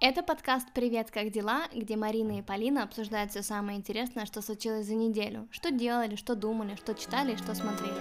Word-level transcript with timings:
Это 0.00 0.22
подкаст 0.22 0.66
«Привет, 0.72 1.10
как 1.10 1.30
дела?», 1.30 1.64
где 1.74 1.94
Марина 1.94 2.38
и 2.38 2.42
Полина 2.42 2.84
обсуждают 2.84 3.32
все 3.32 3.42
самое 3.42 3.76
интересное, 3.78 4.24
что 4.24 4.40
случилось 4.40 4.86
за 4.86 4.94
неделю, 4.94 5.46
что 5.50 5.70
делали, 5.70 6.16
что 6.16 6.34
думали, 6.34 6.74
что 6.76 6.94
читали 6.94 7.32
и 7.32 7.36
что 7.36 7.54
смотрели. 7.54 7.92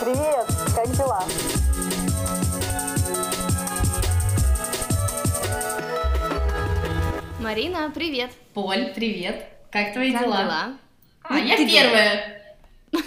Привет, 0.00 0.46
как 0.76 0.90
дела? 0.96 1.24
Марина, 7.40 7.90
привет! 7.94 8.30
Поль, 8.54 8.92
привет! 8.94 9.46
Как 9.70 9.92
твои 9.92 10.12
Как 10.12 10.22
дела? 10.22 10.36
дела? 10.42 10.78
А, 11.22 11.34
Ну, 11.34 11.44
я 11.44 11.56
ты 11.56 11.66
первая! 11.66 12.56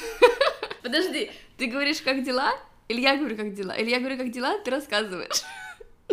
Подожди, 0.84 1.32
ты 1.58 1.68
говоришь, 1.68 2.02
как 2.02 2.24
дела? 2.24 2.52
Или 2.88 3.02
я 3.02 3.18
говорю, 3.18 3.36
как 3.36 3.54
дела? 3.54 3.72
Или 3.74 3.90
я 3.90 4.00
говорю, 4.00 4.18
как 4.18 4.32
дела, 4.32 4.58
ты 4.60 4.72
рассказываешь? 4.72 5.44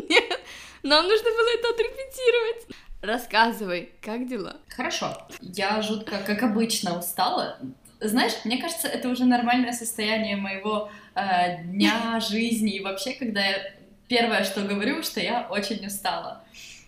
Нет, 0.09 0.41
нам 0.83 1.07
нужно 1.07 1.31
было 1.31 1.49
это 1.59 1.69
отрепетировать. 1.71 2.67
Рассказывай, 3.03 3.93
как 4.01 4.27
дела? 4.27 4.57
Хорошо. 4.69 5.27
Я 5.41 5.83
жутко, 5.83 6.19
как 6.25 6.43
обычно, 6.43 6.99
устала. 6.99 7.59
Знаешь, 8.01 8.33
мне 8.45 8.59
кажется, 8.59 8.89
это 8.89 9.09
уже 9.09 9.25
нормальное 9.25 9.73
состояние 9.73 10.37
моего 10.37 10.91
э, 11.15 11.63
дня, 11.65 12.21
жизни 12.31 12.77
и 12.77 12.83
вообще, 12.83 13.13
когда 13.13 13.45
я 13.45 13.75
первое, 14.09 14.45
что 14.45 14.63
говорю, 14.63 15.03
что 15.03 15.21
я 15.21 15.47
очень 15.51 15.87
устала. 15.87 16.44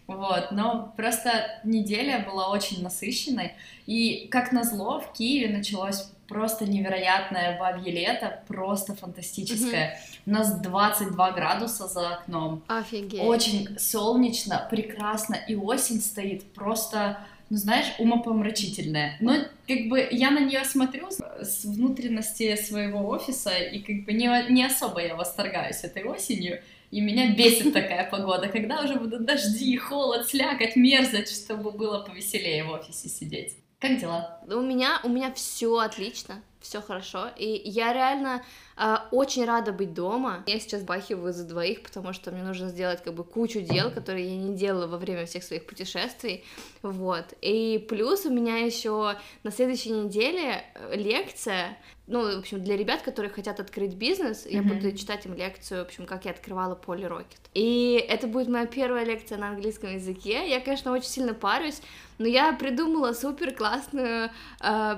Вот, 0.06 0.52
но 0.52 0.92
просто 0.96 1.60
неделя 1.64 2.24
была 2.24 2.50
очень 2.50 2.82
насыщенной, 2.82 3.54
и, 3.86 4.28
как 4.30 4.52
назло, 4.52 5.00
в 5.00 5.12
Киеве 5.12 5.52
началось 5.56 6.10
просто 6.28 6.64
невероятное 6.64 7.58
бабье 7.58 7.92
лето, 7.92 8.40
просто 8.46 8.94
фантастическое. 8.94 10.00
У 10.26 10.30
нас 10.30 10.60
22 10.60 11.30
градуса 11.32 11.86
за 11.88 12.14
окном, 12.16 12.62
Офигеть. 12.68 13.20
Очень 13.22 13.78
солнечно, 13.78 14.66
прекрасно, 14.70 15.34
и 15.34 15.54
осень 15.56 16.00
стоит 16.00 16.52
просто, 16.52 17.18
ну 17.50 17.56
знаешь, 17.56 17.86
умопомрачительная. 17.98 19.16
Но 19.20 19.34
как 19.68 19.88
бы 19.88 20.06
я 20.10 20.30
на 20.30 20.40
нее 20.40 20.64
смотрю 20.64 21.10
с- 21.10 21.20
с 21.44 21.64
внутренности 21.64 22.54
своего 22.56 23.06
офиса, 23.08 23.50
и 23.56 23.78
как 23.80 24.04
бы 24.04 24.12
не, 24.12 24.52
не 24.52 24.64
особо 24.64 25.00
я 25.00 25.14
восторгаюсь 25.16 25.82
этой 25.84 26.04
осенью. 26.04 26.60
И 26.90 27.00
меня 27.00 27.34
бесит 27.34 27.72
такая 27.72 28.08
погода, 28.10 28.48
когда 28.48 28.82
уже 28.82 28.94
будут 28.94 29.24
дожди, 29.24 29.76
холод, 29.76 30.28
слякоть, 30.28 30.76
мерзость, 30.76 31.44
чтобы 31.44 31.72
было 31.72 32.00
повеселее 32.00 32.64
в 32.64 32.70
офисе 32.70 33.08
сидеть. 33.08 33.56
Как 33.78 33.98
дела? 33.98 34.40
У 34.46 34.60
меня, 34.60 35.00
у 35.02 35.08
меня 35.08 35.32
все 35.34 35.76
отлично, 35.78 36.42
все 36.66 36.80
хорошо, 36.82 37.28
и 37.36 37.62
я 37.64 37.92
реально 37.92 38.42
а, 38.76 39.08
очень 39.10 39.44
рада 39.44 39.72
быть 39.72 39.94
дома. 39.94 40.42
Я 40.46 40.58
сейчас 40.60 40.82
бахиваю 40.82 41.32
за 41.32 41.44
двоих, 41.44 41.82
потому 41.82 42.12
что 42.12 42.30
мне 42.30 42.42
нужно 42.42 42.68
сделать 42.68 43.02
как 43.02 43.14
бы 43.14 43.24
кучу 43.24 43.60
дел, 43.60 43.90
которые 43.90 44.26
я 44.26 44.36
не 44.36 44.54
делала 44.54 44.86
во 44.86 44.98
время 44.98 45.24
всех 45.26 45.44
своих 45.44 45.66
путешествий, 45.66 46.44
вот. 46.82 47.24
И 47.40 47.84
плюс 47.88 48.26
у 48.26 48.30
меня 48.30 48.58
еще 48.58 49.16
на 49.42 49.50
следующей 49.50 49.90
неделе 49.90 50.64
э, 50.74 50.96
лекция, 50.96 51.78
ну, 52.06 52.36
в 52.36 52.38
общем, 52.38 52.62
для 52.62 52.76
ребят, 52.76 53.02
которые 53.02 53.32
хотят 53.32 53.58
открыть 53.58 53.94
бизнес, 53.94 54.46
я 54.46 54.62
Мгм. 54.62 54.78
буду 54.78 54.96
читать 54.96 55.26
им 55.26 55.34
лекцию, 55.34 55.82
в 55.82 55.86
общем, 55.88 56.06
как 56.06 56.24
я 56.24 56.30
открывала 56.30 56.74
Поли 56.76 57.04
Рокет. 57.04 57.40
И 57.54 58.04
это 58.08 58.26
будет 58.28 58.48
моя 58.48 58.66
первая 58.66 59.04
лекция 59.04 59.38
на 59.38 59.48
английском 59.48 59.92
языке. 59.92 60.48
Я, 60.48 60.60
конечно, 60.60 60.92
очень 60.92 61.08
сильно 61.08 61.34
парюсь, 61.34 61.80
но 62.18 62.26
я 62.28 62.52
придумала 62.52 63.12
супер 63.12 63.52
классную 63.52 64.30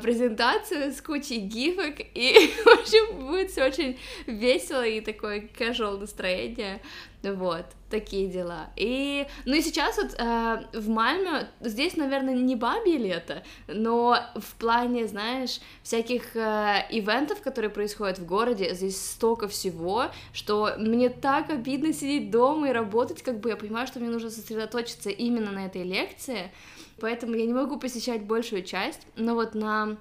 презентацию 0.03 0.93
с 0.93 1.01
кучей 1.01 1.41
гифок, 1.59 2.01
и, 2.15 2.53
в 2.65 2.69
общем, 2.69 3.27
будет 3.27 3.51
все 3.51 3.67
очень 3.67 3.99
весело 4.27 4.87
и 4.87 5.01
такое 5.01 5.49
casual 5.59 5.99
настроение. 5.99 6.81
Вот, 7.23 7.67
такие 7.91 8.29
дела. 8.29 8.71
И, 8.77 9.27
ну 9.45 9.57
и 9.57 9.61
сейчас 9.61 9.97
вот 9.97 10.15
э, 10.17 10.65
в 10.73 10.89
Мальме, 10.89 11.49
здесь, 11.61 11.97
наверное, 11.97 12.35
не 12.35 12.55
бабье 12.55 12.97
лето, 12.97 13.43
но 13.67 14.19
в 14.37 14.55
плане, 14.55 15.09
знаешь, 15.09 15.59
всяких 15.83 16.37
э, 16.37 16.87
ивентов, 16.91 17.41
которые 17.41 17.71
происходят 17.71 18.21
в 18.21 18.27
городе, 18.27 18.73
здесь 18.73 19.01
столько 19.05 19.49
всего, 19.49 20.07
что 20.33 20.75
мне 20.79 21.09
так 21.09 21.51
обидно 21.51 21.93
сидеть 21.93 22.31
дома 22.31 22.69
и 22.69 22.73
работать, 22.73 23.23
как 23.23 23.41
бы 23.41 23.49
я 23.49 23.57
понимаю, 23.57 23.89
что 23.89 23.99
мне 23.99 24.11
нужно 24.11 24.31
сосредоточиться 24.31 25.11
именно 25.11 25.51
на 25.51 25.67
этой 25.67 25.83
лекции, 25.83 26.53
поэтому 27.01 27.35
я 27.35 27.47
не 27.47 27.55
могу 27.55 27.81
посещать 27.81 28.23
большую 28.23 28.63
часть, 28.63 29.01
но 29.17 29.35
вот 29.35 29.57
на 29.57 29.99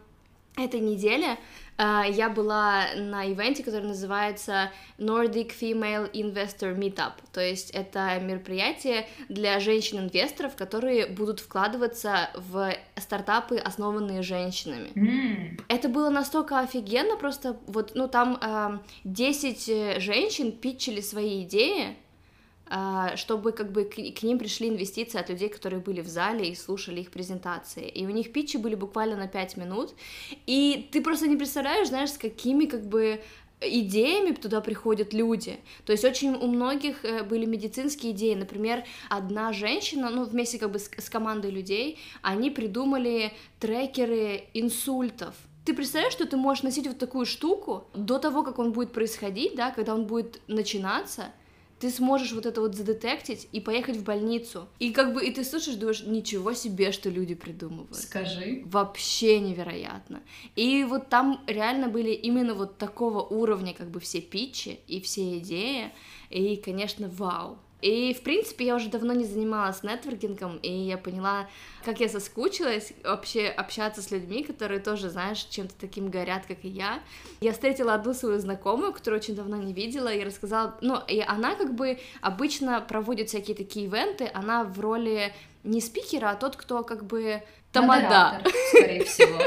этой 0.57 0.79
неделе 0.79 1.38
э, 1.78 2.01
я 2.09 2.29
была 2.29 2.85
на 2.95 3.25
ивенте, 3.31 3.63
который 3.63 3.85
называется 3.88 4.72
Nordic 4.97 5.51
Female 5.59 6.12
Investor 6.12 6.75
Meetup, 6.75 7.13
то 7.31 7.41
есть 7.41 7.72
это 7.72 8.19
мероприятие 8.19 9.07
для 9.29 9.59
женщин-инвесторов, 9.59 10.56
которые 10.56 11.06
будут 11.07 11.40
вкладываться 11.40 12.29
в 12.35 12.73
стартапы, 12.97 13.57
основанные 13.57 14.22
женщинами. 14.23 14.91
М, 14.96 15.57
Это 15.69 15.90
было 15.90 16.09
настолько 16.09 16.59
офигенно, 16.59 17.16
просто 17.17 17.59
вот, 17.67 17.91
ну, 17.96 18.07
там 18.07 18.38
э, 18.41 18.79
10 19.03 19.69
э, 19.69 20.00
женщин 20.00 20.51
питчили 20.51 21.01
свои 21.01 21.44
идеи, 21.44 21.96
чтобы 23.16 23.51
как 23.51 23.72
бы 23.72 23.85
к, 23.85 23.95
к 23.95 24.23
ним 24.23 24.39
пришли 24.39 24.69
инвестиции 24.69 25.19
от 25.19 25.29
людей, 25.29 25.50
которые 25.50 25.79
были 25.79 26.01
в 26.01 26.07
зале 26.07 26.50
и 26.50 26.55
слушали 26.55 27.01
их 27.01 27.11
презентации. 27.11 27.88
И 27.88 28.05
у 28.05 28.09
них 28.09 28.33
питчи 28.33 28.57
были 28.57 28.75
буквально 28.75 29.16
на 29.16 29.28
5 29.28 29.57
минут, 29.57 29.94
и 30.45 30.89
ты 30.91 31.01
просто 31.01 31.28
не 31.28 31.38
представляешь, 31.38 31.88
знаешь, 31.88 32.11
с 32.11 32.17
какими 32.17 32.66
как 32.66 32.85
бы 32.85 33.22
идеями 33.61 34.33
туда 34.33 34.61
приходят 34.61 35.13
люди. 35.13 35.59
То 35.85 35.91
есть 35.91 36.05
очень 36.05 36.35
у 36.35 36.47
многих 36.47 37.03
э, 37.03 37.23
были 37.23 37.45
медицинские 37.45 38.11
идеи. 38.11 38.35
Например, 38.35 38.84
одна 39.09 39.51
женщина, 39.53 40.09
ну, 40.09 40.25
вместе 40.25 40.59
как 40.59 40.72
бы 40.72 40.79
с, 40.79 40.89
с 40.97 41.09
командой 41.09 41.51
людей, 41.51 41.97
они 42.22 42.51
придумали 42.51 43.34
трекеры 43.59 44.44
инсультов. 44.53 45.34
Ты 45.66 45.73
представляешь, 45.73 46.13
что 46.13 46.25
ты 46.25 46.38
можешь 46.38 46.63
носить 46.63 46.88
вот 46.88 46.97
такую 46.97 47.25
штуку 47.25 47.88
до 47.94 48.19
того, 48.19 48.44
как 48.44 48.59
он 48.59 48.72
будет 48.72 48.94
происходить, 48.94 49.55
да, 49.55 49.72
когда 49.72 49.95
он 49.95 50.05
будет 50.05 50.39
начинаться, 50.47 51.34
ты 51.79 51.89
сможешь 51.89 52.31
вот 52.31 52.45
это 52.45 52.61
вот 52.61 52.75
задетектить 52.75 53.47
и 53.51 53.59
поехать 53.59 53.97
в 53.97 54.03
больницу. 54.03 54.67
И 54.79 54.91
как 54.91 55.13
бы, 55.13 55.25
и 55.25 55.31
ты 55.31 55.43
слушаешь, 55.43 55.77
думаешь, 55.77 56.03
ничего 56.03 56.53
себе, 56.53 56.91
что 56.91 57.09
люди 57.09 57.35
придумывают 57.35 57.95
Скажи. 57.95 58.63
вообще 58.65 59.39
невероятно. 59.39 60.21
И 60.55 60.83
вот 60.83 61.09
там 61.09 61.43
реально 61.47 61.87
были 61.87 62.11
именно 62.11 62.53
вот 62.53 62.77
такого 62.77 63.21
уровня 63.21 63.73
как 63.73 63.89
бы 63.89 63.99
все 63.99 64.21
питчи 64.21 64.79
и 64.87 65.01
все 65.01 65.37
идеи, 65.37 65.91
и, 66.29 66.55
конечно, 66.57 67.09
вау. 67.09 67.59
И, 67.81 68.13
в 68.15 68.21
принципе, 68.23 68.65
я 68.65 68.75
уже 68.75 68.89
давно 68.89 69.13
не 69.13 69.23
занималась 69.23 69.83
нетворкингом, 69.83 70.57
и 70.57 70.71
я 70.71 70.97
поняла, 70.97 71.47
как 71.85 71.99
я 71.99 72.09
соскучилась 72.09 72.91
вообще 73.03 73.47
общаться 73.49 74.01
с 74.01 74.09
людьми, 74.09 74.43
которые 74.43 74.79
тоже, 74.79 75.09
знаешь, 75.11 75.43
чем-то 75.43 75.75
таким 75.79 76.09
горят, 76.09 76.45
как 76.47 76.66
и 76.66 76.69
я. 76.69 76.99
Я 77.39 77.53
встретила 77.53 77.93
одну 77.93 78.16
свою 78.16 78.39
знакомую, 78.39 78.93
которую 78.93 79.19
очень 79.19 79.35
давно 79.35 79.57
не 79.57 79.73
видела, 79.73 80.11
и 80.11 80.23
рассказала, 80.23 80.75
ну, 80.81 80.99
и 81.07 81.19
она 81.19 81.53
как 81.55 81.75
бы 81.75 81.99
обычно 82.21 82.81
проводит 82.81 83.29
всякие 83.29 83.55
такие 83.55 83.85
ивенты, 83.85 84.29
она 84.33 84.63
в 84.63 84.79
роли 84.79 85.33
не 85.63 85.79
спикера, 85.79 86.31
а 86.31 86.35
тот, 86.35 86.55
кто 86.55 86.83
как 86.83 87.05
бы 87.05 87.43
тамада. 87.71 88.41
Модератор, 88.41 88.53
скорее 88.69 89.03
всего. 89.03 89.39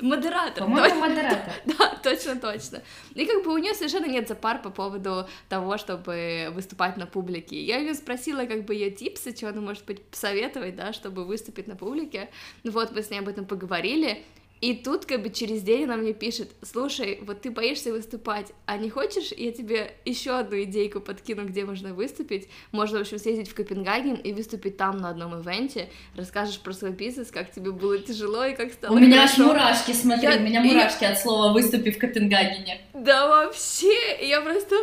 Модератор, 0.00 0.64
По-моему, 0.64 1.00
модератор. 1.00 1.52
да, 1.64 1.94
точно, 2.02 2.36
точно. 2.36 2.82
И 3.14 3.26
как 3.26 3.44
бы 3.44 3.52
у 3.52 3.58
нее 3.58 3.74
совершенно 3.74 4.06
нет 4.06 4.28
запар 4.28 4.60
по 4.62 4.70
поводу 4.70 5.26
того, 5.48 5.76
чтобы 5.78 6.48
выступать 6.52 6.96
на 6.96 7.06
публике. 7.06 7.62
Я 7.62 7.78
ее 7.78 7.94
спросила, 7.94 8.44
как 8.46 8.64
бы 8.64 8.74
ее 8.74 8.90
типсы, 8.90 9.34
что 9.36 9.48
она 9.48 9.60
может 9.60 9.84
быть 9.84 10.02
посоветовать, 10.04 10.76
да, 10.76 10.92
чтобы 10.92 11.24
выступить 11.24 11.66
на 11.66 11.76
публике. 11.76 12.30
Ну 12.64 12.72
Вот 12.72 12.92
мы 12.92 13.02
с 13.02 13.10
ней 13.10 13.18
об 13.18 13.28
этом 13.28 13.44
поговорили. 13.44 14.24
И 14.60 14.74
тут 14.74 15.06
как 15.06 15.22
бы 15.22 15.30
через 15.30 15.62
день 15.62 15.84
она 15.84 15.96
мне 15.96 16.12
пишет, 16.12 16.50
слушай, 16.62 17.18
вот 17.22 17.40
ты 17.40 17.50
боишься 17.50 17.92
выступать, 17.92 18.52
а 18.66 18.76
не 18.76 18.90
хочешь, 18.90 19.32
я 19.34 19.52
тебе 19.52 19.94
еще 20.04 20.32
одну 20.32 20.62
идейку 20.62 21.00
подкину, 21.00 21.46
где 21.46 21.64
можно 21.64 21.94
выступить. 21.94 22.48
Можно, 22.70 22.98
в 22.98 23.00
общем, 23.02 23.18
съездить 23.18 23.48
в 23.48 23.54
Копенгаген 23.54 24.16
и 24.16 24.32
выступить 24.34 24.76
там 24.76 24.98
на 24.98 25.08
одном 25.10 25.40
ивенте, 25.40 25.88
расскажешь 26.14 26.60
про 26.60 26.74
свой 26.74 26.90
бизнес, 26.90 27.30
как 27.30 27.50
тебе 27.50 27.70
было 27.70 27.96
тяжело 27.98 28.44
и 28.44 28.54
как 28.54 28.72
стало 28.74 28.94
У 28.96 28.98
меня 28.98 29.22
аж 29.22 29.30
хорошо. 29.30 29.48
мурашки, 29.48 29.92
смотри, 29.92 30.28
Я- 30.28 30.36
у 30.36 30.40
меня 30.40 30.60
мурашки 30.60 31.04
от 31.04 31.18
слова 31.18 31.52
«выступи 31.54 31.90
в 31.90 31.98
Копенгагене». 31.98 32.82
Да 32.92 33.28
вообще, 33.28 34.18
я 34.28 34.42
просто... 34.42 34.76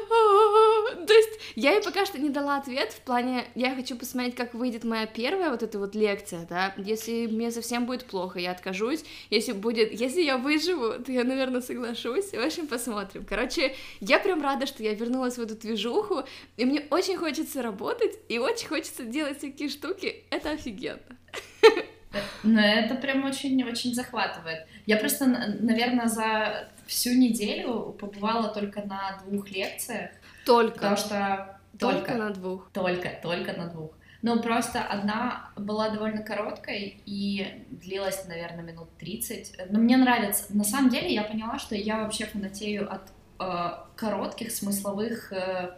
То 1.05 1.13
есть 1.13 1.39
я 1.55 1.73
ей 1.73 1.83
пока 1.83 2.05
что 2.05 2.19
не 2.19 2.29
дала 2.29 2.57
ответ 2.57 2.91
в 2.93 3.01
плане, 3.01 3.45
я 3.55 3.75
хочу 3.75 3.95
посмотреть, 3.95 4.35
как 4.35 4.53
выйдет 4.53 4.83
моя 4.83 5.05
первая 5.05 5.51
вот 5.51 5.61
эта 5.61 5.77
вот 5.77 5.93
лекция, 5.95 6.47
да, 6.49 6.73
если 6.77 7.27
мне 7.27 7.51
совсем 7.51 7.85
будет 7.85 8.05
плохо, 8.05 8.39
я 8.39 8.51
откажусь, 8.51 9.03
если 9.29 9.51
будет, 9.67 9.91
если 9.91 10.21
я 10.21 10.37
выживу, 10.37 10.93
то 11.03 11.11
я, 11.11 11.25
наверное, 11.25 11.59
соглашусь, 11.59 12.31
в 12.31 12.39
общем, 12.39 12.67
посмотрим. 12.67 13.25
Короче, 13.25 13.75
я 13.99 14.17
прям 14.17 14.41
рада, 14.41 14.65
что 14.65 14.81
я 14.81 14.93
вернулась 14.93 15.37
в 15.37 15.41
эту 15.41 15.55
движуху, 15.55 16.23
и 16.55 16.63
мне 16.63 16.85
очень 16.89 17.17
хочется 17.17 17.61
работать, 17.61 18.13
и 18.29 18.39
очень 18.39 18.69
хочется 18.69 19.03
делать 19.03 19.39
всякие 19.39 19.67
штуки, 19.67 20.23
это 20.29 20.51
офигенно. 20.51 21.01
Ну, 22.43 22.59
это 22.61 22.95
прям 22.95 23.25
очень-очень 23.25 23.93
захватывает. 23.93 24.65
Я 24.85 24.95
просто, 24.95 25.25
наверное, 25.25 26.07
за 26.07 26.69
всю 26.85 27.09
неделю 27.13 27.93
побывала 27.99 28.47
только 28.47 28.81
на 28.83 29.21
двух 29.25 29.51
лекциях, 29.51 30.11
Только. 30.45 30.75
потому 30.75 30.95
что 30.95 31.59
Только, 31.77 32.13
на 32.15 32.29
двух. 32.29 32.69
Только, 32.71 33.09
только 33.21 33.51
на 33.51 33.67
двух. 33.67 33.91
Ну, 34.21 34.41
просто 34.41 34.81
одна 34.81 35.51
была 35.55 35.89
довольно 35.89 36.23
короткой 36.23 37.01
и 37.05 37.65
длилась, 37.69 38.25
наверное, 38.27 38.63
минут 38.63 38.89
30. 38.97 39.69
Но 39.69 39.79
мне 39.79 39.97
нравится. 39.97 40.45
На 40.49 40.63
самом 40.63 40.89
деле 40.89 41.13
я 41.13 41.23
поняла, 41.23 41.59
что 41.59 41.75
я 41.75 42.03
вообще 42.03 42.25
фанатею 42.25 42.91
от 42.91 43.11
э, 43.39 43.77
коротких 43.95 44.51
смысловых 44.51 45.31
э, 45.31 45.77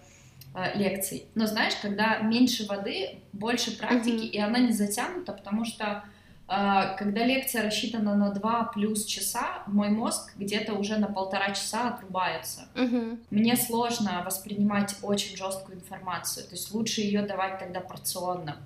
э, 0.55 0.77
лекций. 0.77 1.25
Но 1.35 1.47
знаешь, 1.47 1.73
когда 1.81 2.19
меньше 2.19 2.65
воды, 2.65 3.19
больше 3.33 3.77
практики, 3.77 4.23
mm-hmm. 4.23 4.29
и 4.29 4.39
она 4.39 4.59
не 4.59 4.71
затянута, 4.71 5.33
потому 5.33 5.65
что 5.65 6.03
когда 6.49 7.25
лекция 7.25 7.63
рассчитана 7.63 8.15
на 8.15 8.31
2 8.31 8.71
плюс 8.73 9.05
часа, 9.05 9.63
мой 9.67 9.89
мозг 9.89 10.33
где-то 10.35 10.73
уже 10.73 10.97
на 10.97 11.07
полтора 11.07 11.51
часа 11.51 11.89
отрубается. 11.89 12.67
Угу. 12.75 13.19
Мне 13.29 13.55
сложно 13.55 14.23
воспринимать 14.25 14.95
очень 15.03 15.37
жесткую 15.37 15.77
информацию, 15.77 16.45
то 16.45 16.55
есть 16.55 16.73
лучше 16.73 17.01
ее 17.01 17.21
давать 17.21 17.59
тогда 17.59 17.81
порционно. 17.81 18.57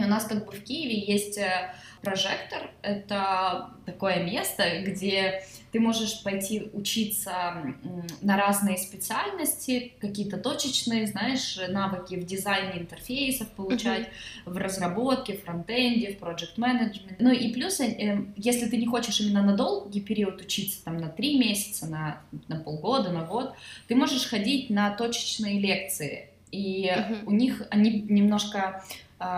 И 0.00 0.04
у 0.04 0.08
нас 0.08 0.24
как 0.24 0.46
бы 0.46 0.52
в 0.52 0.64
Киеве 0.64 0.98
есть 0.98 1.36
э, 1.36 1.72
прожектор. 2.00 2.70
Это 2.80 3.70
такое 3.84 4.24
место, 4.24 4.64
где 4.82 5.44
ты 5.72 5.78
можешь 5.78 6.22
пойти 6.22 6.70
учиться 6.72 7.74
на 8.22 8.36
разные 8.36 8.78
специальности, 8.78 9.92
какие-то 10.00 10.38
точечные, 10.38 11.06
знаешь, 11.06 11.58
навыки 11.68 12.14
в 12.14 12.24
дизайне 12.24 12.80
интерфейсов 12.80 13.48
получать, 13.50 14.08
mm-hmm. 14.08 14.52
в 14.52 14.56
разработке, 14.56 15.36
в 15.36 15.44
фронтенде, 15.44 16.12
в 16.12 16.18
проект 16.18 16.56
менеджменте. 16.56 17.16
Ну 17.18 17.30
и 17.30 17.52
плюс, 17.52 17.78
э, 17.80 18.24
если 18.36 18.68
ты 18.68 18.78
не 18.78 18.86
хочешь 18.86 19.20
именно 19.20 19.42
на 19.42 19.54
долгий 19.54 20.00
период 20.00 20.40
учиться, 20.40 20.82
там 20.82 20.96
на 20.96 21.08
три 21.08 21.38
месяца, 21.38 21.86
на, 21.86 22.22
на 22.48 22.56
полгода, 22.56 23.10
на 23.10 23.24
год, 23.24 23.52
ты 23.88 23.94
можешь 23.94 24.26
ходить 24.26 24.70
на 24.70 24.90
точечные 24.90 25.60
лекции. 25.60 26.30
И 26.50 26.86
mm-hmm. 26.86 27.24
у 27.26 27.30
них 27.32 27.62
они 27.70 27.90
немножко 28.08 28.82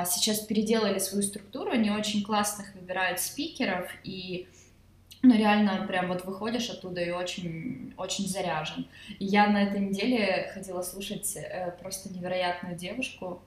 сейчас 0.06 0.40
переделали 0.40 0.98
свою 0.98 1.22
структуру, 1.24 1.70
они 1.72 1.90
очень 1.90 2.22
классных 2.22 2.74
выбирают 2.74 3.18
спикеров, 3.18 3.90
и 4.04 4.46
ну, 5.22 5.36
реально, 5.36 5.84
прям 5.86 6.08
вот 6.08 6.24
выходишь 6.24 6.68
оттуда 6.68 7.00
и 7.00 7.10
очень, 7.10 7.94
очень 7.96 8.26
заряжен. 8.26 8.86
И 9.20 9.24
я 9.24 9.46
на 9.46 9.62
этой 9.62 9.80
неделе 9.80 10.50
ходила 10.52 10.82
слушать 10.82 11.36
э, 11.36 11.70
просто 11.80 12.12
невероятную 12.12 12.76
девушку. 12.76 13.40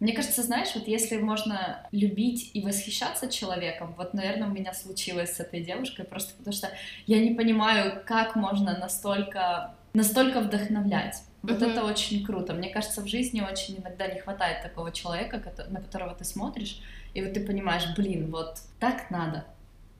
Мне 0.00 0.14
кажется, 0.14 0.42
знаешь, 0.42 0.74
вот 0.74 0.88
если 0.88 1.18
можно 1.18 1.86
любить 1.92 2.50
и 2.54 2.62
восхищаться 2.62 3.28
человеком, 3.28 3.94
вот, 3.98 4.14
наверное, 4.14 4.48
у 4.48 4.52
меня 4.52 4.72
случилось 4.72 5.36
с 5.36 5.40
этой 5.40 5.60
девушкой, 5.60 6.04
просто 6.06 6.34
потому 6.34 6.54
что 6.54 6.70
я 7.06 7.18
не 7.18 7.34
понимаю, 7.34 8.02
как 8.06 8.34
можно 8.34 8.78
настолько, 8.78 9.74
настолько 9.92 10.40
вдохновлять. 10.40 11.16
Вот 11.42 11.62
mm-hmm. 11.62 11.70
это 11.70 11.84
очень 11.84 12.24
круто. 12.24 12.52
Мне 12.52 12.70
кажется, 12.70 13.00
в 13.00 13.06
жизни 13.06 13.40
очень 13.40 13.78
иногда 13.78 14.06
не 14.06 14.20
хватает 14.20 14.62
такого 14.62 14.90
человека, 14.90 15.42
на 15.68 15.80
которого 15.80 16.14
ты 16.14 16.24
смотришь, 16.24 16.80
и 17.14 17.22
вот 17.22 17.32
ты 17.32 17.40
понимаешь, 17.40 17.84
блин, 17.96 18.30
вот 18.30 18.58
так 18.80 19.10
надо. 19.10 19.46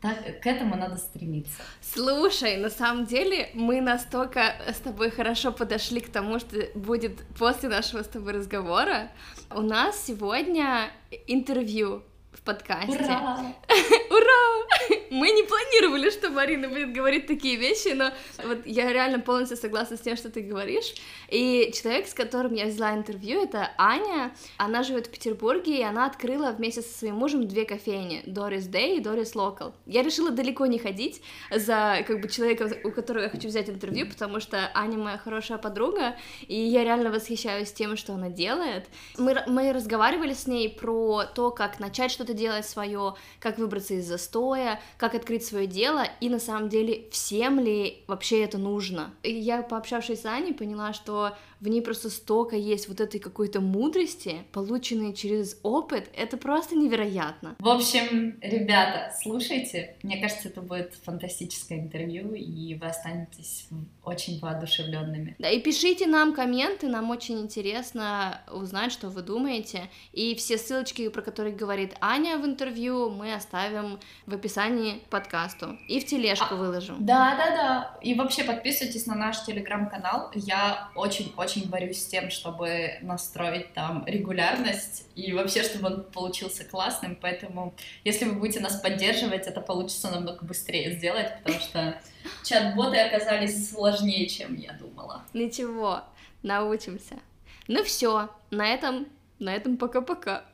Так, 0.00 0.40
к 0.40 0.46
этому 0.46 0.76
надо 0.76 0.96
стремиться. 0.96 1.61
Слушай, 1.81 2.56
на 2.56 2.70
самом 2.70 3.05
деле 3.05 3.50
мы 3.55 3.81
настолько 3.81 4.55
с 4.69 4.76
тобой 4.76 5.11
хорошо 5.11 5.50
подошли 5.50 6.00
к 6.00 6.08
тому, 6.11 6.38
что 6.38 6.56
будет 6.76 7.26
после 7.37 7.69
нашего 7.69 8.05
с 8.05 8.08
тобой 8.08 8.35
разговора. 8.35 9.11
У 9.50 9.61
нас 9.61 10.05
сегодня 10.05 10.90
интервью 11.26 12.05
в 12.32 12.43
подкасте. 12.43 12.93
Ура! 12.93 13.38
Ура! 14.11 14.57
Мы 15.10 15.30
не 15.30 15.42
планировали, 15.42 16.10
что 16.10 16.30
Марина 16.30 16.68
будет 16.68 16.92
говорить 16.92 17.26
такие 17.26 17.56
вещи, 17.56 17.88
но 17.94 18.10
вот 18.44 18.66
я 18.66 18.92
реально 18.92 19.20
полностью 19.20 19.56
согласна 19.56 19.96
с 19.96 20.00
тем, 20.00 20.16
что 20.16 20.30
ты 20.30 20.42
говоришь. 20.42 20.94
И 21.28 21.72
человек, 21.74 22.06
с 22.06 22.14
которым 22.14 22.54
я 22.54 22.66
взяла 22.66 22.94
интервью, 22.94 23.42
это 23.42 23.70
Аня. 23.78 24.34
Она 24.56 24.82
живет 24.82 25.06
в 25.06 25.10
Петербурге, 25.10 25.78
и 25.78 25.82
она 25.82 26.06
открыла 26.06 26.52
вместе 26.52 26.82
со 26.82 26.98
своим 26.98 27.16
мужем 27.16 27.46
две 27.46 27.64
кофейни, 27.64 28.22
Doris 28.26 28.70
Day 28.70 28.96
и 28.96 29.00
Doris 29.00 29.34
Local. 29.34 29.72
Я 29.86 30.02
решила 30.02 30.30
далеко 30.30 30.66
не 30.66 30.78
ходить 30.78 31.22
за 31.50 32.04
как 32.06 32.20
бы 32.20 32.28
человека, 32.28 32.70
у 32.84 32.90
которого 32.90 33.24
я 33.24 33.30
хочу 33.30 33.48
взять 33.48 33.68
интервью, 33.68 34.08
потому 34.08 34.40
что 34.40 34.70
Аня 34.74 34.98
моя 34.98 35.18
хорошая 35.18 35.58
подруга, 35.58 36.16
и 36.46 36.54
я 36.54 36.84
реально 36.84 37.10
восхищаюсь 37.10 37.72
тем, 37.72 37.96
что 37.96 38.14
она 38.14 38.28
делает. 38.28 38.86
Мы, 39.16 39.42
мы 39.46 39.72
разговаривали 39.72 40.34
с 40.34 40.46
ней 40.46 40.68
про 40.68 41.24
то, 41.24 41.50
как 41.50 41.80
начать 41.80 42.10
что-то 42.10 42.34
делать 42.34 42.66
свое, 42.66 43.14
как 43.40 43.58
выбраться 43.58 43.94
из 43.94 44.06
застоя, 44.06 44.57
как 44.96 45.14
открыть 45.14 45.44
свое 45.44 45.66
дело, 45.66 46.05
и 46.20 46.28
на 46.28 46.38
самом 46.38 46.69
деле 46.69 47.08
всем 47.10 47.60
ли 47.60 48.02
вообще 48.06 48.43
это 48.43 48.58
нужно. 48.58 49.14
И 49.22 49.32
я, 49.32 49.62
пообщавшись 49.62 50.22
с 50.22 50.26
Аней, 50.26 50.55
поняла, 50.55 50.93
что 50.93 51.37
в 51.60 51.69
ней 51.69 51.82
просто 51.82 52.10
столько 52.10 52.56
есть 52.56 52.88
вот 52.88 53.00
этой 53.00 53.20
какой-то 53.20 53.60
мудрости, 53.60 54.44
полученной 54.52 55.14
через 55.14 55.58
опыт, 55.62 56.08
это 56.14 56.37
просто 56.37 56.76
невероятно. 56.76 57.56
В 57.58 57.69
общем, 57.69 58.38
ребята, 58.40 59.12
слушайте, 59.20 59.96
мне 60.02 60.20
кажется, 60.20 60.49
это 60.49 60.62
будет 60.62 60.94
фантастическое 61.05 61.78
интервью, 61.78 62.34
и 62.34 62.75
вы 62.75 62.87
останетесь 62.87 63.69
очень 64.05 64.38
воодушевленными. 64.40 65.37
Да, 65.38 65.50
и 65.50 65.60
пишите 65.60 66.06
нам 66.06 66.32
комменты, 66.32 66.88
нам 66.88 67.10
очень 67.10 67.40
интересно 67.40 68.40
узнать, 68.50 68.93
что 68.93 69.11
вы 69.11 69.22
думаете, 69.22 69.90
и 70.12 70.34
все 70.34 70.58
ссылочки, 70.58 71.08
про 71.08 71.22
которые 71.22 71.54
говорит 71.54 71.94
Аня 72.00 72.38
в 72.38 72.46
интервью, 72.46 73.11
мы 73.11 73.34
оставим 73.34 73.99
в 74.26 74.34
описании 74.34 74.99
к 74.99 75.08
подкасту, 75.08 75.78
и 75.88 76.00
в 76.00 76.06
тележку 76.06 76.54
а, 76.54 76.56
выложим. 76.56 76.96
Да, 77.00 77.37
да, 77.37 77.50
да, 77.50 77.99
и 78.02 78.14
вообще 78.14 78.44
подписывайтесь 78.44 79.06
на 79.06 79.14
наш 79.14 79.44
телеграм-канал, 79.44 80.31
я 80.34 80.90
очень-очень 80.94 81.47
очень 81.48 81.68
борюсь 81.70 82.02
с 82.02 82.06
тем, 82.06 82.30
чтобы 82.30 82.98
настроить 83.00 83.72
там 83.72 84.04
регулярность 84.06 85.06
и 85.14 85.32
вообще, 85.32 85.62
чтобы 85.62 85.86
он 85.86 86.04
получился 86.04 86.62
классным, 86.62 87.16
поэтому 87.18 87.74
если 88.04 88.26
вы 88.26 88.34
будете 88.34 88.60
нас 88.60 88.78
поддерживать, 88.80 89.46
это 89.46 89.62
получится 89.62 90.10
намного 90.10 90.44
быстрее 90.44 90.92
сделать, 90.92 91.38
потому 91.42 91.58
что 91.58 91.98
чат-боты 92.44 92.98
оказались 92.98 93.70
сложнее, 93.70 94.28
чем 94.28 94.56
я 94.56 94.72
думала. 94.74 95.24
Ничего, 95.32 96.02
научимся. 96.42 97.18
Ну 97.66 97.82
все, 97.82 98.28
на 98.50 98.68
этом, 98.68 99.06
на 99.38 99.54
этом 99.54 99.78
пока-пока. 99.78 100.44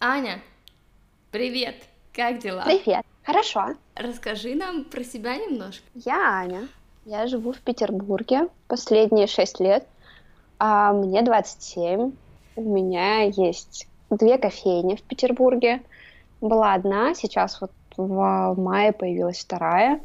Аня, 0.00 0.42
привет! 1.30 1.93
Как 2.14 2.38
дела? 2.38 2.62
Привет. 2.64 3.04
Хорошо. 3.24 3.74
Расскажи 3.96 4.54
нам 4.54 4.84
про 4.84 5.02
себя 5.02 5.36
немножко. 5.36 5.82
Я 5.94 6.42
Аня. 6.42 6.68
Я 7.04 7.26
живу 7.26 7.52
в 7.52 7.58
Петербурге 7.58 8.46
последние 8.68 9.26
шесть 9.26 9.58
лет. 9.58 9.84
А 10.60 10.92
мне 10.92 11.22
27. 11.22 12.12
У 12.54 12.62
меня 12.62 13.22
есть 13.22 13.88
две 14.10 14.38
кофейни 14.38 14.94
в 14.94 15.02
Петербурге. 15.02 15.82
Была 16.40 16.74
одна, 16.74 17.14
сейчас 17.14 17.60
вот 17.60 17.72
в 17.96 18.54
мае 18.56 18.92
появилась 18.92 19.40
вторая. 19.40 20.00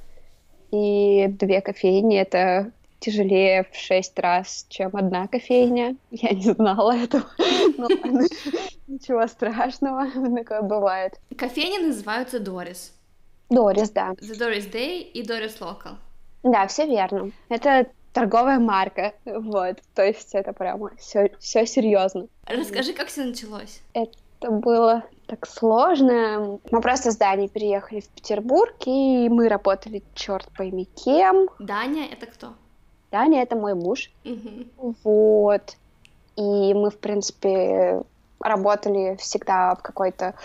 И 0.72 1.28
две 1.28 1.62
кофейни— 1.62 2.18
это 2.20 2.72
тяжелее 3.00 3.68
в 3.72 3.76
шесть 3.76 4.18
раз, 4.20 4.66
чем 4.70 4.96
одна 4.96 5.28
кофейня. 5.28 5.96
Я 6.12 6.32
не 6.32 6.52
знала 6.52 6.96
этого. 6.96 7.26
Но 7.78 7.88
ничего 8.88 9.28
страшного, 9.28 10.08
такое 10.36 10.62
бывает. 10.62 11.20
Кофейни 11.38 11.86
называются 11.86 12.40
Дорис. 12.40 12.94
Дорис, 13.50 13.90
да. 13.92 14.12
The 14.14 14.38
Doris 14.38 14.72
Day 14.72 15.02
и 15.02 15.24
Doris 15.24 15.60
Local. 15.60 15.96
Да, 16.44 16.68
все 16.68 16.86
верно. 16.86 17.32
Это 17.50 17.88
торговая 18.14 18.60
марка, 18.60 19.14
вот, 19.26 19.78
то 19.94 20.04
есть 20.04 20.34
это 20.34 20.54
прямо 20.54 20.92
все, 20.98 21.32
все 21.40 21.66
серьезно. 21.66 22.28
Расскажи, 22.46 22.94
как 22.94 23.08
все 23.08 23.26
началось? 23.26 23.82
Это 23.94 24.52
было 24.52 25.04
так 25.28 25.46
сложно. 25.46 26.60
Мы 26.72 26.82
просто 26.82 27.12
с 27.12 27.18
Даней 27.18 27.50
переехали 27.50 28.00
в 28.00 28.08
Петербург, 28.10 28.74
и 28.86 29.30
мы 29.30 29.48
работали 29.48 30.04
черт 30.16 30.48
пойми 30.58 30.86
кем. 30.86 31.50
Даня— 31.60 32.08
это 32.12 32.26
кто? 32.26 32.54
Даня— 33.12 33.42
это 33.44 33.56
мой 33.56 33.74
муж. 33.74 34.12
Угу. 34.26 34.96
Вот. 35.04 35.76
И 36.36 36.74
мы, 36.74 36.90
в 36.90 36.98
принципе, 36.98 38.02
работали 38.40 39.18
всегда 39.18 39.76
в 39.76 39.82
какой-то 39.82 40.36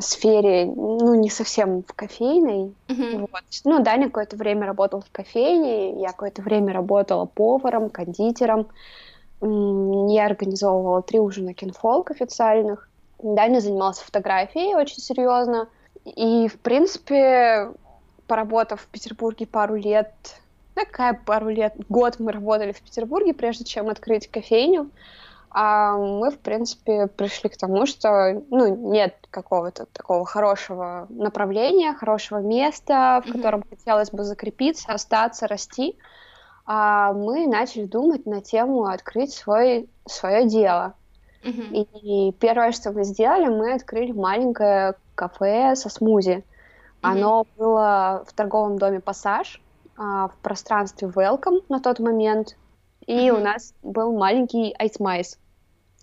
сфере, 0.00 0.66
ну, 0.66 1.14
не 1.14 1.30
совсем 1.30 1.82
в 1.82 1.92
кофейной. 1.92 2.74
Mm-hmm. 2.88 3.20
Вот. 3.20 3.42
Ну, 3.64 3.82
Даня 3.82 4.06
какое-то 4.06 4.36
время 4.36 4.66
работал 4.66 5.00
в 5.00 5.10
кофейне, 5.10 6.00
я 6.00 6.08
какое-то 6.08 6.42
время 6.42 6.72
работала 6.72 7.24
поваром, 7.24 7.90
кондитером. 7.90 8.68
Я 9.40 10.26
организовывала 10.26 11.02
три 11.02 11.18
ужина 11.18 11.52
кинфолк 11.52 12.12
официальных. 12.12 12.88
Даня 13.20 13.58
занимался 13.60 14.04
фотографией 14.04 14.76
очень 14.76 15.00
серьезно. 15.00 15.68
И, 16.04 16.48
в 16.48 16.58
принципе, 16.60 17.70
поработав 18.28 18.82
в 18.82 18.86
Петербурге 18.86 19.46
пару 19.46 19.74
лет, 19.74 20.12
такая 20.74 21.14
пару 21.14 21.48
лет, 21.48 21.74
год 21.88 22.16
мы 22.18 22.32
работали 22.32 22.72
в 22.72 22.80
Петербурге, 22.80 23.34
прежде 23.34 23.64
чем 23.64 23.88
открыть 23.88 24.28
кофейню, 24.28 24.90
а 25.54 25.96
мы, 25.96 26.30
в 26.30 26.38
принципе, 26.38 27.08
пришли 27.08 27.50
к 27.50 27.58
тому, 27.58 27.84
что 27.84 28.42
ну, 28.48 28.74
нет 28.90 29.14
какого-то 29.30 29.84
такого 29.86 30.24
хорошего 30.24 31.06
направления, 31.10 31.92
хорошего 31.92 32.38
места, 32.38 33.22
в 33.22 33.28
mm-hmm. 33.28 33.32
котором 33.32 33.64
хотелось 33.68 34.10
бы 34.10 34.24
закрепиться, 34.24 34.92
остаться, 34.92 35.46
расти. 35.46 35.98
А 36.64 37.12
мы 37.12 37.46
начали 37.46 37.84
думать 37.84 38.24
на 38.24 38.40
тему 38.40 38.86
открыть 38.86 39.34
свой, 39.34 39.90
свое 40.06 40.46
дело. 40.46 40.94
Mm-hmm. 41.42 41.86
И, 42.02 42.28
и 42.28 42.32
первое, 42.32 42.72
что 42.72 42.92
мы 42.92 43.04
сделали, 43.04 43.48
мы 43.48 43.74
открыли 43.74 44.12
маленькое 44.12 44.94
кафе 45.14 45.76
со 45.76 45.90
смузи. 45.90 46.30
Mm-hmm. 46.30 46.42
Оно 47.02 47.46
было 47.58 48.24
в 48.26 48.32
торговом 48.32 48.78
доме 48.78 49.00
«Пассаж», 49.00 49.60
а, 50.02 50.28
в 50.28 50.36
пространстве 50.42 51.06
Welcome 51.06 51.62
на 51.68 51.80
тот 51.80 52.00
момент. 52.00 52.56
И 53.06 53.12
mm-hmm. 53.12 53.30
у 53.30 53.38
нас 53.38 53.72
был 53.82 54.12
маленький 54.12 54.74
Ice 54.76 54.99
Mice. 54.99 55.38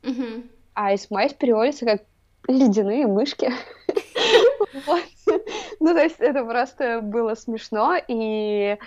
Mm-hmm. 0.03 0.49
А 0.73 0.87
Ice 0.87 1.07
Mice 1.07 1.33
переводится 1.33 1.85
как 1.85 2.03
ледяные 2.47 3.07
мышки. 3.07 3.51
Ну, 5.81 5.93
то 5.93 6.01
есть 6.01 6.19
это 6.19 6.43
просто 6.43 7.01
было 7.01 7.35
смешно, 7.35 7.95
и 8.07 8.77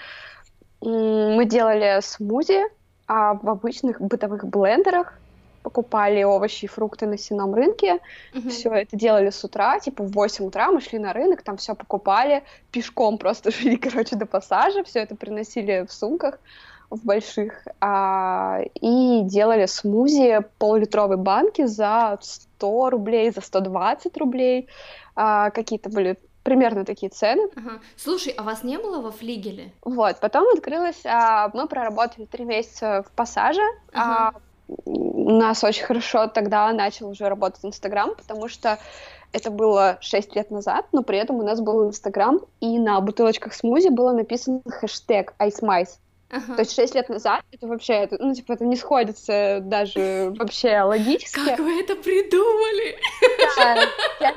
мы 0.83 1.45
делали 1.47 2.01
смузи 2.03 2.65
а 3.07 3.35
в 3.35 3.49
обычных 3.49 4.01
бытовых 4.01 4.47
блендерах, 4.47 5.19
покупали 5.63 6.23
овощи 6.23 6.65
и 6.65 6.69
фрукты 6.69 7.07
на 7.07 7.17
Сенном 7.17 7.55
рынке. 7.55 8.01
Mm-hmm. 8.35 8.49
Все 8.51 8.71
это 8.71 8.97
делали 8.97 9.31
с 9.31 9.45
утра, 9.45 9.79
типа 9.81 10.05
в 10.05 10.13
8 10.13 10.47
утра 10.47 10.71
мы 10.71 10.81
шли 10.81 10.99
на 10.99 11.13
рынок, 11.13 11.43
там 11.43 11.57
все 11.57 11.75
покупали, 11.75 12.43
пешком 12.71 13.19
просто 13.19 13.51
шли, 13.53 13.77
короче, 13.77 14.17
до 14.17 14.27
пассажа, 14.27 14.85
все 14.85 15.01
это 15.01 15.15
приносили 15.17 15.87
в 15.89 15.93
сумках 15.93 16.39
в 16.91 17.07
больших, 17.07 17.67
а, 17.81 18.61
и 18.75 19.23
делали 19.23 19.65
смузи 19.65 20.41
полулитровой 20.59 21.17
банки 21.17 21.65
за 21.65 22.19
100 22.21 22.91
рублей, 22.91 23.31
за 23.31 23.41
120 23.41 24.15
рублей. 24.19 24.69
А, 25.17 25.51
какие-то 25.51 25.89
были 25.89 26.19
примерно 26.43 26.85
такие 26.85 27.09
цены. 27.09 27.49
Ага. 27.57 27.81
Слушай, 27.97 28.35
а 28.37 28.43
вас 28.43 28.63
не 28.63 28.77
было 28.77 29.01
во 29.01 29.11
флигеле? 29.11 29.73
Вот, 29.83 30.21
потом 30.21 30.47
открылось, 30.55 31.01
а, 31.07 31.51
мы 31.55 31.67
проработали 31.67 32.27
три 32.27 32.45
месяца 32.45 33.05
в 33.07 33.11
пассаже, 33.13 33.63
ага. 33.93 34.35
а, 34.37 34.41
у 34.85 35.31
нас 35.31 35.63
очень 35.65 35.85
хорошо 35.85 36.27
тогда 36.27 36.73
начал 36.73 37.09
уже 37.09 37.29
работать 37.29 37.65
Инстаграм, 37.65 38.15
потому 38.15 38.49
что 38.49 38.79
это 39.33 39.51
было 39.51 39.99
6 40.01 40.37
лет 40.37 40.51
назад, 40.51 40.87
но 40.93 41.03
при 41.03 41.19
этом 41.19 41.37
у 41.37 41.43
нас 41.43 41.61
был 41.61 41.89
Инстаграм, 41.89 42.41
и 42.61 42.79
на 42.79 43.01
бутылочках 43.01 43.55
смузи 43.55 43.89
было 43.89 44.13
написано 44.13 44.61
хэштег 44.67 45.35
iSmice. 45.39 45.99
Ага. 46.31 46.55
То 46.55 46.61
есть 46.61 46.75
6 46.75 46.95
лет 46.95 47.09
назад 47.09 47.43
это 47.51 47.67
вообще, 47.67 47.95
это, 47.95 48.17
ну, 48.19 48.35
типа, 48.35 48.53
это 48.53 48.65
не 48.65 48.77
сходится 48.77 49.61
даже 49.63 50.33
вообще 50.39 50.81
логически. 50.81 51.45
Как 51.45 51.59
вы 51.59 51.81
это 51.81 51.95
придумали? 51.97 52.99
Да, 53.57 53.77
я, 54.21 54.35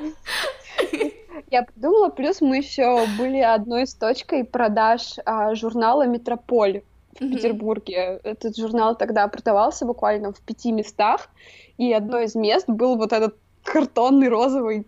я 1.51 1.63
придумала, 1.63 2.09
плюс 2.09 2.41
мы 2.41 2.57
еще 2.57 3.05
были 3.17 3.39
одной 3.39 3.83
из 3.83 3.93
точкой 3.93 4.43
продаж 4.43 5.15
а, 5.25 5.55
журнала 5.55 6.05
«Метрополь» 6.05 6.83
в. 7.15 7.31
Петербурге. 7.31 8.19
Этот 8.23 8.57
журнал 8.57 8.95
тогда 8.95 9.27
продавался 9.27 9.85
буквально 9.85 10.33
в 10.33 10.41
пяти 10.41 10.71
местах, 10.71 11.29
и 11.77 11.91
одно 11.93 12.19
из 12.19 12.35
мест 12.35 12.67
был 12.67 12.97
вот 12.97 13.13
этот 13.13 13.35
картонный 13.63 14.29
розовый 14.29 14.85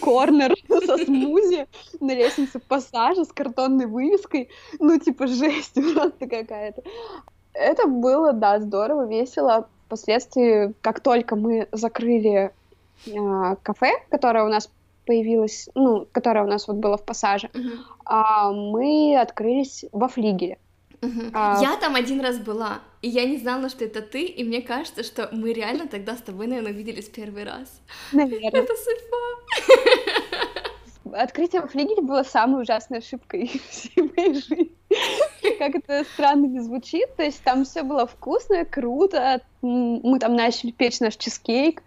корнер 0.00 0.54
со 0.86 0.98
смузи 0.98 1.66
на 2.00 2.14
лестнице 2.14 2.58
пассажа 2.58 3.24
с 3.24 3.32
картонной 3.32 3.86
вывеской. 3.86 4.48
Ну, 4.78 4.98
типа, 4.98 5.26
жесть 5.26 5.74
просто 5.94 6.28
какая-то. 6.28 6.82
Это 7.52 7.86
было, 7.86 8.32
да, 8.32 8.60
здорово, 8.60 9.06
весело. 9.06 9.68
Впоследствии, 9.86 10.74
как 10.80 11.00
только 11.00 11.36
мы 11.36 11.68
закрыли 11.70 12.52
э, 13.06 13.56
кафе, 13.62 13.92
которое 14.10 14.44
у 14.44 14.48
нас 14.48 14.68
появилось, 15.06 15.68
ну, 15.74 16.06
которое 16.10 16.44
у 16.44 16.48
нас 16.48 16.66
вот 16.66 16.78
было 16.78 16.96
в 16.96 17.04
пассаже, 17.04 17.48
uh-huh. 17.54 17.78
а, 18.04 18.50
мы 18.50 19.16
открылись 19.16 19.84
во 19.92 20.08
флигеле. 20.08 20.58
Угу. 21.02 21.30
А... 21.32 21.60
Я 21.62 21.76
там 21.76 21.94
один 21.94 22.20
раз 22.20 22.38
была, 22.38 22.80
и 23.02 23.08
я 23.08 23.24
не 23.24 23.36
знала, 23.38 23.68
что 23.68 23.84
это 23.84 24.02
ты, 24.02 24.24
и 24.24 24.44
мне 24.44 24.62
кажется, 24.62 25.02
что 25.02 25.28
мы 25.32 25.52
реально 25.52 25.86
тогда 25.86 26.16
с 26.16 26.22
тобой, 26.22 26.46
наверное, 26.46 26.72
виделись 26.72 27.08
первый 27.08 27.44
раз. 27.44 27.80
Наверное. 28.12 28.50
Это 28.50 28.72
судьба. 28.76 29.86
Открытие 31.12 31.62
в 31.62 31.68
флигеле 31.68 32.02
было 32.02 32.22
самой 32.24 32.62
ужасной 32.62 32.98
ошибкой 32.98 33.60
всей 33.70 34.02
моей 34.02 34.34
жизни. 34.34 34.72
Как 35.58 35.74
это 35.76 36.04
странно 36.12 36.46
не 36.46 36.60
звучит, 36.60 37.14
то 37.16 37.22
есть 37.22 37.42
там 37.42 37.64
все 37.64 37.82
было 37.82 38.06
вкусно, 38.06 38.64
круто, 38.64 39.40
мы 39.62 40.18
там 40.18 40.34
начали 40.34 40.70
печь 40.70 41.00
наш 41.00 41.16
чизкейк, 41.16 41.82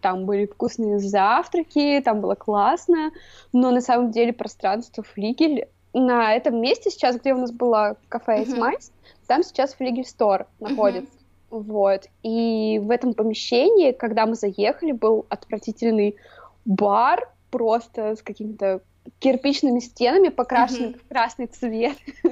там 0.00 0.26
были 0.26 0.46
вкусные 0.46 0.98
завтраки, 0.98 2.00
там 2.04 2.20
было 2.20 2.34
классно, 2.34 3.12
но 3.52 3.70
на 3.70 3.80
самом 3.80 4.10
деле 4.10 4.32
пространство 4.32 5.02
флигель 5.02 5.66
на 5.92 6.34
этом 6.34 6.60
месте 6.60 6.90
сейчас, 6.90 7.16
где 7.16 7.32
у 7.32 7.38
нас 7.38 7.50
было 7.50 7.96
кафе 8.08 8.42
It's 8.42 8.56
uh-huh. 8.56 8.90
там 9.26 9.42
сейчас 9.42 9.74
Флигель 9.74 10.04
Стор 10.04 10.46
находится. 10.60 11.12
Вот. 11.50 12.06
И 12.22 12.78
в 12.82 12.90
этом 12.90 13.14
помещении, 13.14 13.92
когда 13.92 14.26
мы 14.26 14.34
заехали, 14.34 14.92
был 14.92 15.26
отвратительный 15.28 16.16
бар, 16.64 17.30
просто 17.50 18.16
с 18.16 18.22
какими-то 18.22 18.82
кирпичными 19.18 19.80
стенами, 19.80 20.28
покрашенными 20.28 20.94
в 20.94 21.08
красный 21.08 21.46
цвет. 21.46 21.96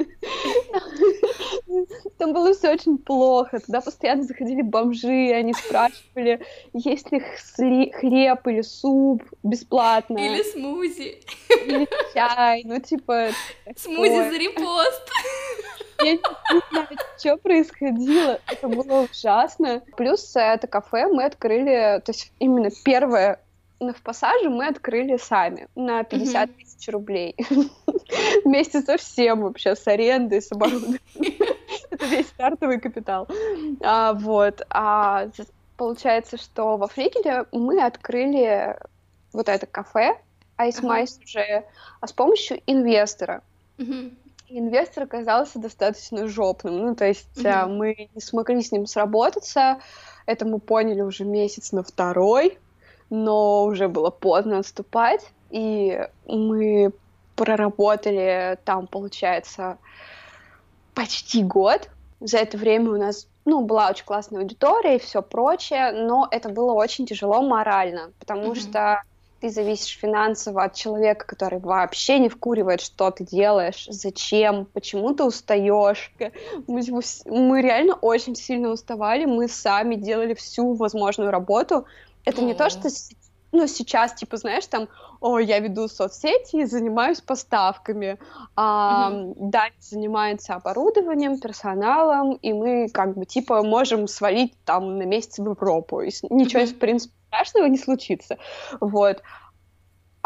Там 2.18 2.32
было 2.32 2.54
все 2.54 2.72
очень 2.72 2.98
плохо. 2.98 3.60
Туда 3.60 3.80
постоянно 3.80 4.22
заходили 4.22 4.62
бомжи, 4.62 5.32
они 5.32 5.52
спрашивали, 5.52 6.40
есть 6.72 7.10
ли 7.12 7.20
хлеб 7.90 8.46
или 8.46 8.62
суп 8.62 9.22
бесплатно. 9.42 10.18
Или 10.18 10.42
смузи. 10.42 11.20
Или 11.66 11.88
чай, 12.14 12.62
ну 12.64 12.80
типа... 12.80 13.28
Смузи 13.76 14.30
за 14.30 14.36
репост. 14.36 15.10
Я 16.02 16.12
не 16.12 16.20
знаю, 16.70 16.88
что 17.18 17.36
происходило. 17.38 18.38
Это 18.50 18.68
было 18.68 19.08
ужасно. 19.10 19.82
Плюс 19.96 20.32
это 20.34 20.66
кафе 20.66 21.06
мы 21.06 21.24
открыли, 21.24 22.00
то 22.04 22.12
есть 22.12 22.32
именно 22.38 22.70
первое 22.84 23.40
но 23.80 23.92
в 23.92 24.02
пассаже 24.02 24.48
мы 24.48 24.68
открыли 24.68 25.16
сами 25.16 25.68
на 25.74 26.02
50 26.02 26.48
mm-hmm. 26.48 26.54
тысяч 26.54 26.88
рублей. 26.88 27.36
Вместе 28.44 28.80
со 28.80 28.96
всем 28.96 29.42
вообще, 29.42 29.76
с 29.76 29.86
арендой, 29.86 30.40
с 30.40 30.50
оборудованием. 30.52 31.00
Это 31.90 32.06
весь 32.06 32.28
стартовый 32.28 32.80
капитал. 32.80 33.28
А, 33.82 34.14
вот. 34.14 34.62
А 34.70 35.28
получается, 35.76 36.36
что 36.36 36.76
во 36.76 36.88
Фликеле 36.88 37.44
мы 37.52 37.82
открыли 37.82 38.78
вот 39.32 39.48
это 39.48 39.66
кафе 39.66 40.16
Ice 40.58 40.80
Mice 40.80 41.22
уже 41.22 41.64
а 42.00 42.06
с 42.06 42.12
помощью 42.12 42.62
инвестора. 42.66 43.42
Инвестор 44.48 45.04
оказался 45.04 45.58
достаточно 45.58 46.28
жопным. 46.28 46.78
Ну, 46.78 46.94
то 46.94 47.04
есть 47.04 47.28
mm-hmm. 47.36 47.66
мы 47.66 48.08
не 48.14 48.20
смогли 48.20 48.62
с 48.62 48.72
ним 48.72 48.86
сработаться. 48.86 49.80
Это 50.24 50.46
мы 50.46 50.60
поняли 50.60 51.02
уже 51.02 51.24
месяц 51.24 51.72
на 51.72 51.82
второй 51.82 52.58
но 53.10 53.64
уже 53.64 53.88
было 53.88 54.10
поздно 54.10 54.58
отступать, 54.58 55.30
и 55.50 56.06
мы 56.26 56.92
проработали 57.36 58.58
там, 58.64 58.86
получается, 58.86 59.78
почти 60.94 61.42
год. 61.42 61.90
За 62.20 62.38
это 62.38 62.56
время 62.56 62.90
у 62.90 62.96
нас 62.96 63.28
ну, 63.44 63.64
была 63.64 63.90
очень 63.90 64.04
классная 64.04 64.40
аудитория 64.40 64.96
и 64.96 64.98
все 64.98 65.22
прочее, 65.22 65.92
но 65.92 66.26
это 66.30 66.48
было 66.48 66.72
очень 66.72 67.06
тяжело 67.06 67.42
морально, 67.42 68.10
потому 68.18 68.52
mm-hmm. 68.52 68.60
что 68.60 69.02
ты 69.40 69.50
зависишь 69.50 69.98
финансово 69.98 70.64
от 70.64 70.74
человека, 70.74 71.26
который 71.26 71.60
вообще 71.60 72.18
не 72.18 72.28
вкуривает, 72.28 72.80
что 72.80 73.10
ты 73.10 73.24
делаешь, 73.24 73.86
зачем, 73.90 74.64
почему 74.72 75.14
ты 75.14 75.24
устаешь. 75.24 76.12
Мы, 76.66 76.82
мы 77.26 77.62
реально 77.62 77.94
очень 77.94 78.34
сильно 78.34 78.70
уставали, 78.70 79.26
мы 79.26 79.46
сами 79.48 79.94
делали 79.96 80.34
всю 80.34 80.72
возможную 80.74 81.30
работу, 81.30 81.84
это 82.26 82.42
не 82.42 82.54
то, 82.54 82.68
что 82.68 82.90
ну, 83.52 83.66
сейчас, 83.66 84.12
типа, 84.12 84.36
знаешь, 84.36 84.66
там, 84.66 84.88
о, 85.20 85.38
я 85.38 85.60
веду 85.60 85.88
соцсети 85.88 86.56
и 86.56 86.64
занимаюсь 86.66 87.20
поставками, 87.20 88.18
а 88.54 89.10
mm-hmm. 89.10 89.34
Даня 89.36 89.74
занимается 89.80 90.54
оборудованием, 90.54 91.40
персоналом, 91.40 92.34
и 92.34 92.52
мы, 92.52 92.88
как 92.92 93.16
бы, 93.16 93.24
типа, 93.24 93.62
можем 93.62 94.08
свалить 94.08 94.54
там 94.64 94.98
на 94.98 95.04
месяц 95.04 95.38
в 95.38 95.44
Европу, 95.44 96.00
и 96.00 96.10
ничего, 96.28 96.62
mm-hmm. 96.62 96.74
в 96.74 96.78
принципе, 96.78 97.14
страшного 97.28 97.66
не 97.66 97.78
случится, 97.78 98.36
вот. 98.80 99.22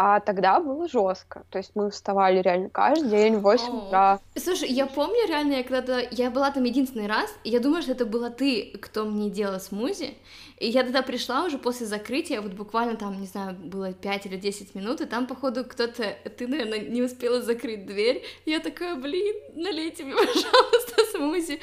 А 0.03 0.19
тогда 0.21 0.61
было 0.61 0.89
жестко. 0.89 1.45
То 1.51 1.59
есть 1.59 1.73
мы 1.75 1.91
вставали 1.91 2.41
реально 2.41 2.71
каждый 2.71 3.11
день 3.11 3.37
в 3.37 3.43
8 3.43 3.89
утра. 3.89 4.19
Слушай, 4.35 4.71
я 4.71 4.87
помню 4.87 5.29
реально, 5.29 5.57
я 5.57 5.63
когда-то... 5.63 6.09
Я 6.11 6.31
была 6.31 6.51
там 6.51 6.65
единственный 6.65 7.07
раз, 7.07 7.31
и 7.45 7.51
я 7.51 7.61
думаю, 7.61 7.83
что 7.83 7.93
это 7.93 8.07
была 8.07 8.31
ты, 8.31 8.79
кто 8.81 9.05
мне 9.05 9.29
делал 9.29 9.61
смузи. 9.61 10.15
И 10.57 10.69
я 10.69 10.85
тогда 10.85 11.03
пришла 11.03 11.45
уже 11.45 11.59
после 11.59 11.85
закрытия, 11.85 12.41
вот 12.41 12.53
буквально 12.53 12.97
там, 12.97 13.21
не 13.21 13.27
знаю, 13.27 13.55
было 13.57 13.93
5 13.93 14.25
или 14.25 14.37
10 14.39 14.75
минут, 14.75 15.03
и 15.03 15.05
там, 15.05 15.27
походу, 15.27 15.67
кто-то... 15.67 16.17
Ты, 16.35 16.49
наверное, 16.49 16.79
не 16.79 17.03
успела 17.03 17.43
закрыть 17.43 17.85
дверь. 17.85 18.25
Я 18.47 18.61
такая, 18.61 18.95
блин, 18.95 19.37
налейте 19.55 20.05
мне, 20.05 20.15
пожалуйста, 20.17 21.05
смузи. 21.13 21.61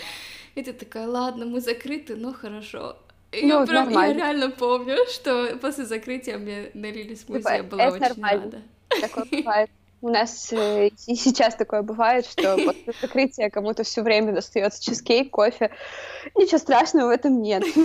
И 0.54 0.62
ты 0.62 0.74
такая, 0.74 1.08
ладно, 1.08 1.48
мы 1.48 1.60
закрыты, 1.60 2.16
но 2.16 2.34
хорошо. 2.34 2.98
Я, 3.32 3.60
Ну, 3.60 3.68
прям, 3.68 3.90
я 3.90 4.14
реально 4.14 4.50
помню, 4.52 4.98
что 5.10 5.58
после 5.62 5.86
закрытия 5.86 6.38
мне 6.38 6.72
налили 6.74 7.14
смузи, 7.16 7.40
Типа, 7.40 7.54
я 7.56 7.64
была 7.64 7.84
это 7.84 7.96
очень 7.96 8.22
нормально. 8.22 8.44
рада. 8.44 8.62
Такое 9.02 9.26
бывает. 9.32 9.70
У 10.00 10.10
нас 10.10 10.54
э, 10.54 10.90
и 11.08 11.16
сейчас 11.16 11.56
такое 11.56 11.82
бывает, 11.82 12.28
что 12.28 12.56
после 12.56 12.94
закрытия 13.02 13.50
кому-то 13.50 13.84
все 13.84 14.04
время 14.04 14.32
достается 14.32 14.84
чизкейк, 14.84 15.32
кофе. 15.32 15.72
Ничего 16.36 16.60
страшного 16.60 17.08
в 17.08 17.12
этом 17.12 17.42
нет. 17.42 17.64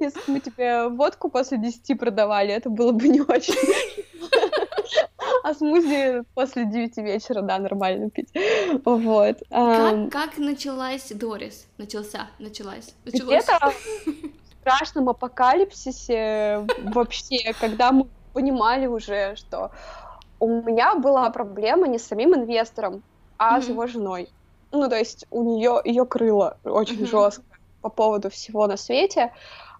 Если 0.00 0.18
бы 0.18 0.32
мы 0.32 0.40
тебе 0.40 0.88
водку 0.88 1.28
после 1.28 1.58
10 1.58 1.98
продавали, 1.98 2.54
это 2.54 2.70
было 2.70 2.92
бы 2.92 3.06
не 3.06 3.20
очень. 3.20 3.54
А 5.46 5.54
смузи 5.54 6.24
после 6.34 6.64
9 6.64 6.96
вечера, 6.96 7.40
да, 7.40 7.58
нормально 7.58 8.10
пить. 8.10 8.28
Вот. 8.84 9.36
Как, 9.48 10.10
как 10.10 10.38
началась 10.38 11.12
Дорис? 11.12 11.68
Начался, 11.78 12.26
началась. 12.40 12.96
началось. 13.04 13.44
Где-то 13.44 13.70
в 13.70 14.60
страшном 14.60 15.08
апокалипсисе 15.08 16.66
вообще, 16.82 17.52
когда 17.60 17.92
мы 17.92 18.08
понимали 18.32 18.86
уже, 18.86 19.36
что 19.36 19.70
у 20.40 20.62
меня 20.62 20.96
была 20.96 21.30
проблема 21.30 21.86
не 21.86 22.00
с 22.00 22.08
самим 22.08 22.34
инвестором, 22.34 23.04
а 23.38 23.60
с 23.60 23.68
его 23.68 23.86
женой. 23.86 24.28
Ну, 24.72 24.88
то 24.88 24.96
есть 24.96 25.26
у 25.30 25.44
нее 25.44 25.80
ее 25.84 26.06
крыло 26.06 26.56
очень 26.64 27.06
жестко 27.06 27.44
по 27.82 27.88
поводу 27.88 28.30
всего 28.30 28.66
на 28.66 28.76
свете. 28.76 29.32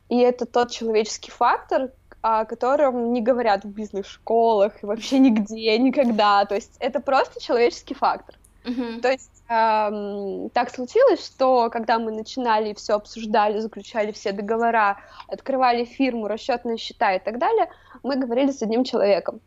И 0.08 0.16
это 0.16 0.46
тот 0.46 0.70
человеческий 0.70 1.32
фактор, 1.32 1.90
о 2.28 2.44
котором 2.44 3.12
не 3.12 3.20
говорят 3.20 3.64
в 3.64 3.68
бизнес-школах 3.68 4.82
и 4.82 4.86
вообще 4.86 5.20
нигде, 5.20 5.78
никогда. 5.78 6.44
То 6.44 6.56
есть 6.56 6.76
это 6.80 6.98
просто 6.98 7.40
человеческий 7.40 7.94
фактор. 7.94 8.34
Мгм. 8.64 9.00
То 9.00 9.12
есть 9.12 9.44
эм, 9.48 10.50
так 10.50 10.74
случилось, 10.74 11.24
что 11.24 11.70
когда 11.70 12.00
мы 12.00 12.10
начинали 12.10 12.74
все 12.74 12.94
обсуждали, 12.94 13.60
заключали 13.60 14.10
все 14.10 14.32
договора, 14.32 14.98
открывали 15.28 15.84
фирму, 15.84 16.26
расчетные 16.26 16.78
счета 16.78 17.14
и 17.14 17.20
так 17.20 17.38
далее, 17.38 17.68
мы 18.02 18.16
говорили 18.16 18.50
с 18.50 18.60
одним 18.60 18.82
человеком. 18.82 19.40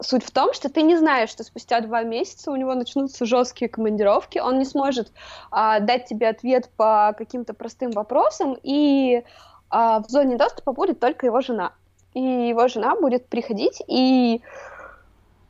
Суть 0.00 0.24
в 0.24 0.32
том, 0.32 0.52
что 0.54 0.68
ты 0.68 0.82
не 0.82 0.96
знаешь, 0.96 1.30
что 1.30 1.44
спустя 1.44 1.80
два 1.82 2.02
месяца 2.02 2.50
у 2.50 2.56
него 2.56 2.74
начнутся 2.74 3.26
жесткие 3.26 3.68
командировки, 3.68 4.40
он 4.40 4.58
не 4.58 4.64
сможет 4.64 5.12
а, 5.52 5.78
дать 5.78 6.06
тебе 6.06 6.30
ответ 6.30 6.68
по 6.76 7.14
каким-то 7.16 7.54
простым 7.54 7.92
вопросам, 7.92 8.58
и 8.60 9.22
а, 9.70 10.00
в 10.00 10.08
зоне 10.08 10.36
доступа 10.36 10.72
будет 10.72 10.98
только 10.98 11.26
его 11.26 11.40
жена. 11.40 11.74
И 12.14 12.20
его 12.20 12.68
жена 12.68 12.94
будет 12.96 13.28
приходить 13.28 13.82
и 13.88 14.40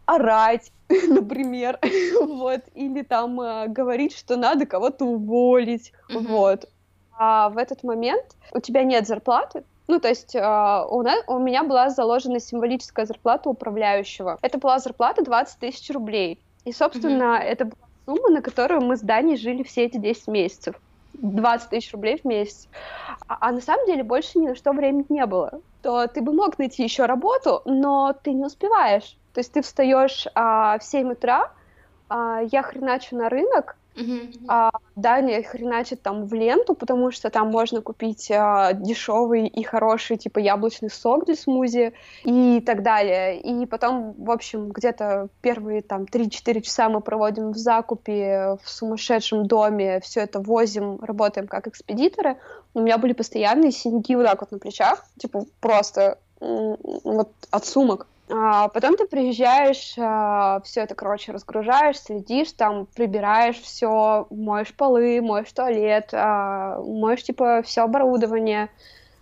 орать, 0.07 0.73
например, 0.89 1.79
вот, 2.21 2.61
или 2.75 3.03
там 3.03 3.41
э, 3.41 3.69
говорить, 3.69 4.17
что 4.17 4.37
надо 4.37 4.67
кого-то 4.67 5.05
уволить, 5.05 5.93
Мгм. 6.09 6.27
вот. 6.27 6.69
А 7.17 7.49
в 7.51 7.59
этот 7.59 7.85
момент 7.85 8.25
у 8.53 8.61
тебя 8.61 8.83
нет 8.83 9.07
зарплаты, 9.07 9.65
ну, 9.87 10.01
то 10.01 10.09
есть 10.09 10.35
э, 10.35 10.41
у, 10.41 11.03
на- 11.03 11.23
у 11.27 11.39
меня 11.39 11.63
была 11.63 11.91
заложена 11.91 12.41
символическая 12.41 13.05
зарплата 13.07 13.49
управляющего. 13.51 14.39
Это 14.43 14.59
была 14.59 14.79
зарплата 14.79 15.23
20 15.23 15.59
тысяч 15.59 15.91
рублей. 15.91 16.41
И, 16.65 16.73
собственно, 16.73 17.39
это 17.39 17.67
была 17.67 17.87
сумма, 18.07 18.31
на 18.31 18.41
которую 18.43 18.81
мы 18.81 18.97
с 18.97 19.01
Даней 19.01 19.37
жили 19.37 19.63
все 19.63 19.85
эти 19.85 19.99
10 19.99 20.29
месяцев. 20.29 20.75
20 21.15 21.71
тысяч 21.71 21.93
рублей 21.93 22.19
в 22.19 22.25
месяц. 22.25 22.69
А, 23.27 23.39
а 23.41 23.53
на 23.53 23.61
самом 23.61 23.87
деле 23.87 24.03
больше 24.03 24.39
ни 24.39 24.49
на 24.49 24.55
что 24.55 24.73
времени 24.73 25.07
не 25.09 25.27
было. 25.27 25.61
То 25.83 26.07
ты 26.07 26.21
бы 26.21 26.33
мог 26.33 26.59
найти 26.59 26.83
еще 26.83 27.07
работу, 27.07 27.63
но 27.65 28.15
ты 28.23 28.33
не 28.33 28.45
успеваешь. 28.45 29.17
То 29.33 29.41
есть 29.41 29.53
ты 29.53 29.63
встаешь 29.63 30.27
а, 30.35 30.79
в 30.79 30.85
7 30.85 31.13
утра, 31.13 31.51
а, 32.09 32.41
я 32.51 32.63
хреначу 32.63 33.17
на 33.17 33.29
рынок, 33.29 33.77
Мгм. 33.97 34.33
а 34.49 34.71
Даня 34.97 35.43
хреначит 35.43 36.03
там 36.03 36.27
в 36.27 36.35
ленту, 36.35 36.75
потому 36.75 37.11
что 37.13 37.31
там 37.31 37.51
можно 37.51 37.81
купить 37.81 38.27
дешевый 38.29 39.47
и 39.47 39.63
хороший, 39.63 40.17
типа, 40.17 40.41
яблочный 40.41 40.91
сок 40.91 41.27
для 41.27 41.37
смузи 41.37 41.93
и 42.25 42.61
так 42.61 42.83
далее. 42.83 43.41
И 43.41 43.67
потом, 43.67 44.15
в 44.19 44.31
общем, 44.31 44.71
где-то 44.71 45.29
первые 45.43 45.83
там 45.83 46.05
3-4 46.05 46.61
часа 46.61 46.89
мы 46.89 47.01
проводим 47.01 47.53
в 47.53 47.57
закупе, 47.57 48.57
в 48.63 48.69
сумасшедшем 48.69 49.47
доме, 49.47 50.01
все 50.01 50.21
это 50.21 50.41
возим, 50.41 50.99
работаем 51.01 51.47
как 51.47 51.69
экспедиторы. 51.69 52.37
У 52.75 52.81
меня 52.81 52.99
были 52.99 53.13
постоянные 53.13 53.71
синяки 53.71 54.17
вот 54.17 54.27
так 54.27 54.41
вот 54.41 54.51
на 54.51 54.59
плечах, 54.59 55.07
типа, 55.19 55.47
просто 55.61 56.19
вот 56.41 57.31
от 57.51 57.65
сумок. 57.65 58.07
А 58.31 58.69
потом 58.69 58.97
ты 58.97 59.07
приезжаешь, 59.07 59.93
все 60.65 60.81
это, 60.81 60.95
короче, 60.95 61.33
разгружаешь, 61.33 61.99
следишь, 61.99 62.53
там 62.53 62.87
прибираешь 62.87 63.61
все, 63.61 64.27
моешь 64.31 64.75
полы, 64.75 65.21
моешь 65.21 65.53
туалет, 65.53 66.09
а, 66.13 66.81
моешь, 66.81 67.23
типа, 67.23 67.63
все 67.63 67.83
оборудование, 67.83 68.71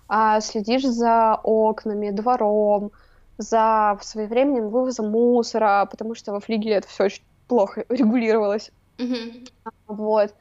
а, 0.09 0.41
следишь 0.41 0.85
за 0.85 1.41
окнами, 1.43 2.11
двором, 2.11 2.93
за 3.38 3.99
своевременным 4.03 4.69
вывозом 4.69 5.11
мусора, 5.11 5.88
потому 5.91 6.15
что 6.15 6.33
во 6.33 6.41
флигеле 6.41 6.77
это 6.77 6.87
все 6.87 7.05
очень 7.05 7.25
плохо 7.49 7.85
регулировалось. 7.88 8.71
Мгм. 8.99 9.47
Вот. 9.88 10.35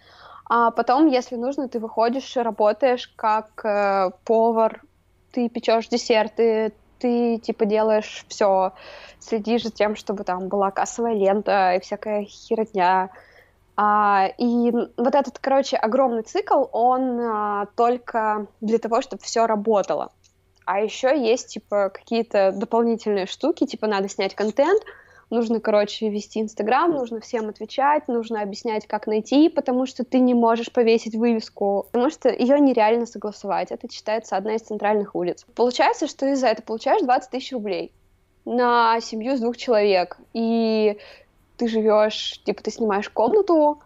А 0.45 0.69
потом, 0.71 1.07
если 1.07 1.35
нужно, 1.35 1.67
ты 1.67 1.79
выходишь, 1.79 2.35
работаешь 2.35 3.07
как 3.15 3.65
э, 3.65 4.11
повар, 4.25 4.81
ты 5.31 5.47
печешь 5.49 5.87
десерты, 5.87 6.73
ты 7.01 7.37
типа 7.39 7.65
делаешь 7.65 8.25
все, 8.27 8.73
следишь 9.19 9.63
за 9.63 9.71
тем, 9.71 9.95
чтобы 9.95 10.23
там 10.23 10.47
была 10.47 10.71
кассовая 10.71 11.13
лента 11.13 11.73
и 11.75 11.81
всякая 11.81 12.25
херня. 12.25 13.09
А, 13.75 14.27
и 14.37 14.71
вот 14.71 15.15
этот, 15.15 15.39
короче, 15.39 15.77
огромный 15.77 16.23
цикл, 16.23 16.65
он 16.71 17.19
а, 17.19 17.65
только 17.75 18.47
для 18.61 18.77
того, 18.77 19.01
чтобы 19.01 19.23
все 19.23 19.47
работало. 19.47 20.11
А 20.65 20.79
еще 20.79 21.19
есть, 21.19 21.47
типа, 21.53 21.89
какие-то 21.89 22.51
дополнительные 22.51 23.25
штуки, 23.25 23.65
типа, 23.65 23.87
надо 23.87 24.07
снять 24.07 24.35
контент, 24.35 24.83
нужно, 25.31 25.59
короче, 25.59 26.09
вести 26.09 26.41
Инстаграм, 26.41 26.91
нужно 26.91 27.19
всем 27.19 27.49
отвечать, 27.49 28.07
нужно 28.07 28.41
объяснять, 28.41 28.85
как 28.85 29.07
найти, 29.07 29.49
потому 29.49 29.85
что 29.85 30.03
ты 30.03 30.19
не 30.19 30.33
можешь 30.33 30.71
повесить 30.71 31.15
вывеску, 31.15 31.87
потому 31.91 32.11
что 32.11 32.29
ее 32.29 32.59
нереально 32.59 33.05
согласовать. 33.05 33.71
Это 33.71 33.91
считается 33.91 34.37
одна 34.37 34.55
из 34.55 34.61
центральных 34.61 35.15
улиц. 35.15 35.45
Получается, 35.55 36.07
что 36.07 36.19
ты 36.27 36.35
за 36.35 36.47
это 36.47 36.61
получаешь 36.61 37.01
20 37.01 37.31
тысяч 37.31 37.51
рублей 37.53 37.91
на 38.45 38.99
семью 39.01 39.35
с 39.37 39.39
двух 39.39 39.57
человек. 39.57 40.17
И 40.33 40.97
ты 41.57 41.67
живешь, 41.67 42.41
типа, 42.43 42.61
ты 42.61 42.71
снимаешь 42.71 43.09
комнату 43.09 43.81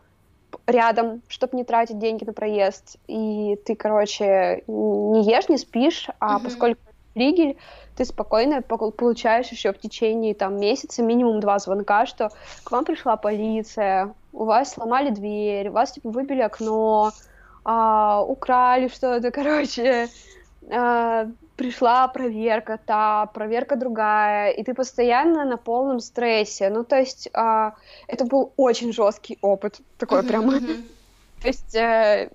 рядом, 0.67 1.21
чтобы 1.27 1.57
не 1.57 1.63
тратить 1.63 1.99
деньги 1.99 2.23
на 2.23 2.33
проезд. 2.33 2.97
И 3.07 3.57
ты, 3.65 3.75
короче, 3.75 4.63
не 4.67 5.23
ешь, 5.23 5.49
не 5.49 5.57
спишь, 5.57 6.07
а 6.19 6.35
Мгм. 6.35 6.43
поскольку 6.45 6.81
флигель, 7.13 7.57
ты 7.95 8.05
спокойно 8.05 8.61
пол- 8.61 8.91
получаешь 8.91 9.47
еще 9.47 9.71
в 9.71 9.79
течение 9.79 10.33
там 10.33 10.59
месяца 10.59 11.01
минимум 11.01 11.39
два 11.39 11.59
звонка, 11.59 12.05
что 12.05 12.31
к 12.63 12.71
вам 12.71 12.85
пришла 12.85 13.15
полиция, 13.17 14.13
у 14.33 14.45
вас 14.45 14.73
сломали 14.73 15.09
дверь, 15.09 15.69
у 15.69 15.73
вас 15.73 15.93
типа 15.93 16.09
выбили 16.09 16.41
окно, 16.41 17.11
а, 17.63 18.21
украли 18.21 18.87
что-то, 18.89 19.31
короче, 19.31 20.09
а, 20.69 21.27
пришла 21.55 22.07
проверка, 22.07 22.77
та 22.85 23.27
проверка 23.27 23.75
другая, 23.75 24.51
и 24.51 24.63
ты 24.63 24.73
постоянно 24.73 25.45
на 25.45 25.57
полном 25.57 25.99
стрессе. 25.99 26.69
Ну, 26.69 26.83
то 26.83 26.97
есть 26.97 27.29
а, 27.33 27.75
это 28.07 28.25
был 28.25 28.53
очень 28.57 28.91
жесткий 28.91 29.37
опыт, 29.41 29.79
такой 29.97 30.23
прям. 30.23 30.49
То 31.45 31.49
есть, 31.49 31.75
э, 31.75 32.27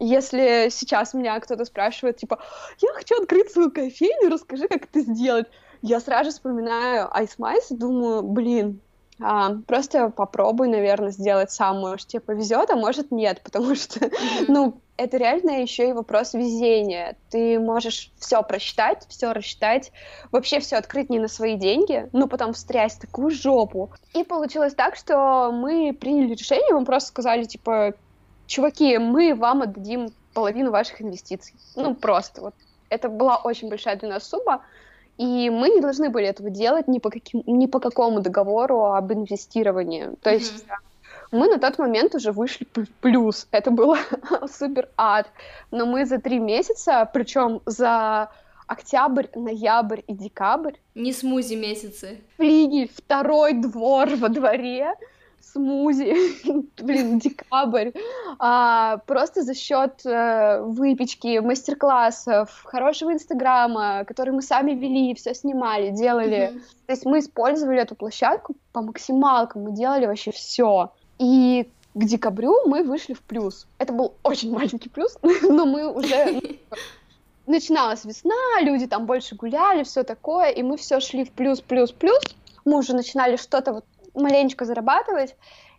если 0.00 0.70
сейчас 0.70 1.14
меня 1.14 1.38
кто-то 1.38 1.64
спрашивает, 1.64 2.16
типа, 2.16 2.40
я 2.80 2.92
хочу 2.94 3.22
открыть 3.22 3.52
свою 3.52 3.70
кофейню, 3.70 4.28
расскажи, 4.28 4.66
как 4.66 4.88
это 4.92 5.02
сделать, 5.02 5.46
я 5.82 6.00
сразу 6.00 6.30
же 6.30 6.30
вспоминаю 6.32 7.08
Ice 7.14 7.38
Mice 7.38 7.66
и 7.70 7.76
думаю, 7.76 8.24
блин, 8.24 8.80
а, 9.22 9.54
просто 9.68 10.08
попробуй, 10.08 10.66
наверное, 10.66 11.12
сделать 11.12 11.52
сам, 11.52 11.78
может, 11.78 12.08
тебе 12.08 12.18
повезет, 12.18 12.70
а 12.70 12.74
может, 12.74 13.12
нет, 13.12 13.40
потому 13.44 13.76
что, 13.76 14.10
ну, 14.48 14.80
это 14.96 15.16
реально 15.16 15.62
еще 15.62 15.88
и 15.88 15.92
вопрос 15.92 16.34
везения. 16.34 17.16
Ты 17.30 17.60
можешь 17.60 18.10
все 18.18 18.42
просчитать, 18.42 19.06
все 19.08 19.32
рассчитать, 19.32 19.92
вообще 20.32 20.58
все 20.58 20.74
открыть 20.74 21.08
не 21.08 21.20
на 21.20 21.28
свои 21.28 21.54
деньги, 21.54 22.08
но 22.12 22.26
потом 22.26 22.52
встрясть 22.52 22.98
в 22.98 23.02
такую 23.02 23.30
жопу. 23.30 23.92
И 24.12 24.24
получилось 24.24 24.74
так, 24.74 24.96
что 24.96 25.52
мы 25.52 25.96
приняли 25.98 26.34
решение, 26.34 26.74
мы 26.74 26.84
просто 26.84 27.10
сказали, 27.10 27.44
типа, 27.44 27.94
чуваки, 28.50 28.98
мы 28.98 29.34
вам 29.34 29.62
отдадим 29.62 30.10
половину 30.34 30.70
ваших 30.70 31.00
инвестиций. 31.00 31.54
Ну, 31.76 31.94
просто 31.94 32.40
вот. 32.40 32.54
Это 32.88 33.08
была 33.08 33.36
очень 33.36 33.68
большая 33.68 33.96
для 33.96 34.08
нас 34.08 34.28
сумма, 34.28 34.62
и 35.16 35.48
мы 35.50 35.68
не 35.68 35.80
должны 35.80 36.10
были 36.10 36.26
этого 36.26 36.50
делать 36.50 36.88
ни 36.88 36.98
по, 36.98 37.10
каким, 37.10 37.42
ни 37.46 37.66
по 37.66 37.78
какому 37.78 38.20
договору 38.20 38.84
об 38.84 39.12
инвестировании. 39.12 40.10
То 40.22 40.30
есть 40.30 40.64
мы 41.30 41.46
на 41.46 41.58
тот 41.58 41.78
момент 41.78 42.14
уже 42.14 42.32
вышли 42.32 42.66
в 42.74 42.88
плюс. 43.00 43.46
Это 43.52 43.70
было 43.70 43.98
супер 44.58 44.88
ад. 44.96 45.28
Но 45.70 45.86
мы 45.86 46.04
за 46.04 46.18
три 46.18 46.40
месяца, 46.40 47.08
причем 47.12 47.60
за 47.66 48.30
октябрь, 48.66 49.26
ноябрь 49.34 50.00
и 50.08 50.14
декабрь, 50.14 50.74
Не 50.94 51.12
смузи 51.12 51.54
месяцы. 51.54 52.20
флигель, 52.36 52.90
второй 52.92 53.52
двор 53.52 54.08
во 54.16 54.28
дворе, 54.28 54.94
смузи, 55.52 56.14
блин, 56.82 57.18
декабрь, 57.18 57.90
а, 58.38 58.98
просто 59.06 59.42
за 59.42 59.54
счет 59.54 60.00
а, 60.04 60.62
выпечки, 60.62 61.38
мастер-классов, 61.38 62.62
хорошего 62.64 63.12
инстаграма, 63.12 64.04
который 64.06 64.32
мы 64.32 64.42
сами 64.42 64.72
вели, 64.72 65.14
все 65.14 65.34
снимали, 65.34 65.90
делали. 65.90 66.52
Mm-hmm. 66.52 66.60
То 66.86 66.92
есть 66.92 67.06
мы 67.06 67.18
использовали 67.18 67.80
эту 67.80 67.94
площадку 67.94 68.56
по 68.72 68.82
максималкам, 68.82 69.62
мы 69.62 69.72
делали 69.72 70.06
вообще 70.06 70.30
все. 70.30 70.92
И 71.18 71.70
к 71.94 72.04
декабрю 72.04 72.66
мы 72.66 72.82
вышли 72.82 73.14
в 73.14 73.22
плюс. 73.22 73.66
Это 73.78 73.92
был 73.92 74.14
очень 74.22 74.52
маленький 74.54 74.88
плюс, 74.88 75.18
но 75.42 75.66
мы 75.66 75.92
уже 75.92 76.40
начиналась 77.46 78.04
весна, 78.04 78.60
люди 78.60 78.86
там 78.86 79.06
больше 79.06 79.34
гуляли, 79.34 79.82
все 79.82 80.04
такое, 80.04 80.50
и 80.50 80.62
мы 80.62 80.76
все 80.76 81.00
шли 81.00 81.24
в 81.24 81.32
плюс, 81.32 81.60
плюс, 81.60 81.90
плюс. 81.92 82.20
Мы 82.64 82.78
уже 82.78 82.94
начинали 82.94 83.36
что-то 83.36 83.72
вот 83.72 83.84
маленечко 84.20 84.64
зарабатывать, 84.64 85.36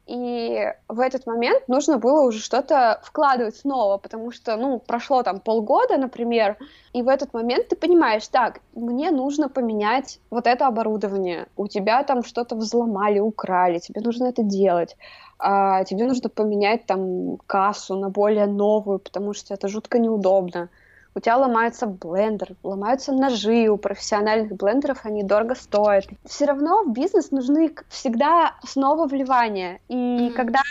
и 0.07 0.73
в 0.87 0.99
этот 0.99 1.27
момент 1.27 1.67
нужно 1.67 1.97
было 1.97 2.23
уже 2.23 2.39
что-то 2.39 2.99
вкладывать 3.03 3.55
снова, 3.55 3.97
потому 3.97 4.31
что, 4.31 4.57
ну, 4.57 4.79
прошло 4.79 5.23
там 5.23 5.39
полгода, 5.39 5.97
например, 5.97 6.57
и 6.93 7.01
в 7.01 7.07
этот 7.07 7.33
момент 7.33 7.69
ты 7.69 7.75
понимаешь, 7.75 8.27
так, 8.27 8.59
мне 8.73 9.11
нужно 9.11 9.47
поменять 9.47 10.19
вот 10.29 10.47
это 10.47 10.67
оборудование, 10.67 11.47
у 11.55 11.67
тебя 11.67 12.03
там 12.03 12.23
что-то 12.23 12.55
взломали, 12.55 13.19
украли, 13.19 13.79
тебе 13.79 14.01
нужно 14.01 14.25
это 14.25 14.43
делать, 14.43 14.97
а 15.39 15.83
тебе 15.83 16.05
нужно 16.05 16.29
поменять 16.29 16.85
там 16.85 17.37
кассу 17.47 17.95
на 17.95 18.09
более 18.09 18.47
новую, 18.47 18.99
потому 18.99 19.33
что 19.33 19.53
это 19.53 19.67
жутко 19.67 19.99
неудобно 19.99 20.69
у 21.13 21.19
тебя 21.19 21.37
ломается 21.37 21.87
блендер, 21.87 22.55
ломаются 22.63 23.11
ножи 23.11 23.67
у 23.67 23.77
профессиональных 23.77 24.53
блендеров, 24.55 25.01
они 25.03 25.23
дорого 25.23 25.55
стоят. 25.55 26.05
Все 26.25 26.45
равно 26.45 26.83
в 26.83 26.91
бизнес 26.91 27.31
нужны 27.31 27.75
всегда 27.89 28.55
снова 28.63 29.07
вливания. 29.07 29.79
И 29.89 29.95
mm-hmm. 29.95 30.31
когда 30.31 30.61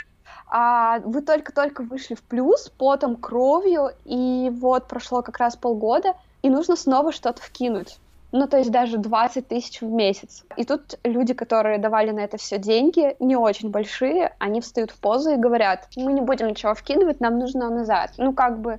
а, 0.47 1.01
вы 1.01 1.23
только-только 1.23 1.83
вышли 1.83 2.15
в 2.15 2.23
плюс, 2.23 2.73
потом 2.79 3.17
кровью, 3.17 3.91
и 4.05 4.51
вот 4.53 4.89
прошло 4.89 5.23
как 5.23 5.39
раз 5.39 5.57
полгода, 5.57 6.15
и 6.43 6.51
нужно 6.51 6.77
снова 6.77 7.13
что-то 7.13 7.41
вкинуть. 7.43 7.99
Ну, 8.33 8.47
то 8.47 8.59
есть 8.59 8.71
даже 8.71 8.97
20 8.97 9.49
тысяч 9.49 9.81
в 9.81 9.91
месяц. 9.91 10.45
И 10.57 10.65
тут 10.65 10.99
люди, 11.03 11.35
которые 11.35 11.79
давали 11.79 12.13
на 12.13 12.21
это 12.21 12.37
все 12.37 12.59
деньги, 12.59 13.17
не 13.19 13.37
очень 13.37 13.71
большие, 13.71 14.35
они 14.39 14.61
встают 14.61 14.93
в 14.93 15.01
позу 15.01 15.31
и 15.31 15.37
говорят, 15.37 15.89
мы 15.97 16.13
не 16.13 16.21
будем 16.21 16.49
ничего 16.49 16.75
вкидывать, 16.75 17.21
нам 17.21 17.39
нужно 17.39 17.69
назад. 17.71 18.13
Ну, 18.19 18.33
как 18.33 18.61
бы 18.61 18.79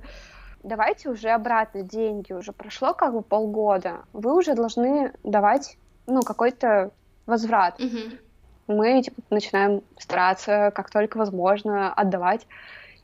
давайте 0.62 1.08
уже 1.10 1.30
обратно 1.30 1.82
деньги, 1.82 2.32
уже 2.32 2.52
прошло 2.52 2.94
как 2.94 3.12
бы 3.12 3.22
полгода, 3.22 4.04
вы 4.12 4.36
уже 4.36 4.54
должны 4.54 5.12
давать, 5.22 5.76
ну, 6.06 6.22
какой-то 6.22 6.90
возврат. 7.26 7.78
Mm-hmm. 7.80 8.18
Мы 8.68 9.02
типа, 9.02 9.20
начинаем 9.30 9.82
стараться, 9.98 10.72
как 10.74 10.90
только 10.90 11.18
возможно, 11.18 11.92
отдавать. 11.92 12.46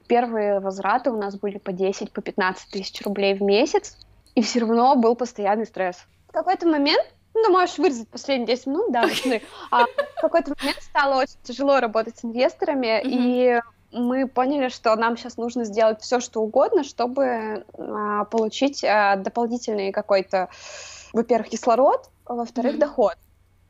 Первые 0.07 0.61
возвраты 0.61 1.11
у 1.11 1.17
нас 1.17 1.37
были 1.37 1.59
по 1.59 1.73
10, 1.73 2.13
по 2.13 2.23
15 2.23 2.71
тысяч 2.71 3.03
рублей 3.03 3.35
в 3.35 3.43
месяц, 3.43 3.99
и 4.35 4.43
все 4.43 4.61
равно 4.61 4.97
был 4.97 5.15
постоянный 5.17 5.67
стресс. 5.67 6.07
В 6.29 6.33
какой-то 6.33 6.67
момент 6.67 7.05
ну, 7.35 7.51
можешь 7.51 7.79
вырезать 7.79 8.09
последние 8.09 8.47
10 8.47 8.67
минут, 8.67 8.93
да, 8.93 9.05
А 9.71 9.85
в 9.85 10.21
какой-то 10.21 10.55
момент 10.59 10.79
стало 10.81 11.21
очень 11.21 11.39
тяжело 11.43 11.81
работать 11.81 12.19
с 12.19 12.25
инвесторами, 12.25 12.87
mm-hmm. 12.87 13.03
и 13.05 13.61
мы 13.93 14.27
поняли, 14.27 14.69
что 14.69 14.95
нам 14.97 15.17
сейчас 15.17 15.37
нужно 15.37 15.65
сделать 15.65 16.01
все, 16.03 16.21
что 16.21 16.43
угодно, 16.43 16.85
чтобы 16.85 17.65
а, 17.77 18.25
получить 18.25 18.85
а, 18.85 19.17
дополнительный 19.17 19.93
какой-то, 19.93 20.49
во-первых, 21.13 21.49
кислород, 21.49 22.11
во-вторых, 22.27 22.75
mm-hmm. 22.75 22.79
доход. 22.79 23.17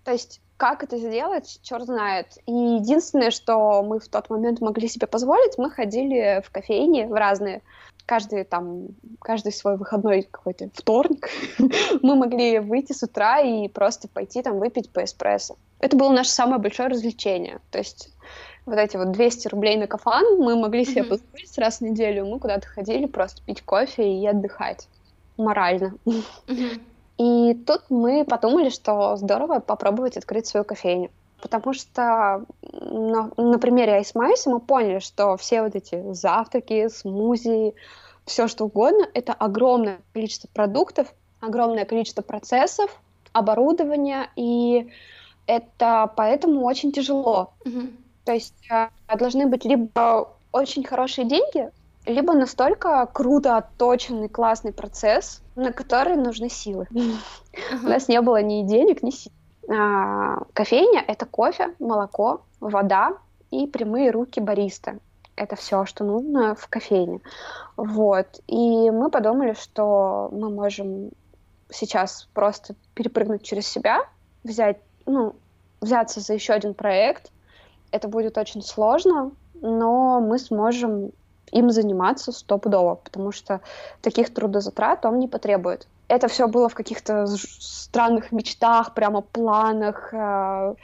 То 0.04 0.12
есть 0.12 0.40
как 0.58 0.82
это 0.82 0.98
сделать, 0.98 1.60
черт 1.62 1.84
знает. 1.84 2.26
И 2.46 2.52
единственное, 2.52 3.30
что 3.30 3.82
мы 3.82 4.00
в 4.00 4.08
тот 4.08 4.28
момент 4.28 4.60
могли 4.60 4.88
себе 4.88 5.06
позволить, 5.06 5.56
мы 5.56 5.70
ходили 5.70 6.42
в 6.44 6.50
кофейни 6.50 7.04
в 7.04 7.12
разные, 7.12 7.62
каждый 8.04 8.42
там, 8.42 8.88
каждый 9.20 9.52
свой 9.52 9.76
выходной 9.76 10.22
какой-то 10.22 10.68
вторник, 10.74 11.28
мы 12.02 12.16
могли 12.16 12.58
выйти 12.58 12.92
с 12.92 13.04
утра 13.04 13.40
и 13.40 13.68
просто 13.68 14.08
пойти 14.08 14.42
там 14.42 14.58
выпить 14.58 14.90
по 14.90 15.04
эспрессо. 15.04 15.56
Это 15.78 15.96
было 15.96 16.10
наше 16.10 16.30
самое 16.30 16.60
большое 16.60 16.88
развлечение. 16.88 17.60
То 17.70 17.78
есть 17.78 18.10
вот 18.68 18.78
эти 18.78 18.96
вот 18.96 19.12
200 19.12 19.48
рублей 19.48 19.76
на 19.76 19.86
кафан 19.86 20.24
мы 20.38 20.56
могли 20.56 20.84
себе 20.84 21.02
mm-hmm. 21.02 21.08
позволить 21.08 21.58
раз 21.58 21.78
в 21.78 21.80
неделю. 21.82 22.26
Мы 22.26 22.38
куда-то 22.38 22.66
ходили 22.66 23.06
просто 23.06 23.42
пить 23.42 23.62
кофе 23.62 24.12
и 24.12 24.26
отдыхать 24.26 24.88
морально. 25.36 25.94
Mm-hmm. 26.04 26.80
И 27.18 27.54
тут 27.66 27.82
мы 27.88 28.24
подумали, 28.24 28.68
что 28.68 29.16
здорово 29.16 29.58
попробовать 29.58 30.16
открыть 30.16 30.46
свою 30.46 30.64
кофейню. 30.64 31.10
Потому 31.40 31.72
что 31.72 32.44
на, 32.62 33.30
на 33.36 33.58
примере 33.58 33.94
Айсмайса 33.94 34.50
мы 34.50 34.60
поняли, 34.60 34.98
что 34.98 35.36
все 35.36 35.62
вот 35.62 35.74
эти 35.74 36.12
завтраки, 36.12 36.88
смузи, 36.88 37.74
все 38.24 38.48
что 38.48 38.66
угодно, 38.66 39.06
это 39.14 39.32
огромное 39.32 40.00
количество 40.12 40.48
продуктов, 40.52 41.12
огромное 41.40 41.84
количество 41.84 42.22
процессов, 42.22 43.00
оборудования, 43.32 44.30
и 44.36 44.90
это 45.46 46.12
поэтому 46.16 46.64
очень 46.64 46.92
тяжело. 46.92 47.52
Mm-hmm. 47.64 47.92
То 48.28 48.34
есть 48.34 48.52
э, 48.70 48.90
должны 49.16 49.46
быть 49.46 49.64
либо 49.64 50.28
очень 50.52 50.84
хорошие 50.84 51.26
деньги, 51.26 51.70
либо 52.04 52.34
настолько 52.34 53.06
круто 53.06 53.56
отточенный 53.56 54.28
классный 54.28 54.70
процесс, 54.70 55.40
на 55.56 55.72
который 55.72 56.14
нужны 56.14 56.50
силы. 56.50 56.86
У 56.92 57.86
нас 57.86 58.06
не 58.06 58.20
было 58.20 58.42
ни 58.42 58.64
денег, 58.64 59.02
ни 59.02 59.12
сил. 59.12 59.32
А, 59.70 60.42
кофейня— 60.52 61.02
это 61.08 61.24
кофе, 61.24 61.74
молоко, 61.78 62.42
вода 62.60 63.14
и 63.50 63.66
прямые 63.66 64.10
руки 64.10 64.40
бариста. 64.40 64.98
Это 65.34 65.56
все, 65.56 65.86
что 65.86 66.04
нужно 66.04 66.54
в 66.54 66.68
кофейне. 66.68 67.20
Вот. 67.78 68.42
И 68.46 68.90
мы 68.90 69.08
подумали, 69.10 69.54
что 69.54 70.28
мы 70.32 70.50
можем 70.50 71.12
сейчас 71.70 72.28
просто 72.34 72.74
перепрыгнуть 72.92 73.42
через 73.42 73.66
себя, 73.66 74.02
взять, 74.44 74.76
ну, 75.06 75.34
взяться 75.80 76.20
за 76.20 76.34
еще 76.34 76.52
один 76.52 76.74
проект, 76.74 77.32
это 77.90 78.08
будет 78.08 78.38
очень 78.38 78.62
сложно, 78.62 79.32
но 79.60 80.20
мы 80.20 80.38
сможем 80.38 81.12
им 81.52 81.70
заниматься 81.70 82.32
стопудово, 82.32 82.96
потому 82.96 83.32
что 83.32 83.60
таких 84.02 84.32
трудозатрат 84.32 85.04
он 85.04 85.18
не 85.18 85.28
потребует. 85.28 85.86
Это 86.08 86.28
все 86.28 86.48
было 86.48 86.68
в 86.68 86.74
каких-то 86.74 87.26
странных 87.26 88.32
мечтах, 88.32 88.94
прямо 88.94 89.20
планах, 89.20 90.12
э, 90.12 90.74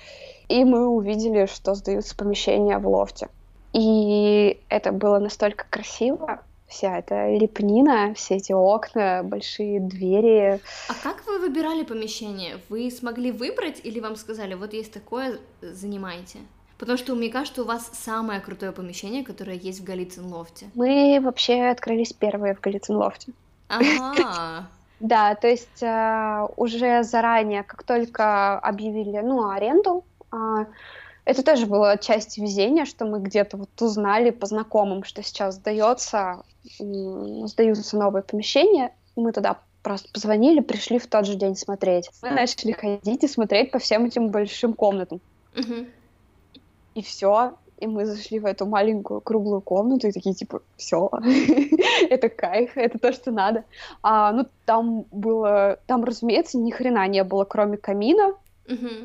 и 0.48 0.64
мы 0.64 0.86
увидели, 0.86 1.46
что 1.46 1.74
сдаются 1.74 2.14
помещения 2.16 2.78
в 2.78 2.86
лофте. 2.86 3.28
И 3.72 4.60
это 4.68 4.92
было 4.92 5.18
настолько 5.18 5.66
красиво, 5.68 6.40
вся 6.66 6.98
эта 6.98 7.30
лепнина, 7.30 8.14
все 8.14 8.36
эти 8.36 8.52
окна, 8.52 9.22
большие 9.24 9.80
двери. 9.80 10.60
А 10.88 10.94
как 11.02 11.26
вы 11.26 11.38
выбирали 11.38 11.84
помещение? 11.84 12.58
Вы 12.68 12.90
смогли 12.90 13.32
выбрать 13.32 13.80
или 13.82 14.00
вам 14.00 14.16
сказали, 14.16 14.54
вот 14.54 14.72
есть 14.72 14.92
такое, 14.92 15.38
занимайте? 15.62 16.38
Потому 16.78 16.98
что 16.98 17.14
мне 17.14 17.30
кажется, 17.30 17.62
у 17.62 17.66
вас 17.66 17.90
самое 17.92 18.40
крутое 18.40 18.72
помещение, 18.72 19.24
которое 19.24 19.56
есть 19.56 19.80
в 19.80 19.84
Голицын 19.84 20.26
лофте. 20.26 20.66
Мы 20.74 21.20
вообще 21.22 21.64
открылись 21.64 22.12
первые 22.12 22.54
в 22.54 22.60
Голицын 22.60 22.96
лофте. 22.96 23.32
Ага. 23.68 24.68
Да, 25.00 25.34
то 25.34 25.48
есть 25.48 25.82
э, 25.82 26.46
уже 26.56 27.02
заранее, 27.02 27.62
как 27.62 27.82
только 27.82 28.58
объявили, 28.58 29.18
ну, 29.18 29.50
аренду, 29.50 30.04
э, 30.32 30.64
это 31.24 31.42
тоже 31.42 31.66
было 31.66 31.98
часть 31.98 32.38
везения, 32.38 32.86
что 32.86 33.04
мы 33.04 33.20
где-то 33.20 33.56
вот 33.56 33.82
узнали 33.82 34.30
по 34.30 34.46
знакомым, 34.46 35.04
что 35.04 35.22
сейчас 35.22 35.56
сдается, 35.56 36.44
сдаются 36.78 37.98
новые 37.98 38.22
помещения, 38.22 38.94
мы 39.16 39.32
туда 39.32 39.58
просто 39.82 40.08
позвонили, 40.12 40.60
пришли 40.60 40.98
в 40.98 41.06
тот 41.06 41.26
же 41.26 41.34
день 41.34 41.56
смотреть. 41.56 42.08
Мы 42.22 42.30
начали 42.30 42.72
ходить 42.72 43.24
и 43.24 43.28
смотреть 43.28 43.72
по 43.72 43.80
всем 43.80 44.06
этим 44.06 44.28
большим 44.28 44.72
комнатам. 44.72 45.20
Угу 45.54 45.86
и 46.94 47.02
все. 47.02 47.56
И 47.78 47.86
мы 47.86 48.06
зашли 48.06 48.38
в 48.38 48.46
эту 48.46 48.66
маленькую 48.66 49.20
круглую 49.20 49.60
комнату 49.60 50.06
и 50.06 50.12
такие, 50.12 50.34
типа, 50.34 50.62
все, 50.76 51.10
это 52.08 52.28
кайф, 52.28 52.76
это 52.76 52.98
то, 52.98 53.12
что 53.12 53.32
надо. 53.32 53.64
А, 54.00 54.32
ну, 54.32 54.46
там 54.64 55.06
было, 55.10 55.80
там, 55.86 56.04
разумеется, 56.04 56.56
ни 56.56 56.70
хрена 56.70 57.06
не 57.08 57.24
было, 57.24 57.44
кроме 57.44 57.76
камина, 57.76 58.34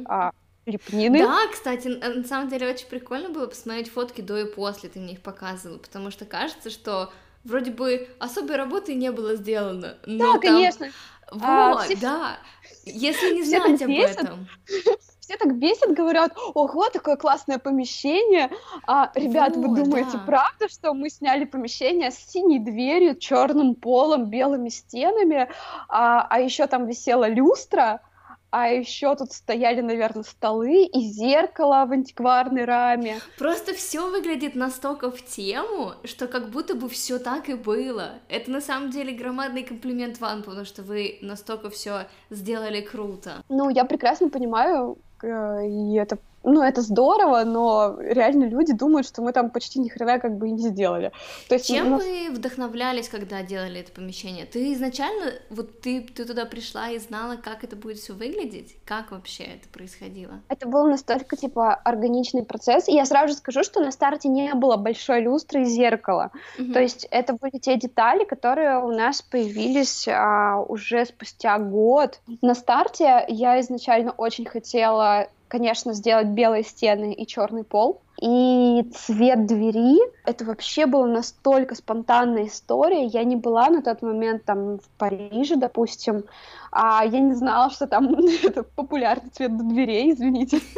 а, 0.06 0.32
лепнины. 0.68 1.20
Да, 1.20 1.40
кстати, 1.52 1.88
на 1.88 2.24
самом 2.24 2.50
деле 2.50 2.70
очень 2.70 2.88
прикольно 2.88 3.30
было 3.30 3.48
посмотреть 3.48 3.90
фотки 3.90 4.22
до 4.22 4.38
и 4.38 4.46
после, 4.46 4.90
ты 4.90 5.00
мне 5.00 5.14
их 5.14 5.22
показывала, 5.22 5.80
потому 5.80 6.12
что 6.12 6.26
кажется, 6.26 6.70
что 6.70 7.12
вроде 7.44 7.72
бы 7.72 8.08
особой 8.20 8.56
работы 8.56 8.94
не 8.94 9.12
было 9.12 9.36
сделано. 9.36 9.98
Но 10.06 10.26
да, 10.26 10.32
там... 10.34 10.42
конечно. 10.42 10.88
Вот, 11.32 11.44
а, 11.44 11.78
все... 11.84 11.98
да. 11.98 12.38
Если 12.86 13.34
не 13.34 13.44
знать 13.44 13.82
об 13.82 13.90
этом 13.90 14.48
все 15.30 15.38
так 15.38 15.56
бесит, 15.58 15.94
говорят, 15.94 16.36
ого, 16.56 16.90
такое 16.90 17.16
классное 17.16 17.60
помещение. 17.60 18.50
А, 18.88 19.12
ребят, 19.14 19.56
вот, 19.56 19.68
вы 19.68 19.84
думаете, 19.84 20.14
да. 20.14 20.24
правда, 20.26 20.68
что 20.68 20.96
мы 20.96 21.12
сняли 21.12 21.46
помещение 21.46 22.10
с 22.10 22.18
синей 22.18 22.58
дверью, 22.58 23.16
черным 23.16 23.76
полом, 23.76 24.26
белыми 24.26 24.70
стенами, 24.70 25.48
а, 25.88 26.26
а 26.28 26.40
еще 26.40 26.66
там 26.66 26.88
висела 26.88 27.30
люстра, 27.30 28.02
а 28.50 28.70
еще 28.70 29.16
тут 29.16 29.32
стояли, 29.32 29.82
наверное, 29.82 30.24
столы 30.24 30.86
и 30.86 31.02
зеркало 31.02 31.86
в 31.86 31.92
антикварной 31.92 32.66
раме. 32.66 33.20
Просто 33.38 33.76
все 33.76 34.10
выглядит 34.10 34.56
настолько 34.56 35.12
в 35.12 35.24
тему, 35.24 35.94
что 36.06 36.28
как 36.28 36.50
будто 36.50 36.74
бы 36.74 36.90
все 36.90 37.20
так 37.20 37.50
и 37.50 37.54
было. 37.54 38.14
Это 38.30 38.50
на 38.50 38.62
самом 38.62 38.90
деле 38.90 39.14
громадный 39.14 39.62
комплимент 39.62 40.20
вам, 40.20 40.42
потому 40.42 40.66
что 40.66 40.82
вы 40.82 41.20
настолько 41.22 41.70
все 41.70 42.08
сделали 42.32 42.82
круто. 42.82 43.44
Ну, 43.50 43.70
я 43.70 43.86
прекрасно 43.86 44.30
понимаю, 44.30 44.98
и 45.24 45.96
это 45.96 46.18
ну, 46.44 46.62
это 46.62 46.82
здорово, 46.82 47.44
но 47.44 47.98
реально 48.00 48.46
люди 48.46 48.74
думают, 48.74 49.08
что 49.08 49.22
мы 49.22 49.34
там 49.34 49.50
почти 49.50 49.80
ни 49.80 49.90
хрена 49.90 50.20
как 50.20 50.38
бы 50.38 50.48
и 50.48 50.52
не 50.52 50.70
сделали. 50.70 51.12
То 51.48 51.56
есть, 51.56 51.68
Чем 51.68 51.92
нас... 51.92 52.04
вы 52.04 52.30
вдохновлялись, 52.32 53.10
когда 53.10 53.42
делали 53.42 53.82
это 53.82 53.92
помещение? 53.92 54.46
Ты 54.46 54.74
изначально, 54.74 55.34
вот 55.50 55.82
ты, 55.82 56.02
ты 56.02 56.26
туда 56.26 56.46
пришла 56.46 56.90
и 56.90 56.98
знала, 56.98 57.36
как 57.36 57.64
это 57.64 57.76
будет 57.76 57.98
все 57.98 58.14
выглядеть? 58.14 58.78
Как 58.86 59.12
вообще 59.12 59.44
это 59.44 59.68
происходило? 59.72 60.40
Это 60.48 60.68
был 60.68 60.88
настолько, 60.88 61.36
типа, 61.36 61.74
органичный 61.74 62.44
процесс. 62.44 62.88
И 62.88 62.94
я 62.94 63.06
сразу 63.06 63.30
же 63.30 63.34
скажу, 63.36 63.64
что 63.64 63.82
на 63.82 63.92
старте 63.92 64.30
не 64.30 64.54
было 64.54 64.78
большой 64.78 65.22
люстры 65.22 65.64
и 65.64 65.66
зеркала. 65.66 66.32
Угу. 66.58 66.72
То 66.74 66.80
есть 66.80 67.06
это 67.12 67.34
были 67.34 67.60
те 67.60 67.76
детали, 67.78 68.24
которые 68.24 68.80
у 68.80 68.92
нас 68.92 69.22
появились 69.22 70.08
а, 70.08 70.60
уже 70.62 71.06
спустя 71.06 71.60
год. 71.60 72.22
На 72.42 72.56
старте 72.56 73.26
я 73.28 73.60
изначально 73.60 74.12
очень 74.12 74.46
хотела 74.46 75.28
конечно, 75.50 75.94
сделать 75.94 76.28
белые 76.28 76.64
стены 76.64 77.14
и 77.14 77.28
черный 77.28 77.66
пол. 77.66 78.02
И 78.22 78.84
цвет 78.94 79.46
двери, 79.46 79.98
это 80.26 80.46
вообще 80.46 80.86
была 80.86 81.08
настолько 81.08 81.76
спонтанная 81.76 82.48
история. 82.48 83.06
Я 83.06 83.24
не 83.24 83.36
была 83.36 83.70
на 83.70 83.82
тот 83.82 84.02
момент 84.02 84.46
там 84.46 84.78
в 84.80 84.88
Париже, 84.98 85.56
допустим, 85.56 86.26
а 86.72 87.04
я 87.06 87.20
не 87.20 87.34
знала, 87.34 87.70
что 87.70 87.88
там 87.88 88.14
это 88.44 88.64
популярный 88.64 89.30
цвет 89.32 89.58
дверей, 89.68 90.14
извините. 90.14 90.60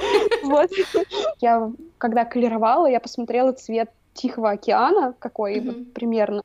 Вот. 0.44 0.72
Я, 1.40 1.72
когда 1.98 2.26
колеровала, 2.26 2.88
я 2.88 3.00
посмотрела 3.00 3.52
цвет 3.52 3.92
Тихого 4.14 4.52
океана, 4.52 5.14
какой 5.20 5.62
примерно, 5.94 6.42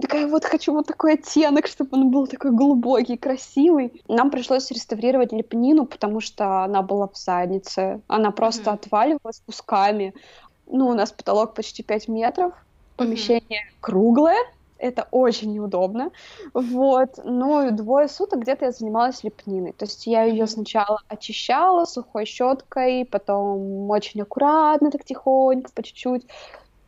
такая 0.00 0.26
вот 0.26 0.44
хочу 0.44 0.72
вот 0.72 0.86
такой 0.86 1.14
оттенок, 1.14 1.66
чтобы 1.66 1.90
он 1.92 2.10
был 2.10 2.26
такой 2.26 2.50
глубокий, 2.50 3.16
красивый. 3.16 4.02
Нам 4.08 4.30
пришлось 4.30 4.70
реставрировать 4.70 5.32
лепнину, 5.32 5.86
потому 5.86 6.20
что 6.20 6.64
она 6.64 6.82
была 6.82 7.08
в 7.08 7.16
заднице. 7.16 8.00
Она 8.08 8.30
просто 8.30 8.70
mm-hmm. 8.70 8.74
отваливалась 8.74 9.42
кусками. 9.46 10.14
Ну, 10.66 10.88
у 10.88 10.94
нас 10.94 11.12
потолок 11.12 11.54
почти 11.54 11.82
5 11.82 12.08
метров, 12.08 12.52
помещение 12.96 13.62
mm-hmm. 13.62 13.76
круглое, 13.80 14.38
это 14.80 15.06
очень 15.10 15.52
неудобно. 15.52 16.10
Вот. 16.54 17.20
Ну, 17.22 17.70
двое 17.70 18.08
суток 18.08 18.40
где-то 18.40 18.66
я 18.66 18.72
занималась 18.72 19.22
лепниной. 19.22 19.72
То 19.72 19.84
есть 19.84 20.06
я 20.06 20.24
ее 20.24 20.46
сначала 20.46 21.00
очищала 21.08 21.84
сухой 21.84 22.24
щеткой, 22.24 23.04
потом 23.04 23.90
очень 23.90 24.22
аккуратно, 24.22 24.90
так 24.90 25.04
тихонько, 25.04 25.70
по 25.72 25.82
чуть-чуть 25.82 26.26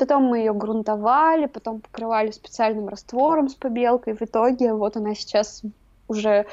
Потом 0.03 0.25
мы 0.25 0.39
ее 0.39 0.53
грунтовали, 0.53 1.47
потом 1.47 1.81
покрывали 1.81 2.33
специальным 2.33 2.89
раствором 2.89 3.49
с 3.49 3.55
побелкой. 3.55 4.15
В 4.15 4.23
итоге 4.23 4.75
вот 4.75 4.97
она 4.97 5.15
сейчас 5.15 5.63
уже 6.09 6.47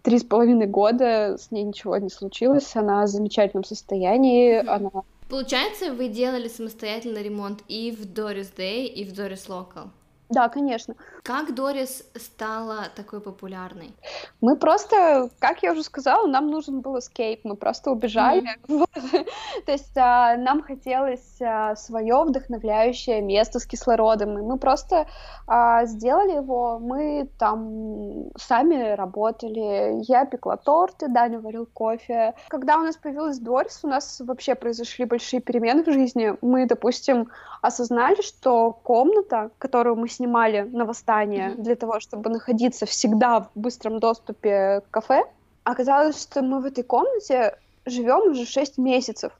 три 0.00 0.18
с 0.18 0.24
половиной 0.24 0.68
года, 0.68 1.36
с 1.36 1.50
ней 1.50 1.64
ничего 1.64 1.98
не 1.98 2.08
случилось, 2.08 2.74
она 2.76 3.04
в 3.04 3.08
замечательном 3.08 3.64
состоянии, 3.64 4.66
она... 4.66 4.90
Получается, 5.28 5.92
вы 5.92 6.08
делали 6.08 6.48
самостоятельно 6.48 7.18
ремонт 7.18 7.62
и 7.68 7.90
в 7.90 8.06
Doris 8.06 8.56
Day, 8.56 8.86
и 8.86 9.04
в 9.04 9.12
Doris 9.12 9.48
Local? 9.48 9.90
Да, 10.30 10.48
конечно. 10.48 10.94
Как 11.22 11.54
Дорис 11.54 12.04
стала 12.14 12.88
такой 12.94 13.20
популярной? 13.20 13.94
Мы 14.42 14.56
просто, 14.56 15.30
как 15.38 15.62
я 15.62 15.72
уже 15.72 15.82
сказала, 15.82 16.26
нам 16.26 16.48
нужен 16.50 16.80
был 16.80 16.98
escape, 16.98 17.40
мы 17.44 17.56
просто 17.56 17.90
убежали. 17.90 18.42
Mm-hmm. 18.68 19.28
То 19.66 19.72
есть 19.72 19.96
а, 19.96 20.36
нам 20.36 20.62
хотелось 20.62 21.40
а, 21.40 21.74
свое 21.76 22.24
вдохновляющее 22.24 23.22
место 23.22 23.58
с 23.58 23.66
кислородом, 23.66 24.38
и 24.38 24.42
мы 24.42 24.58
просто 24.58 25.06
а, 25.46 25.86
сделали 25.86 26.36
его. 26.36 26.78
Мы 26.78 27.30
там 27.38 28.26
сами 28.36 28.94
работали, 28.94 30.02
я 30.10 30.26
пекла 30.26 30.58
торты, 30.58 31.08
Даня 31.08 31.40
варил 31.40 31.66
кофе. 31.66 32.34
Когда 32.48 32.76
у 32.76 32.82
нас 32.82 32.96
появилась 32.96 33.38
Дорис, 33.38 33.80
у 33.82 33.88
нас 33.88 34.20
вообще 34.20 34.54
произошли 34.54 35.06
большие 35.06 35.40
перемены 35.40 35.84
в 35.84 35.92
жизни. 35.92 36.34
Мы, 36.42 36.66
допустим, 36.66 37.28
осознали, 37.62 38.20
что 38.20 38.72
комната, 38.72 39.50
которую 39.58 39.96
мы 39.96 40.08
снимали 40.18 40.62
на 40.62 40.84
восстание 40.84 41.50
mm-hmm. 41.50 41.62
для 41.62 41.76
того, 41.76 42.00
чтобы 42.00 42.30
находиться 42.30 42.86
всегда 42.86 43.40
в 43.40 43.50
быстром 43.54 44.00
доступе 44.00 44.80
к 44.80 44.90
кафе, 44.90 45.24
оказалось, 45.64 46.20
что 46.20 46.42
мы 46.42 46.60
в 46.60 46.66
этой 46.66 46.84
комнате 46.84 47.56
живем 47.86 48.32
уже 48.32 48.44
6 48.44 48.78
месяцев. 48.78 49.32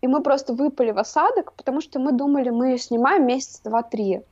И 0.00 0.08
мы 0.08 0.22
просто 0.22 0.54
выпали 0.54 0.90
в 0.90 0.98
осадок, 0.98 1.52
потому 1.52 1.80
что 1.80 2.00
мы 2.00 2.12
думали, 2.12 2.50
мы 2.50 2.70
ее 2.70 2.78
снимаем 2.78 3.26
месяц, 3.26 3.60
два, 3.64 3.82
три. 3.82 4.22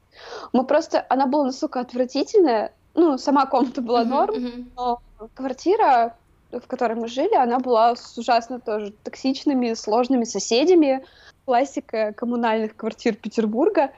Мы 0.53 0.65
просто, 0.65 1.07
она 1.09 1.27
была 1.27 1.45
настолько 1.45 1.81
отвратительная, 1.81 2.73
ну, 2.95 3.19
сама 3.19 3.47
комната 3.47 3.81
была 3.81 4.05
норм, 4.05 4.35
uh-huh, 4.35 4.65
но 4.77 5.01
квартира, 5.35 6.17
в 6.51 6.67
которой 6.67 6.95
мы 6.95 7.07
жили, 7.07 7.35
она 7.35 7.59
была 7.59 7.95
с 7.95 8.19
ужасно 8.19 8.59
тоже 8.59 8.93
токсичными, 9.05 9.75
сложными 9.75 10.25
соседями, 10.25 11.05
классика 11.45 12.13
коммунальных 12.17 12.75
квартир 12.77 13.15
Петербурга. 13.15 13.91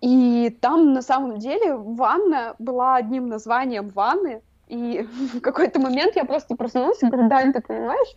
И 0.00 0.56
там 0.60 0.92
на 0.92 1.02
самом 1.02 1.38
деле 1.38 1.74
ванна 1.74 2.54
была 2.58 2.96
одним 2.96 3.28
названием 3.28 3.88
ванны. 3.88 4.42
И 4.68 5.02
в 5.34 5.40
какой-то 5.40 5.80
момент 5.80 6.16
я 6.16 6.24
просто 6.24 6.54
проснулась 6.54 7.02
и 7.02 7.06
говорю, 7.06 7.28
Дань, 7.28 7.52
ты 7.52 7.60
понимаешь, 7.60 8.16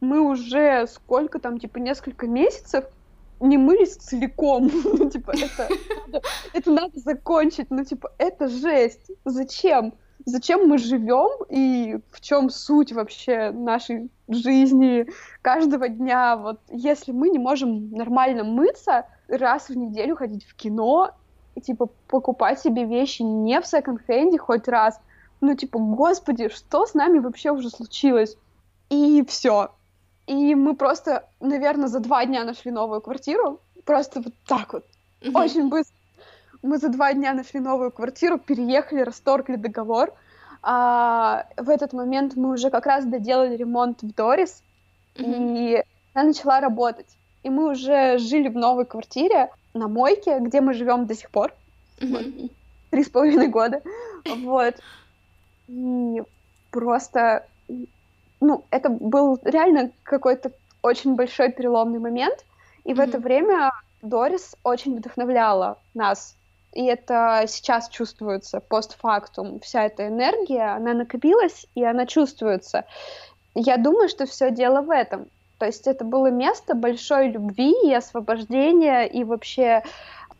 мы 0.00 0.20
уже 0.20 0.86
сколько 0.86 1.38
там, 1.38 1.58
типа, 1.58 1.78
несколько 1.78 2.26
месяцев 2.26 2.84
не 3.40 3.58
мылись 3.58 3.96
целиком. 3.96 4.70
ну, 4.84 5.10
типа, 5.10 5.32
это, 5.32 5.68
это 6.52 6.70
надо 6.70 6.98
закончить. 6.98 7.70
Ну, 7.70 7.84
типа, 7.84 8.12
это 8.18 8.48
жесть. 8.48 9.10
Зачем? 9.24 9.94
Зачем 10.26 10.68
мы 10.68 10.78
живем 10.78 11.44
и 11.50 11.98
в 12.10 12.20
чем 12.20 12.48
суть 12.48 12.92
вообще 12.92 13.50
нашей 13.50 14.10
жизни 14.28 15.06
каждого 15.42 15.88
дня? 15.88 16.36
Вот 16.36 16.60
если 16.70 17.12
мы 17.12 17.28
не 17.28 17.38
можем 17.38 17.90
нормально 17.90 18.44
мыться, 18.44 19.06
раз 19.28 19.68
в 19.68 19.76
неделю 19.76 20.16
ходить 20.16 20.44
в 20.44 20.54
кино, 20.54 21.12
и, 21.54 21.60
типа, 21.60 21.88
покупать 22.08 22.60
себе 22.60 22.84
вещи 22.84 23.22
не 23.22 23.60
в 23.60 23.66
секонд-хенде 23.66 24.38
хоть 24.38 24.68
раз, 24.68 25.00
ну, 25.40 25.54
типа, 25.54 25.78
господи, 25.78 26.48
что 26.48 26.86
с 26.86 26.94
нами 26.94 27.18
вообще 27.18 27.50
уже 27.50 27.70
случилось? 27.70 28.36
И 28.90 29.24
все. 29.28 29.70
И 30.26 30.54
мы 30.54 30.74
просто, 30.74 31.28
наверное, 31.40 31.88
за 31.88 32.00
два 32.00 32.24
дня 32.24 32.44
нашли 32.44 32.70
новую 32.70 33.00
квартиру. 33.00 33.60
Просто 33.84 34.20
вот 34.20 34.32
так 34.46 34.72
вот. 34.72 34.84
Mm-hmm. 35.20 35.44
Очень 35.44 35.68
быстро. 35.68 35.94
Мы 36.62 36.78
за 36.78 36.88
два 36.88 37.12
дня 37.12 37.34
нашли 37.34 37.60
новую 37.60 37.90
квартиру, 37.90 38.38
переехали, 38.38 39.02
расторгли 39.02 39.56
договор. 39.56 40.14
А, 40.62 41.46
в 41.58 41.68
этот 41.68 41.92
момент 41.92 42.36
мы 42.36 42.54
уже 42.54 42.70
как 42.70 42.86
раз 42.86 43.04
доделали 43.04 43.54
ремонт 43.54 44.02
в 44.02 44.14
Дорис, 44.14 44.62
mm-hmm. 45.16 45.58
и 45.58 45.84
она 46.14 46.28
начала 46.28 46.60
работать. 46.60 47.18
И 47.44 47.50
мы 47.50 47.70
уже 47.70 48.18
жили 48.18 48.48
в 48.48 48.56
новой 48.56 48.84
квартире 48.84 49.50
на 49.72 49.86
мойке, 49.86 50.40
где 50.40 50.60
мы 50.60 50.74
живем 50.74 51.06
до 51.06 51.14
сих 51.14 51.30
пор. 51.30 51.54
Три 52.90 53.04
с 53.04 53.08
половиной 53.08 53.48
года. 53.48 53.80
Вот. 54.24 54.74
И 55.68 56.22
просто, 56.70 57.46
ну, 58.40 58.64
это 58.70 58.88
был 58.88 59.38
реально 59.44 59.90
какой-то 60.02 60.50
очень 60.82 61.14
большой 61.14 61.52
переломный 61.52 62.00
момент. 62.00 62.44
И 62.84 62.90
mm-hmm. 62.90 62.94
в 62.94 63.00
это 63.00 63.18
время 63.18 63.72
Дорис 64.02 64.56
очень 64.64 64.96
вдохновляла 64.96 65.78
нас 65.94 66.36
и 66.74 66.84
это 66.86 67.44
сейчас 67.46 67.88
чувствуется 67.88 68.60
постфактум. 68.60 69.60
Вся 69.60 69.84
эта 69.84 70.08
энергия, 70.08 70.74
она 70.74 70.92
накопилась, 70.92 71.66
и 71.74 71.84
она 71.84 72.04
чувствуется. 72.04 72.84
Я 73.54 73.76
думаю, 73.76 74.08
что 74.08 74.26
все 74.26 74.50
дело 74.50 74.82
в 74.82 74.90
этом. 74.90 75.26
То 75.58 75.66
есть 75.66 75.86
это 75.86 76.04
было 76.04 76.28
место 76.28 76.74
большой 76.74 77.28
любви 77.28 77.74
и 77.84 77.92
освобождения, 77.92 79.04
и 79.04 79.24
вообще 79.24 79.82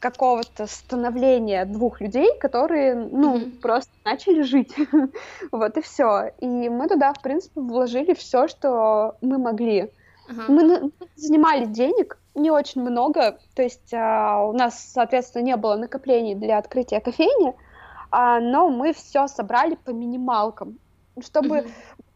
какого-то 0.05 0.66
становления 0.66 1.64
двух 1.64 2.03
людей, 2.03 2.38
которые, 2.38 2.94
ну, 2.94 3.38
mm-hmm. 3.38 3.61
просто 3.61 3.90
начали 4.05 4.42
жить. 4.42 4.74
вот 5.53 5.79
и 5.79 5.81
все. 5.81 6.33
И 6.40 6.68
мы 6.68 6.88
туда, 6.88 7.14
в 7.14 7.22
принципе, 7.22 7.61
вложили 7.61 8.12
все, 8.12 8.46
что 8.46 9.16
мы 9.22 9.38
могли. 9.38 9.90
Uh-huh. 10.29 10.44
Мы 10.48 10.90
занимали 11.16 11.64
денег, 11.64 12.18
не 12.35 12.50
очень 12.50 12.83
много, 12.83 13.38
то 13.55 13.62
есть 13.62 13.94
а, 13.94 14.44
у 14.44 14.53
нас, 14.53 14.79
соответственно, 14.92 15.42
не 15.42 15.57
было 15.57 15.77
накоплений 15.77 16.35
для 16.35 16.59
открытия 16.59 17.00
кофейни, 17.00 17.55
а, 18.11 18.40
но 18.40 18.68
мы 18.68 18.92
все 18.92 19.27
собрали 19.27 19.74
по 19.74 19.90
минималкам. 19.90 20.79
Чтобы 21.20 21.59
mm-hmm. 21.59 21.70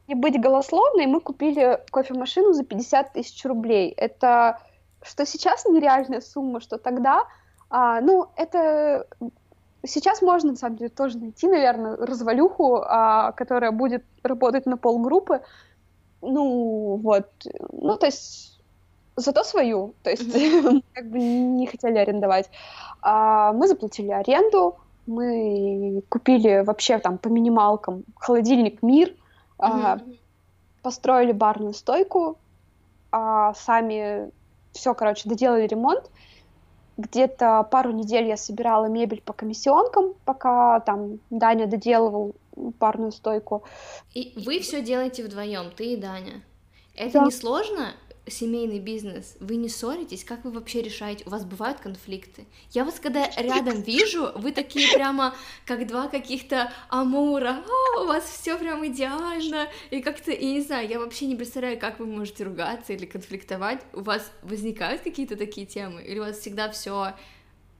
Не 0.08 0.14
быть 0.14 0.40
голословной, 0.40 1.06
мы 1.06 1.20
купили 1.20 1.80
кофемашину 1.90 2.52
за 2.52 2.64
50 2.64 3.12
тысяч 3.12 3.44
рублей. 3.44 3.90
Это 3.90 4.58
что 5.02 5.26
сейчас 5.26 5.64
нереальная 5.66 6.20
сумма, 6.20 6.60
что 6.60 6.78
тогда, 6.78 7.24
а, 7.70 8.00
ну, 8.00 8.26
это 8.36 9.06
сейчас 9.84 10.22
можно, 10.22 10.52
на 10.52 10.56
самом 10.56 10.76
деле, 10.76 10.90
тоже 10.90 11.18
найти, 11.18 11.46
наверное, 11.46 11.96
развалюху, 11.96 12.82
а, 12.84 13.32
которая 13.32 13.70
будет 13.70 14.04
работать 14.22 14.66
на 14.66 14.76
полгруппы, 14.76 15.42
Ну, 16.20 16.96
вот, 16.96 17.28
ну, 17.72 17.96
то 17.96 18.06
есть 18.06 18.58
зато 19.16 19.44
свою, 19.44 19.94
то 20.02 20.10
есть 20.10 20.32
как 20.94 21.10
бы 21.10 21.18
не 21.18 21.66
хотели 21.66 21.98
арендовать. 21.98 22.50
А 23.02 23.52
мы 23.52 23.68
заплатили 23.68 24.10
аренду, 24.10 24.76
мы 25.06 26.02
купили 26.08 26.64
вообще 26.64 26.98
там 26.98 27.18
по 27.18 27.28
минималкам 27.28 28.04
холодильник 28.16 28.82
«Мир», 28.82 29.14
а, 29.58 29.98
построили 30.82 31.32
барную 31.32 31.74
стойку, 31.74 32.38
а 33.10 33.54
сами 33.54 34.30
все, 34.72 34.94
короче, 34.94 35.28
доделали 35.28 35.66
ремонт. 35.66 36.10
Где-то 36.96 37.62
пару 37.70 37.92
недель 37.92 38.26
я 38.26 38.36
собирала 38.36 38.86
мебель 38.86 39.22
по 39.22 39.32
комиссионкам, 39.32 40.14
пока 40.24 40.80
там 40.80 41.20
Даня 41.30 41.66
доделывал 41.66 42.34
парную 42.78 43.12
стойку. 43.12 43.62
И 44.14 44.32
вы 44.36 44.58
все 44.60 44.82
делаете 44.82 45.24
вдвоем, 45.24 45.70
ты 45.70 45.92
и 45.92 45.96
Даня. 45.96 46.42
Это 46.96 47.20
да. 47.20 47.24
не 47.26 47.30
сложно? 47.30 47.92
Семейный 48.30 48.78
бизнес, 48.78 49.36
вы 49.40 49.56
не 49.56 49.68
ссоритесь, 49.68 50.24
как 50.24 50.44
вы 50.44 50.50
вообще 50.50 50.82
решаете? 50.82 51.24
У 51.26 51.30
вас 51.30 51.44
бывают 51.44 51.80
конфликты? 51.80 52.46
Я 52.72 52.84
вас 52.84 53.00
когда 53.00 53.28
рядом 53.36 53.82
вижу, 53.82 54.32
вы 54.36 54.52
такие 54.52 54.92
прямо 54.92 55.34
как 55.66 55.86
два 55.86 56.08
каких-то 56.08 56.72
амура, 56.88 57.62
а, 57.96 58.02
у 58.02 58.06
вас 58.06 58.24
все 58.24 58.58
прям 58.58 58.86
идеально, 58.86 59.68
и 59.90 60.00
как-то, 60.00 60.32
я 60.32 60.52
не 60.52 60.60
знаю, 60.60 60.88
я 60.88 60.98
вообще 60.98 61.26
не 61.26 61.36
представляю, 61.36 61.78
как 61.78 61.98
вы 61.98 62.06
можете 62.06 62.44
ругаться 62.44 62.92
или 62.92 63.06
конфликтовать. 63.06 63.80
У 63.92 64.00
вас 64.00 64.30
возникают 64.42 65.02
какие-то 65.02 65.36
такие 65.36 65.66
темы, 65.66 66.02
или 66.02 66.18
у 66.18 66.24
вас 66.24 66.38
всегда 66.38 66.70
все 66.70 67.14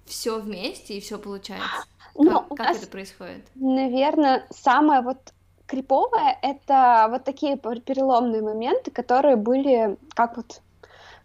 все 0.08 0.40
вместе 0.40 0.96
и 0.96 1.00
все 1.00 1.18
получается? 1.18 1.84
Ну, 2.14 2.40
как, 2.40 2.56
как 2.56 2.76
это 2.76 2.86
происходит? 2.86 3.46
Наверное, 3.54 4.46
самое 4.50 5.02
вот 5.02 5.32
криповое— 5.68 6.36
это 6.42 7.06
вот 7.10 7.24
такие 7.24 7.56
переломные 7.56 8.42
моменты, 8.42 8.90
которые 8.90 9.36
были 9.36 9.96
как 10.14 10.36
вот, 10.36 10.62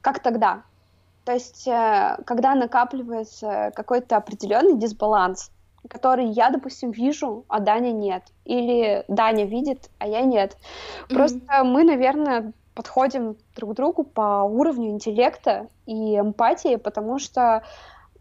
как 0.02 0.20
тогда. 0.20 0.64
То 1.26 1.32
есть, 1.32 1.68
э, 1.68 2.18
когда 2.26 2.54
накапливается 2.54 3.72
какой-то 3.76 4.18
определенный 4.18 4.78
дисбаланс, 4.78 5.52
который 5.90 6.28
я, 6.28 6.50
допустим, 6.50 6.92
вижу, 6.92 7.46
а 7.48 7.60
Даня 7.60 7.92
нет. 7.92 8.24
Или 8.46 9.06
Даня 9.08 9.46
видит, 9.46 9.90
а 10.00 10.08
я 10.08 10.22
нет. 10.22 10.58
Mm-hmm. 10.58 11.16
Просто 11.16 11.64
мы, 11.64 11.84
наверное, 11.84 12.52
подходим 12.76 13.38
друг 13.56 13.72
к 13.72 13.74
другу 13.76 14.04
по 14.04 14.44
уровню 14.44 14.90
интеллекта 14.90 15.68
и 15.86 16.20
эмпатии, 16.20 16.76
потому 16.76 17.20
что 17.20 17.64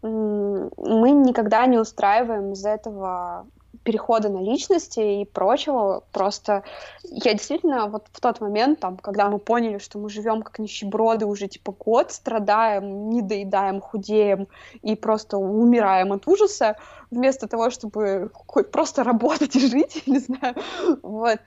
мы 0.01 1.11
никогда 1.11 1.65
не 1.65 1.77
устраиваем 1.77 2.51
из 2.51 2.65
этого 2.65 3.47
перехода 3.83 4.29
на 4.29 4.41
личности 4.41 5.21
и 5.21 5.25
прочего. 5.25 6.03
Просто 6.11 6.63
я 7.03 7.33
действительно 7.33 7.87
вот 7.87 8.07
в 8.11 8.19
тот 8.19 8.41
момент, 8.41 8.79
там, 8.79 8.97
когда 8.97 9.29
мы 9.29 9.39
поняли, 9.39 9.77
что 9.77 9.99
мы 9.99 10.09
живем 10.09 10.41
как 10.41 10.59
нищеброды 10.59 11.25
уже 11.25 11.47
типа 11.47 11.73
год, 11.73 12.11
страдаем, 12.11 13.09
не 13.09 13.21
доедаем, 13.21 13.81
худеем 13.81 14.47
и 14.81 14.95
просто 14.95 15.37
умираем 15.37 16.11
от 16.13 16.27
ужаса, 16.27 16.77
вместо 17.11 17.47
того, 17.47 17.69
чтобы 17.69 18.31
хоть 18.33 18.71
просто 18.71 19.03
работать 19.03 19.55
и 19.55 19.67
жить, 19.67 20.03
не 20.07 20.19
знаю, 20.19 20.55
вот, 21.01 21.39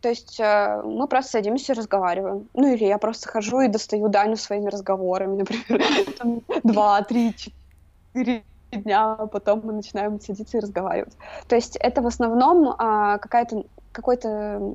то 0.00 0.08
есть 0.08 0.38
э, 0.38 0.80
мы 0.84 1.08
просто 1.08 1.32
садимся 1.32 1.72
и 1.72 1.76
разговариваем. 1.76 2.48
Ну 2.54 2.72
или 2.72 2.84
я 2.84 2.98
просто 2.98 3.28
хожу 3.28 3.60
и 3.62 3.68
достаю 3.68 4.08
Даню 4.08 4.36
своими 4.36 4.68
разговорами, 4.68 5.36
например, 5.38 6.42
два, 6.62 7.02
три, 7.02 7.34
четыре 7.34 8.44
дня, 8.80 9.12
а 9.12 9.26
потом 9.26 9.60
мы 9.64 9.72
начинаем 9.72 10.20
садиться 10.20 10.58
и 10.58 10.60
разговаривать. 10.60 11.14
То 11.48 11.56
есть 11.56 11.76
это 11.76 12.02
в 12.02 12.06
основном 12.06 12.74
а, 12.78 13.18
какая-то 13.18 13.64
какой-то 13.92 14.74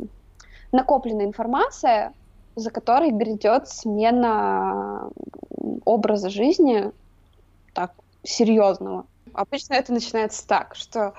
накопленная 0.72 1.26
информация, 1.26 2.14
за 2.56 2.70
которой 2.70 3.12
грядет 3.12 3.68
смена 3.68 5.10
образа 5.86 6.30
жизни 6.30 6.92
так 7.74 7.94
серьезного. 8.24 9.06
Обычно 9.34 9.74
это 9.74 9.94
начинается 9.94 10.48
так, 10.48 10.76
что 10.76 11.14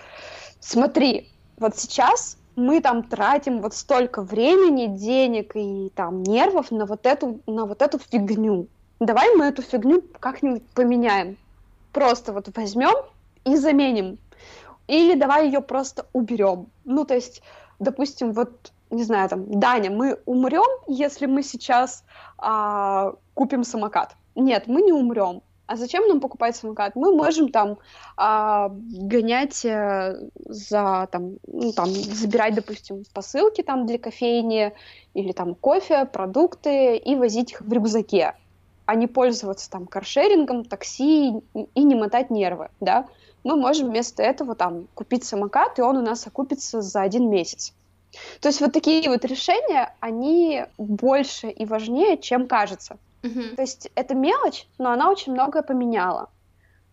смотри, 0.60 1.30
вот 1.58 1.76
сейчас 1.76 2.36
мы 2.56 2.80
там 2.80 3.04
тратим 3.04 3.60
вот 3.60 3.74
столько 3.74 4.22
времени, 4.22 4.86
денег 4.86 5.52
и 5.54 5.90
там 5.94 6.22
нервов 6.22 6.70
на 6.70 6.86
вот 6.86 7.06
эту, 7.06 7.40
на 7.46 7.66
вот 7.66 7.82
эту 7.82 7.98
фигню. 7.98 8.66
Давай 9.00 9.34
мы 9.36 9.46
эту 9.46 9.62
фигню 9.62 10.02
как-нибудь 10.18 10.66
поменяем 10.70 11.36
просто 11.92 12.33
вот 12.33 12.48
возьмем 12.57 12.94
и 13.44 13.57
заменим. 13.57 14.18
Или 14.87 15.14
давай 15.14 15.46
ее 15.46 15.61
просто 15.61 16.07
уберем. 16.12 16.68
Ну, 16.85 17.05
то 17.05 17.14
есть, 17.14 17.42
допустим, 17.79 18.33
вот, 18.33 18.72
не 18.90 19.05
знаю, 19.05 19.29
там, 19.29 19.61
Даня, 19.61 19.90
мы 19.90 20.18
умрем, 20.24 20.83
если 20.87 21.27
мы 21.27 21.42
сейчас 21.42 22.05
а, 22.38 23.12
купим 23.35 23.64
самокат. 23.64 24.16
Нет, 24.35 24.66
мы 24.66 24.83
не 24.83 24.92
умрем. 24.92 25.42
А 25.66 25.77
зачем 25.77 26.09
нам 26.09 26.20
покупать 26.20 26.57
самокат? 26.57 26.96
Мы 26.96 27.14
можем 27.14 27.51
там 27.51 27.77
а, 28.16 28.70
гонять 28.70 29.66
а, 29.66 30.14
за 30.46 31.07
там, 31.12 31.37
ну, 31.46 31.72
там, 31.72 31.88
забирать, 31.88 32.55
допустим, 32.55 33.05
посылки 33.12 33.62
там 33.62 33.85
для 33.85 33.98
кофейни 33.98 34.72
или 35.12 35.33
там 35.33 35.55
кофе, 35.55 36.07
продукты 36.07 36.96
и 36.96 37.16
возить 37.16 37.53
их 37.53 37.61
в 37.61 37.70
рюкзаке 37.70 38.35
а 38.88 38.94
не 38.94 39.07
пользоваться 39.07 39.68
там 39.68 39.87
каршерингом, 39.87 40.64
такси 40.64 41.35
и 41.53 41.83
не 41.85 41.94
мотать 41.94 42.31
нервы, 42.31 42.70
да, 42.81 43.07
мы 43.44 43.55
можем 43.55 43.90
вместо 43.90 44.22
этого 44.22 44.55
там 44.55 44.88
купить 44.94 45.24
самокат, 45.24 45.79
и 45.79 45.83
он 45.83 45.98
у 45.98 46.01
нас 46.01 46.27
окупится 46.27 46.81
за 46.81 47.03
один 47.03 47.29
месяц. 47.29 47.74
То 48.40 48.48
есть 48.48 48.62
вот 48.62 48.72
такие 48.72 49.07
вот 49.11 49.27
решения, 49.27 49.94
они 50.01 50.64
больше 50.79 51.51
и 51.51 51.66
важнее, 51.66 52.16
чем 52.16 52.48
кажется. 52.48 52.96
Uh-huh. 53.20 53.57
То 53.57 53.61
есть 53.61 53.90
это 53.94 54.14
мелочь, 54.14 54.66
но 54.79 54.90
она 54.90 55.11
очень 55.11 55.35
многое 55.35 55.62
поменяла. 55.62 56.31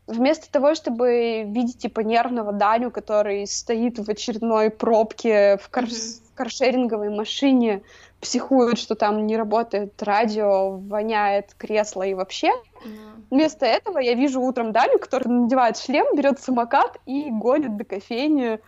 Вместо 0.05 0.51
того, 0.51 0.75
чтобы 0.75 1.43
видеть 1.47 1.77
типа 1.77 2.01
нервного 2.01 2.51
Даню, 2.51 2.91
который 2.91 3.47
стоит 3.47 3.99
в 3.99 4.09
очередной 4.09 4.69
пробке 4.69 5.57
в 5.63 5.69
кар- 5.69 5.85
uh-huh. 5.85 6.21
каршеринговой 6.35 7.09
машине, 7.09 7.83
психует, 8.25 8.79
что 8.79 8.95
там 8.95 9.27
не 9.27 9.37
работает 9.37 10.01
радио, 10.01 10.71
воняет 10.71 11.53
кресло 11.53 12.01
и 12.01 12.15
вообще. 12.15 12.47
Mm. 12.47 13.25
Вместо 13.29 13.67
этого 13.67 13.99
я 13.99 14.15
вижу 14.15 14.41
утром 14.41 14.71
Даню, 14.71 14.97
который 14.97 15.27
надевает 15.27 15.77
шлем, 15.77 16.07
берет 16.15 16.39
самокат 16.39 16.97
и 17.05 17.29
гонит 17.29 17.77
до 17.77 17.83
кофейни 17.83 18.59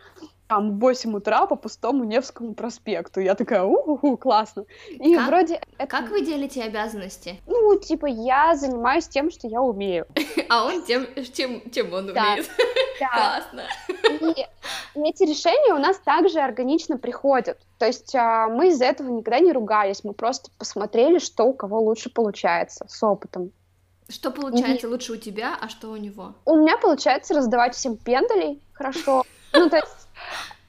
там 0.48 0.78
в 0.78 0.80
8 0.80 1.16
утра 1.16 1.46
по 1.46 1.56
пустому 1.56 2.04
Невскому 2.04 2.54
проспекту. 2.54 3.20
Я 3.20 3.36
такая, 3.36 3.64
у 3.64 4.18
классно. 4.18 4.66
И 4.90 5.16
как, 5.16 5.28
вроде... 5.28 5.62
Это... 5.78 5.88
Как 5.88 6.10
вы 6.10 6.22
делите 6.22 6.64
обязанности? 6.64 7.42
Ну, 7.48 7.78
типа, 7.78 8.06
я 8.06 8.56
занимаюсь 8.56 9.08
тем, 9.08 9.30
что 9.30 9.48
я 9.48 9.62
умею. 9.62 10.08
А 10.50 10.66
он 10.66 10.82
тем, 10.84 11.06
чем, 11.34 11.62
чем 11.72 11.92
он 11.92 12.10
умеет. 12.10 12.50
Классно. 12.98 13.64
И 14.22 14.46
эти 14.96 15.24
решения 15.24 15.74
у 15.74 15.78
нас 15.78 15.98
также 15.98 16.40
органично 16.40 16.98
приходят. 16.98 17.60
То 17.78 17.86
есть 17.86 18.16
а, 18.16 18.48
мы 18.48 18.70
из-за 18.70 18.86
этого 18.86 19.10
никогда 19.10 19.40
не 19.40 19.52
ругались, 19.52 20.06
мы 20.06 20.14
просто 20.14 20.50
посмотрели, 20.58 21.20
что 21.20 21.44
у 21.44 21.54
кого 21.54 21.82
лучше 21.82 22.10
получается 22.10 22.86
с 22.88 23.04
опытом. 23.04 23.52
Что 24.08 24.32
получается 24.32 24.88
лучше 24.88 25.14
у 25.14 25.16
тебя, 25.18 25.58
а 25.60 25.68
что 25.68 25.92
у 25.92 25.98
него? 25.98 26.34
У 26.46 26.56
меня 26.56 26.78
получается 26.78 27.34
раздавать 27.34 27.76
всем 27.76 27.98
пендалей 27.98 28.62
хорошо. 28.72 29.26
Ну, 29.52 29.70
то 29.70 29.78
есть 29.78 30.07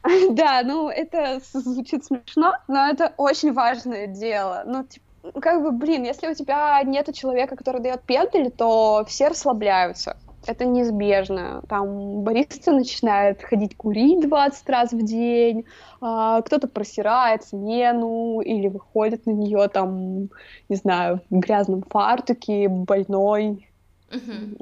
да, 0.31 0.63
ну 0.65 0.89
это 0.89 1.41
звучит 1.53 2.05
смешно, 2.05 2.55
но 2.69 2.89
это 2.89 3.13
очень 3.17 3.53
важное 3.53 4.07
дело. 4.07 4.63
Ну, 4.67 4.85
типа, 4.85 5.41
как 5.41 5.63
бы, 5.63 5.73
блин, 5.73 6.05
если 6.05 6.29
у 6.29 6.35
тебя 6.35 6.81
нет 6.83 7.13
человека, 7.15 7.57
который 7.57 7.81
дает 7.81 8.03
пендали, 8.03 8.49
то 8.49 9.05
все 9.07 9.29
расслабляются. 9.29 10.17
Это 10.47 10.65
неизбежно. 10.65 11.63
Там 11.69 12.23
бариста 12.23 12.73
начинает 12.73 13.43
ходить 13.43 13.77
курить 13.77 14.27
20 14.27 14.69
раз 14.71 14.93
в 14.93 15.03
день, 15.05 15.65
а, 16.01 16.41
кто-то 16.43 16.69
просирает 16.69 17.45
смену 17.45 18.41
или 18.41 18.69
выходит 18.69 19.27
на 19.27 19.33
нее 19.33 19.69
там, 19.69 20.31
не 20.69 20.77
знаю, 20.77 21.21
в 21.29 21.41
грязном 21.41 21.83
фартуке, 21.83 22.69
больной, 22.69 23.69
uh-huh. 24.11 24.57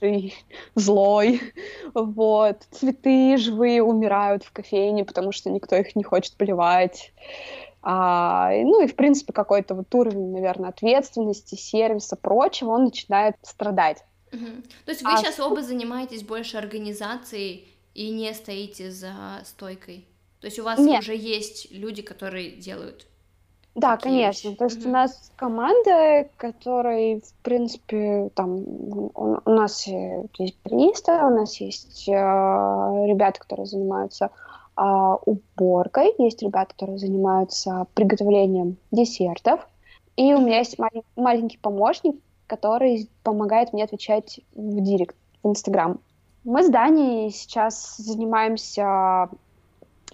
Устал 0.00 0.30
злой, 0.74 1.40
вот. 1.94 2.62
Цветы 2.70 3.36
живые 3.36 3.82
умирают 3.82 4.44
в 4.44 4.52
кофейне, 4.52 5.04
потому 5.04 5.32
что 5.32 5.50
никто 5.50 5.76
их 5.76 5.96
не 5.96 6.02
хочет 6.02 6.36
поливать. 6.36 7.12
А, 7.82 8.50
ну 8.52 8.82
и, 8.82 8.88
в 8.88 8.96
принципе, 8.96 9.32
какой-то 9.32 9.74
вот 9.74 9.94
уровень, 9.94 10.32
наверное, 10.32 10.70
ответственности, 10.70 11.54
сервиса, 11.54 12.16
прочего, 12.16 12.70
он 12.70 12.84
начинает 12.84 13.36
страдать. 13.42 14.04
Угу. 14.32 14.46
То 14.84 14.90
есть 14.90 15.02
вы 15.02 15.12
а... 15.12 15.16
сейчас 15.16 15.40
оба 15.40 15.62
занимаетесь 15.62 16.22
больше 16.22 16.58
организацией 16.58 17.68
и 17.94 18.10
не 18.10 18.34
стоите 18.34 18.90
за 18.90 19.40
стойкой? 19.44 20.06
То 20.40 20.46
есть 20.46 20.58
у 20.58 20.64
вас 20.64 20.78
Нет. 20.78 21.00
уже 21.00 21.16
есть 21.16 21.72
люди, 21.72 22.02
которые 22.02 22.50
делают 22.50 23.07
да, 23.78 23.96
конечно. 23.96 24.54
То 24.56 24.64
есть 24.64 24.80
mm-hmm. 24.80 24.88
у 24.88 24.92
нас 24.92 25.32
команда, 25.36 26.28
которой, 26.36 27.20
в 27.20 27.32
принципе, 27.42 28.30
там 28.34 28.56
у, 28.58 29.40
у 29.44 29.50
нас 29.50 29.86
есть 29.86 30.56
бариста, 30.64 31.26
у 31.26 31.30
нас 31.30 31.60
есть 31.60 32.08
э, 32.08 32.12
ребята, 32.12 33.40
которые 33.40 33.66
занимаются 33.66 34.30
а, 34.74 35.16
уборкой, 35.16 36.14
есть 36.18 36.42
ребята, 36.42 36.72
которые 36.72 36.98
занимаются 36.98 37.86
приготовлением 37.94 38.76
десертов, 38.92 39.66
и 40.16 40.34
у 40.34 40.40
меня 40.40 40.58
есть 40.58 40.78
малень- 40.78 41.04
маленький 41.16 41.58
помощник, 41.58 42.16
который 42.46 43.08
помогает 43.22 43.72
мне 43.72 43.84
отвечать 43.84 44.40
в 44.54 44.80
директ, 44.80 45.16
в 45.42 45.50
Инстаграм. 45.50 46.00
Мы 46.44 46.62
с 46.62 46.68
Даней 46.68 47.30
сейчас 47.30 47.96
занимаемся 47.96 49.28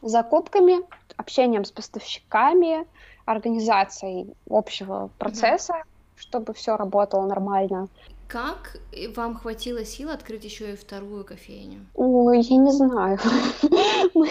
закупками, 0.03 0.77
общением 1.17 1.65
с 1.65 1.71
поставщиками, 1.71 2.87
организацией 3.25 4.35
общего 4.49 5.11
процесса, 5.19 5.75
чтобы 6.15 6.53
все 6.55 6.77
работало 6.77 7.27
нормально. 7.27 7.89
Как 8.29 8.77
вам 9.15 9.37
хватило 9.37 9.85
сил 9.85 10.11
открыть 10.11 10.45
еще 10.45 10.73
и 10.73 10.77
вторую 10.77 11.25
кофейню? 11.25 11.87
Ой, 11.95 12.41
я 12.41 12.57
не 12.57 12.73
знаю. 12.73 13.19
Мы, 14.15 14.29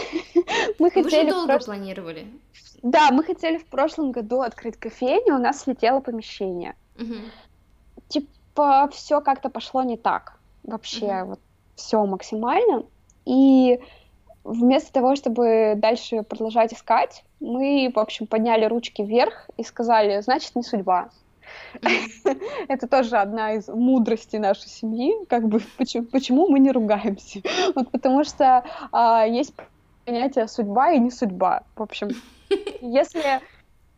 мы 0.80 0.90
Вы 0.90 0.90
же 0.90 1.04
хотели 1.04 1.30
долго 1.30 1.54
прош- 1.54 1.66
планировали. 1.66 2.28
Да, 2.82 3.12
мы 3.12 3.24
хотели 3.24 3.58
в 3.58 3.68
прошлом 3.68 4.12
году 4.12 4.42
открыть 4.42 4.78
кофейню, 4.78 5.36
у 5.36 5.40
нас 5.40 5.62
слетело 5.62 6.00
помещение. 6.02 6.76
Мгм. 6.98 7.32
Типа 8.08 8.90
все 8.92 9.22
как-то 9.22 9.50
пошло 9.50 9.84
не 9.84 9.98
так. 9.98 10.40
Вообще 10.64 11.06
Мгм. 11.08 11.28
вот 11.30 11.40
все 11.76 12.06
максимально. 12.06 12.84
И 13.26 13.80
вместо 14.44 14.92
того, 14.92 15.16
чтобы 15.16 15.74
дальше 15.78 16.24
продолжать 16.24 16.74
искать, 16.74 17.24
мы, 17.40 17.92
в 17.94 18.00
общем, 18.00 18.28
подняли 18.28 18.66
ручки 18.66 19.02
вверх 19.02 19.50
и 19.58 19.64
сказали, 19.64 20.22
значит, 20.22 20.56
не 20.56 20.64
судьба. 20.64 21.10
Это 22.68 22.88
тоже 22.88 23.18
одна 23.18 23.54
из 23.54 23.68
мудростей 23.68 24.40
нашей 24.40 24.70
семьи, 24.70 25.14
как 25.28 25.48
бы 25.48 25.62
почему, 25.78 26.50
мы 26.50 26.60
не 26.60 26.72
ругаемся. 26.72 27.42
Вот 27.76 27.92
потому 27.92 28.24
что 28.24 28.64
а, 28.92 29.26
есть 29.26 29.54
понятие 30.06 30.48
судьба 30.48 30.92
и 30.92 31.00
не 31.00 31.12
судьба. 31.12 31.64
В 31.76 31.84
общем, 31.84 32.10
если 32.82 33.42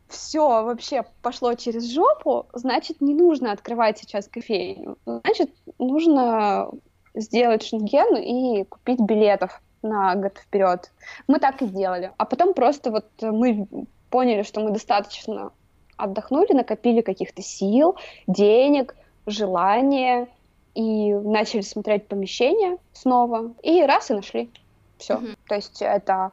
все 0.08 0.64
вообще 0.64 1.04
пошло 1.22 1.54
через 1.56 1.91
жопу, 1.91 2.46
значит, 2.54 3.02
не 3.02 3.14
нужно 3.14 3.52
открывать 3.52 3.98
сейчас 3.98 4.28
кофейню. 4.28 4.98
Значит, 5.06 5.52
нужно 5.80 6.70
сделать 7.16 7.64
шенген 7.64 8.16
и 8.18 8.64
купить 8.66 9.00
билетов 9.00 9.62
на 9.86 10.15
год 10.15 10.38
вперед. 10.38 10.91
Мы 11.27 11.39
так 11.39 11.61
и 11.61 11.65
сделали. 11.65 12.11
А 12.17 12.25
потом 12.25 12.53
просто 12.53 12.91
вот 12.91 13.05
мы 13.21 13.67
поняли, 14.09 14.43
что 14.43 14.61
мы 14.61 14.71
достаточно 14.71 15.51
отдохнули, 15.97 16.53
накопили 16.53 17.01
каких-то 17.01 17.41
сил, 17.41 17.95
денег, 18.27 18.95
желания, 19.25 20.27
и 20.75 21.13
начали 21.13 21.61
смотреть 21.61 22.07
помещение 22.07 22.77
снова, 22.93 23.53
и 23.63 23.81
раз 23.81 24.11
и 24.11 24.13
нашли. 24.13 24.51
Все. 24.97 25.15
Мгм. 25.15 25.36
То 25.47 25.55
есть 25.55 25.81
это 25.81 26.31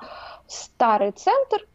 старый 0.49 1.13
центр, 1.13 1.67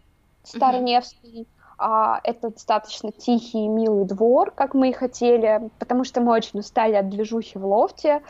старый 0.43 0.82
Невский, 0.82 1.47
а, 1.78 2.19
это 2.23 2.49
достаточно 2.49 3.11
тихий 3.11 3.65
и 3.65 3.69
милый 3.69 4.05
двор, 4.05 4.51
как 4.51 4.73
мы 4.73 4.89
и 4.89 4.93
хотели, 4.93 5.69
потому 5.80 6.03
что 6.03 6.21
мы 6.21 6.34
очень 6.34 6.59
устали 6.59 6.95
от 6.95 7.09
движухи 7.09 7.57
в 7.57 7.65
лофте. 7.65 8.21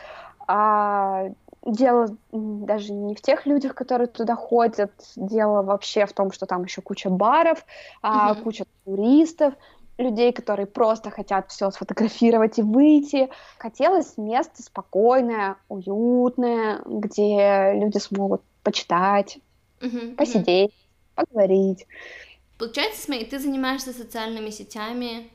А, 0.47 1.29
дело 1.68 2.18
даже 2.32 2.93
не 2.93 3.15
в 3.15 3.22
тех 3.22 3.45
людях, 3.45 3.76
которые 3.76 4.07
туда 4.07 4.36
ходят, 4.36 4.91
дело 5.15 5.61
вообще 5.61 6.05
в 6.05 6.13
том, 6.13 6.32
что 6.32 6.45
там 6.45 6.63
еще 6.63 6.82
куча 6.82 7.09
баров, 7.09 7.65
Мгм. 8.03 8.43
куча 8.43 8.65
туристов, 8.86 9.53
людей, 9.97 10.32
которые 10.32 10.68
просто 10.68 11.09
хотят 11.09 11.51
все 11.51 11.70
сфотографировать 11.72 12.59
и 12.59 12.61
выйти. 12.61 13.30
Хотелось 13.57 14.18
место 14.18 14.63
спокойное, 14.63 15.57
уютное, 15.70 16.82
где 16.86 17.74
люди 17.74 17.97
смогут 17.97 18.41
почитать, 18.63 19.39
мгм. 19.82 20.15
посидеть, 20.15 20.72
поговорить. 21.15 21.88
Получается, 22.57 23.01
смотри, 23.01 23.26
ты 23.26 23.39
занимаешься 23.39 23.93
социальными 23.93 24.49
сетями, 24.49 25.32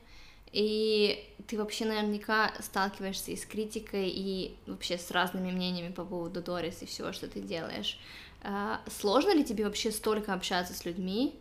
и 0.53 1.25
ты 1.47 1.59
вообще 1.59 1.85
наверняка 1.87 2.53
сталкиваешься 2.61 3.31
и 3.31 3.37
с 3.37 3.45
критикой, 3.45 4.09
и 4.09 4.57
вообще 4.67 4.99
с 4.99 5.11
разными 5.11 5.51
мнениями 5.51 5.93
по 5.93 6.05
поводу 6.05 6.43
Дорис 6.43 6.83
и 6.83 6.87
всего, 6.87 7.13
что 7.13 7.27
ты 7.27 7.41
делаешь. 7.41 7.99
А, 8.43 8.81
Сложно 8.89 9.35
ли 9.35 9.45
тебе 9.45 9.65
вообще 9.65 9.91
столько 9.91 10.35
общаться 10.35 10.75
с 10.75 10.85
людьми, 10.85 11.35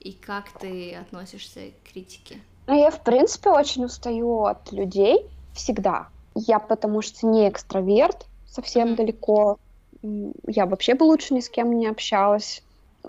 и 0.00 0.12
как 0.12 0.52
ты 0.58 0.94
относишься 0.94 1.60
к 1.70 1.92
критике? 1.92 2.40
Ну, 2.66 2.78
я, 2.78 2.90
в 2.90 3.02
принципе, 3.02 3.50
очень 3.50 3.84
устаю 3.84 4.44
от 4.44 4.72
людей 4.72 5.26
всегда. 5.54 6.08
Я 6.34 6.58
потому 6.58 7.02
что 7.02 7.26
не 7.26 7.48
экстраверт, 7.48 8.26
совсем 8.46 8.94
далеко. 8.94 9.58
Я 10.46 10.66
вообще 10.66 10.94
бы 10.94 11.04
лучше 11.04 11.34
ни 11.34 11.40
с 11.40 11.48
кем 11.48 11.76
не 11.78 11.86
общалась. 11.86 12.62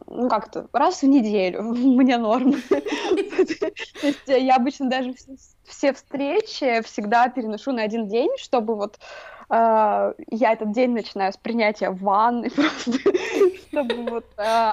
Ну, 0.07 0.29
как-то 0.29 0.67
раз 0.73 1.01
в 1.01 1.07
неделю 1.07 1.61
мне 1.73 2.17
норм. 2.17 2.53
То 2.69 4.07
есть 4.07 4.21
я 4.27 4.55
обычно 4.55 4.89
даже 4.89 5.11
вс- 5.11 5.37
все 5.63 5.93
встречи 5.93 6.81
всегда 6.83 7.29
переношу 7.29 7.71
на 7.71 7.83
один 7.83 8.07
день, 8.07 8.29
чтобы 8.37 8.75
вот 8.75 8.99
э, 9.49 10.13
я 10.29 10.51
этот 10.51 10.71
день 10.71 10.91
начинаю 10.91 11.33
с 11.33 11.37
принятия 11.37 11.89
ванны 11.89 12.49
просто, 12.55 12.91
чтобы 13.69 14.09
вот 14.09 14.25
э, 14.37 14.71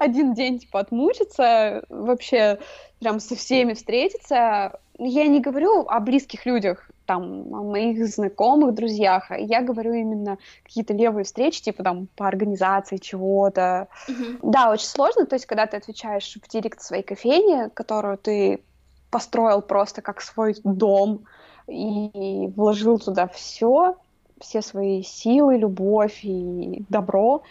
один 0.00 0.34
день 0.34 0.58
типа 0.58 0.80
отмучиться, 0.80 1.84
вообще 1.88 2.58
прям 3.00 3.20
со 3.20 3.36
всеми 3.36 3.74
встретиться. 3.74 4.78
Я 4.98 5.26
не 5.26 5.40
говорю 5.40 5.86
о 5.88 6.00
близких 6.00 6.46
людях, 6.46 6.90
там, 7.08 7.54
о 7.54 7.62
моих 7.62 8.06
знакомых, 8.06 8.74
друзьях, 8.74 9.30
а 9.30 9.38
я 9.38 9.62
говорю 9.62 9.94
именно 9.94 10.36
какие-то 10.62 10.92
левые 10.92 11.24
встречи, 11.24 11.62
типа 11.62 11.82
там 11.82 12.08
по 12.14 12.28
организации 12.28 12.98
чего-то. 12.98 13.88
Мгм. 14.06 14.50
Да, 14.52 14.70
очень 14.70 14.86
сложно, 14.86 15.24
то 15.24 15.34
есть 15.34 15.46
когда 15.46 15.66
ты 15.66 15.78
отвечаешь 15.78 16.36
в 16.36 16.48
директ 16.48 16.82
своей 16.82 17.02
кофейни, 17.02 17.70
которую 17.70 18.18
ты 18.18 18.62
построил 19.10 19.62
просто 19.62 20.02
как 20.02 20.20
свой 20.20 20.54
дом 20.64 21.24
и 21.66 22.48
вложил 22.54 22.98
туда 22.98 23.26
все, 23.26 23.96
все 24.38 24.60
свои 24.60 25.02
силы, 25.02 25.56
любовь 25.56 26.20
и 26.24 26.84
добро, 26.90 27.42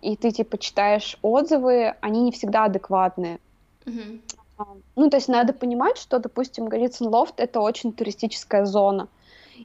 и 0.00 0.16
ты 0.16 0.30
типа 0.30 0.56
читаешь 0.56 1.18
отзывы, 1.20 1.94
они 2.00 2.22
не 2.22 2.32
всегда 2.32 2.64
адекватные. 2.64 3.40
Мгм. 3.84 4.22
А, 4.60 4.66
Ну, 4.96 5.08
то 5.08 5.16
есть 5.16 5.28
надо 5.28 5.52
понимать, 5.52 5.96
что, 5.96 6.18
допустим, 6.18 6.66
Голицын 6.66 7.06
Лофт— 7.06 7.34
это 7.40 7.60
очень 7.60 7.92
туристическая 7.92 8.66
зона. 8.66 9.08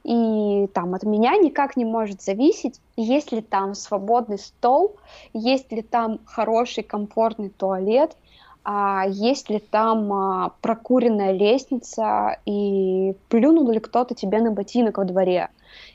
И 0.04 0.68
там 0.74 0.94
от 0.94 1.02
меня 1.04 1.36
никак 1.36 1.76
не 1.76 1.84
может 1.84 2.22
зависеть, 2.22 2.80
есть 2.96 3.32
ли 3.32 3.40
там 3.40 3.74
свободный 3.74 4.38
стол, 4.38 4.96
есть 5.32 5.72
ли 5.72 5.82
там 5.82 6.18
хороший 6.26 6.82
комфортный 6.82 7.48
туалет, 7.50 8.16
а 8.64 9.04
есть 9.08 9.48
ли 9.48 9.58
там 9.58 10.12
а, 10.12 10.52
прокуренная 10.60 11.32
лестница 11.32 12.38
и 12.46 13.14
плюнул 13.28 13.70
ли 13.70 13.80
кто-то 13.80 14.14
тебе 14.14 14.40
на 14.40 14.50
ботинок 14.50 14.98
во 14.98 15.04
дворе. 15.04 15.48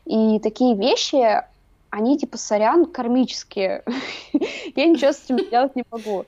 И 0.06 0.40
такие 0.40 0.76
вещи, 0.76 1.44
они 1.90 2.18
типа 2.18 2.38
сорян 2.38 2.86
кармические. 2.86 3.84
Я 4.76 4.86
ничего 4.86 5.12
с 5.12 5.26
этим 5.26 5.40
сделать 5.40 5.76
не 5.76 5.84
могу. 5.92 6.26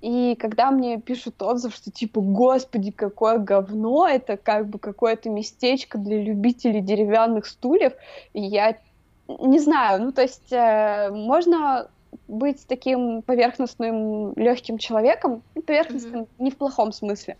И 0.00 0.36
когда 0.36 0.70
мне 0.70 1.00
пишут 1.00 1.42
отзыв, 1.42 1.74
что 1.74 1.90
типа, 1.90 2.20
господи, 2.20 2.92
какое 2.92 3.38
говно, 3.38 4.06
это 4.06 4.36
как 4.36 4.68
бы 4.68 4.78
какое-то 4.78 5.28
местечко 5.28 5.98
для 5.98 6.22
любителей 6.22 6.80
деревянных 6.80 7.46
стульев, 7.46 7.94
и 8.32 8.40
я 8.40 8.78
не 9.26 9.58
знаю, 9.58 10.02
ну 10.02 10.12
то 10.12 10.22
есть 10.22 10.52
э, 10.52 11.10
можно 11.10 11.88
быть 12.28 12.64
таким 12.66 13.22
поверхностным 13.22 14.34
легким 14.36 14.78
человеком, 14.78 15.42
ну, 15.54 15.62
поверхностным 15.62 16.26
не 16.38 16.50
в 16.50 16.56
плохом 16.56 16.92
смысле, 16.92 17.36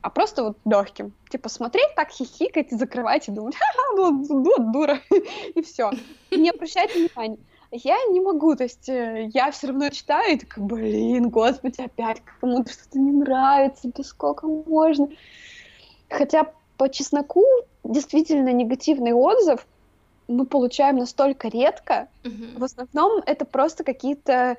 а 0.00 0.08
просто 0.08 0.44
вот 0.44 0.58
легким. 0.64 1.12
Типа 1.28 1.48
смотреть 1.48 1.94
так, 1.96 2.10
хихикать 2.10 2.72
и 2.72 2.76
закрывать 2.76 3.28
и 3.28 3.32
думать, 3.32 3.56
ха-ха, 3.56 3.96
ну, 3.96 4.24
ну, 4.28 4.72
дура, 4.72 5.00
и 5.54 5.62
все. 5.62 5.90
Не 6.30 6.50
обращать 6.50 6.94
внимания. 6.94 7.38
Я 7.70 7.96
не 8.10 8.20
могу, 8.20 8.54
то 8.54 8.64
есть 8.64 8.88
э, 8.88 9.30
я 9.34 9.50
все 9.50 9.68
равно 9.68 9.88
читаю 9.90 10.34
и 10.34 10.38
такая, 10.38 10.64
блин, 10.64 11.30
господи, 11.30 11.80
опять 11.80 12.22
кому-то 12.40 12.72
что-то 12.72 12.98
не 12.98 13.10
нравится, 13.10 13.90
да 13.94 14.02
сколько 14.04 14.46
можно. 14.46 15.08
Хотя 16.08 16.52
по 16.76 16.88
чесноку 16.88 17.44
действительно 17.82 18.52
негативный 18.52 19.12
отзыв 19.12 19.66
мы 20.28 20.46
получаем 20.46 20.96
настолько 20.96 21.48
редко. 21.48 22.08
Мгм. 22.24 22.58
В 22.58 22.64
основном 22.64 23.22
это 23.26 23.44
просто 23.44 23.84
какие-то 23.84 24.56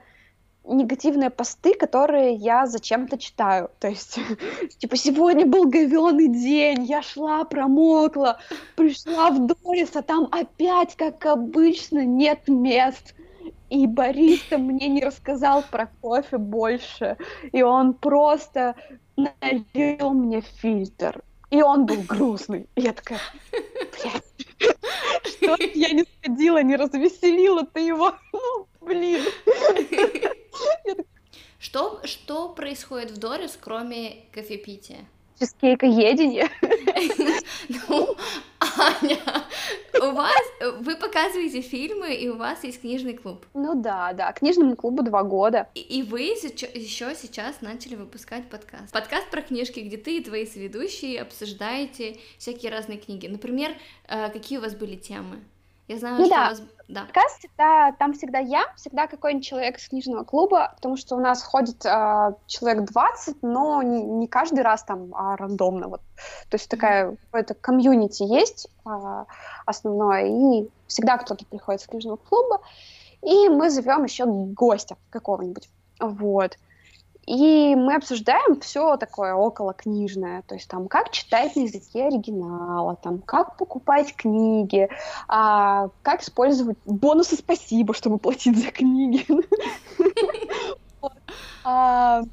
негативные 0.68 1.30
посты, 1.30 1.74
которые 1.74 2.34
я 2.34 2.66
зачем-то 2.66 3.18
читаю. 3.18 3.70
То 3.80 3.88
есть, 3.88 4.20
типа, 4.78 4.96
сегодня 4.98 5.46
был 5.46 5.66
говёный 5.66 6.28
день, 6.28 6.84
я 6.84 7.02
шла, 7.02 7.44
промокла, 7.44 8.40
пришла 8.76 9.32
в 9.32 9.48
Дорис, 9.48 9.96
а 9.96 10.02
там 10.02 10.28
опять, 10.32 10.96
как 10.96 11.26
обычно, 11.26 12.06
нет 12.06 12.48
мест. 12.48 13.16
И 13.70 13.86
бариста 13.86 14.58
мне 14.58 14.88
не 14.88 15.04
рассказал 15.04 15.64
про 15.70 15.90
кофе 16.02 16.38
больше. 16.38 17.18
И 17.52 17.62
он 17.62 17.94
просто 17.94 18.76
налил 19.18 20.12
мне 20.12 20.42
фильтр. 20.42 21.22
И 21.50 21.62
он 21.62 21.86
был 21.86 22.02
грустный. 22.08 22.68
И 22.76 22.82
я 22.82 22.94
такая, 22.94 23.20
блядь, 23.52 24.24
что 25.24 25.56
я 25.74 25.90
не 25.92 26.04
сходила, 26.04 26.62
не 26.62 26.76
развеселила 26.76 27.66
ты 27.66 27.82
его? 27.82 28.14
Ну, 28.34 28.68
блин. 28.82 29.22
Что, 31.60 32.02
что 32.04 32.50
происходит 32.50 33.12
в 33.12 33.18
Дорис, 33.18 33.58
кроме 33.60 34.26
кофепития? 34.32 35.06
Чизкейкоедение. 35.40 36.50
Ну, 37.90 38.16
Аня, 38.60 39.20
у 40.02 40.12
вас, 40.12 40.42
вы 40.80 40.96
показываете 40.96 41.62
фильмы, 41.62 42.16
и 42.16 42.30
у 42.30 42.38
вас 42.38 42.64
есть 42.64 42.80
книжный 42.82 43.14
клуб. 43.14 43.46
Ну 43.54 43.76
да, 43.76 44.14
да, 44.14 44.32
книжному 44.32 44.78
клубу 44.78 45.04
два 45.04 45.24
года. 45.24 45.68
И, 45.76 45.82
и 45.82 46.04
вы 46.04 46.22
еще 46.22 47.14
сейчас 47.16 47.62
начали 47.62 47.96
выпускать 47.96 48.50
подкаст. 48.50 48.94
Подкаст 48.94 49.30
про 49.30 49.42
книжки, 49.42 49.82
где 49.82 49.98
ты 49.98 50.18
и 50.18 50.24
твои 50.24 50.46
соведущие 50.46 51.22
обсуждаете 51.22 52.18
всякие 52.38 52.72
разные 52.72 53.00
книги. 53.00 53.28
Например, 53.28 53.74
э, 54.08 54.30
какие 54.30 54.60
у 54.60 54.62
вас 54.62 54.76
были 54.76 54.96
темы? 54.96 55.44
Я 55.88 55.98
знаю, 56.00 56.18
ну, 56.18 56.26
что 56.26 56.36
да. 56.36 56.46
у 56.46 56.50
вас... 56.50 56.62
Да. 56.90 57.02
Подкаст 57.02 57.40
всегда, 57.40 57.92
там 57.94 58.14
всегда 58.14 58.40
я, 58.40 58.64
всегда 58.78 59.08
какой-нибудь 59.08 59.46
человек 59.46 59.78
из 59.78 59.90
книжного 59.90 60.24
клуба, 60.24 60.74
потому 60.76 60.96
что 60.96 61.16
у 61.16 61.20
нас 61.20 61.44
ходит 61.44 61.86
э, 61.86 62.34
человек 62.46 62.86
20, 62.86 63.44
но 63.44 63.82
не, 63.82 64.04
не 64.04 64.28
каждый 64.28 64.62
раз 64.62 64.84
там 64.84 65.14
а 65.14 65.36
рандомно. 65.36 65.90
Вот. 65.90 66.02
То 66.50 66.56
есть 66.56 66.70
такая 66.70 67.18
какое-то 67.26 67.56
комьюнити 67.56 68.24
есть 68.24 68.70
э, 68.86 69.26
основное, 69.66 70.28
и 70.28 70.70
всегда 70.88 71.18
кто-то 71.18 71.46
приходит 71.46 71.82
из 71.82 71.88
книжного 71.88 72.18
клуба, 72.18 72.62
и 73.22 73.50
мы 73.50 73.70
зовем 73.70 74.06
еще 74.06 74.26
гостя 74.26 74.96
какого-нибудь. 75.10 75.70
Вот. 76.00 76.58
И 77.28 77.76
мы 77.76 77.96
обсуждаем 77.96 78.58
все 78.62 78.96
такое 78.96 79.36
около 79.36 79.74
книжное, 79.74 80.44
то 80.44 80.56
есть 80.56 80.70
там 80.70 80.88
как 80.88 81.12
читать 81.12 81.58
на 81.58 81.64
языке 81.64 82.06
оригинала, 82.06 82.96
там 82.96 83.20
как 83.20 83.58
покупать 83.58 84.16
книги, 84.16 84.88
а, 85.28 85.90
как 86.04 86.22
использовать 86.22 86.78
бонусы 86.86 87.36
спасибо, 87.36 87.94
чтобы 87.94 88.18
платить 88.18 88.58
за 88.58 88.72
книги. 88.72 89.26
А, 91.70 92.24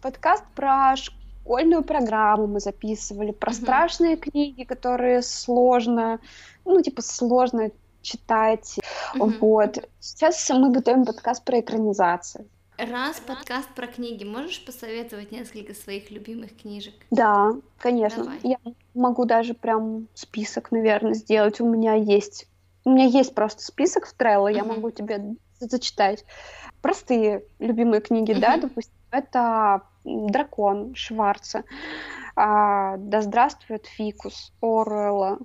подкаст 0.00 0.44
про 0.54 0.94
школьную 0.96 1.84
программу 1.84 2.46
мы 2.46 2.58
записывали, 2.58 3.32
про 3.32 3.52
страшные 3.52 4.16
книги, 4.16 4.64
которые 4.64 5.20
сложно, 5.20 6.20
ну 6.64 6.80
типа 6.80 7.02
сложно 7.02 7.70
читать. 8.00 8.78
Вот. 9.14 9.86
Сейчас 10.00 10.48
мы 10.48 10.72
готовим 10.72 11.04
подкаст 11.04 11.44
про 11.44 11.60
экранизацию. 11.60 12.46
Раз 12.78 13.18
подкаст 13.18 13.68
про 13.74 13.88
книги, 13.88 14.22
можешь 14.22 14.64
посоветовать 14.64 15.32
несколько 15.32 15.74
своих 15.74 16.12
любимых 16.12 16.56
книжек? 16.56 16.94
Да, 17.10 17.50
конечно. 17.78 18.22
Давай. 18.24 18.38
Я 18.44 18.56
могу 18.94 19.24
даже 19.24 19.54
прям 19.54 20.06
список, 20.14 20.70
наверное, 20.70 21.14
сделать. 21.14 21.60
У 21.60 21.68
меня 21.68 21.94
есть, 21.94 22.46
у 22.84 22.90
меня 22.90 23.06
есть 23.06 23.34
просто 23.34 23.62
список 23.62 24.06
в 24.06 24.14
Trello, 24.16 24.52
я 24.52 24.62
Мгм. 24.62 24.74
могу 24.76 24.90
тебе 24.92 25.20
зачитать. 25.58 26.24
Простые 26.82 27.44
любимые 27.58 28.00
книги, 28.00 28.32
да, 28.34 28.56
Мгм. 28.56 28.60
допустим, 28.60 28.94
это 29.10 29.82
«Дракон» 30.04 30.94
Шварца, 30.94 31.64
а, 32.36 32.96
«Да 32.98 33.22
здравствует 33.22 33.86
фикус» 33.86 34.52
Оруэлла, 34.62 35.38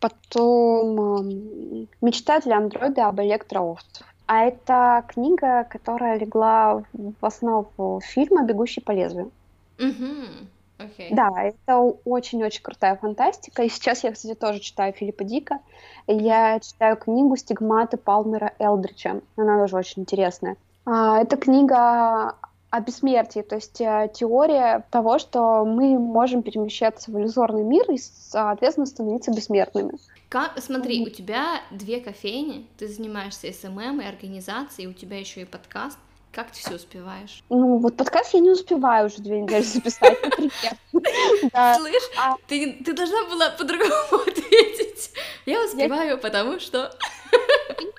потом 0.00 1.00
м, 1.00 1.88
«Мечта 2.02 2.40
для 2.40 2.58
андроида 2.58 3.08
об 3.08 3.20
электроовцах». 3.20 4.09
А 4.32 4.44
это 4.44 5.04
книга, 5.08 5.64
которая 5.64 6.16
легла 6.16 6.84
в 6.92 7.26
основу 7.26 8.00
фильма 8.00 8.44
«Бегущий 8.44 8.80
по 8.80 8.92
лезвию». 8.92 9.32
Угу. 9.80 10.84
Окей. 10.84 11.12
Да, 11.12 11.30
это 11.42 11.78
очень-очень 12.04 12.62
крутая 12.62 12.94
фантастика. 12.94 13.64
И 13.64 13.68
сейчас 13.68 14.04
я, 14.04 14.12
кстати, 14.12 14.36
тоже 14.36 14.60
читаю 14.60 14.92
Филиппа 14.92 15.24
Дика. 15.24 15.58
Я 16.06 16.60
читаю 16.60 16.96
книгу 16.96 17.34
«Стигматы» 17.34 17.96
Палмера 17.96 18.52
Элдрича. 18.60 19.20
Она 19.34 19.58
тоже 19.58 19.76
очень 19.76 20.02
интересная. 20.02 20.56
А, 20.86 21.20
Это 21.20 21.36
книга 21.36 22.36
о 22.70 22.80
бессмертии, 22.80 23.40
то 23.40 23.56
есть 23.56 23.80
э, 23.80 24.12
теория 24.14 24.84
того, 24.92 25.18
что 25.18 25.64
мы 25.64 25.98
можем 25.98 26.42
перемещаться 26.42 27.10
в 27.10 27.18
иллюзорный 27.18 27.64
мир 27.64 27.90
и, 27.90 27.98
соответственно, 27.98 28.86
становиться 28.86 29.32
бессмертными. 29.32 29.94
Как, 30.30 30.52
смотри, 30.60 31.04
у 31.04 31.10
тебя 31.10 31.60
две 31.72 31.98
кофейни, 32.00 32.64
ты 32.78 32.86
занимаешься 32.86 33.52
SMM 33.52 34.00
и 34.00 34.04
организацией, 34.04 34.86
у 34.86 34.92
тебя 34.92 35.18
еще 35.18 35.40
и 35.40 35.44
подкаст. 35.44 35.98
Как 36.30 36.52
ты 36.52 36.60
все 36.60 36.76
успеваешь? 36.76 37.42
Ну, 37.50 37.78
вот 37.78 37.96
подкаст 37.96 38.32
я 38.34 38.38
не 38.38 38.50
успеваю 38.50 39.08
уже 39.08 39.16
две 39.16 39.40
недели 39.40 39.62
записать, 39.62 40.22
например. 40.22 40.52
Да. 41.52 41.74
Слышь, 41.74 42.10
А- 42.16 42.36
ты, 42.46 42.74
ты 42.74 42.92
должна 42.92 43.24
была 43.24 43.50
по-другому 43.50 44.22
ответить. 44.22 45.10
Я 45.46 45.64
успеваю, 45.64 46.16
потому 46.16 46.60
что... 46.60 46.96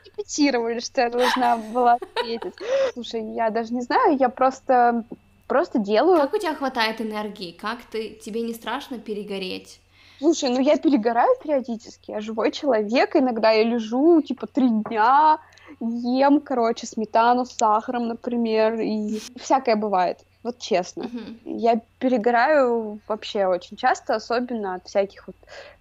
репетировали, 0.05 0.79
что 0.79 1.01
я 1.01 1.09
должна 1.09 1.57
была 1.57 1.97
ответить. 2.15 2.53
Слушай, 2.93 3.23
я 3.33 3.49
даже 3.49 3.73
не 3.73 3.81
знаю, 3.81 4.15
я 4.17 4.29
просто 4.29 5.03
просто 5.47 5.79
делаю. 5.79 6.21
Как 6.21 6.33
у 6.33 6.37
тебя 6.37 6.55
хватает 6.55 7.01
энергии? 7.01 7.51
Как 7.51 7.81
ты... 7.91 8.11
Тебе 8.23 8.41
не 8.41 8.53
страшно 8.53 8.99
перегореть? 8.99 9.80
Слушай, 10.21 10.49
ну 10.51 10.59
я 10.59 10.77
перегораю 10.77 11.35
периодически, 11.43 12.11
я 12.11 12.21
живой 12.21 12.51
человек, 12.51 13.15
иногда 13.15 13.49
я 13.49 13.63
лежу, 13.63 14.21
типа, 14.21 14.45
три 14.45 14.69
дня, 14.69 15.39
ем, 15.79 16.41
короче, 16.41 16.85
сметану 16.85 17.43
с 17.45 17.53
сахаром, 17.53 18.07
например, 18.07 18.79
и 18.79 19.19
всякое 19.39 19.75
бывает, 19.75 20.19
вот 20.43 20.59
честно. 20.59 21.05
Мгм. 21.05 21.39
Я 21.43 21.81
перегораю 21.97 23.01
вообще 23.07 23.47
очень 23.47 23.77
часто, 23.77 24.13
особенно 24.13 24.75
от 24.75 24.85
всяких 24.87 25.25
вот, 25.25 25.35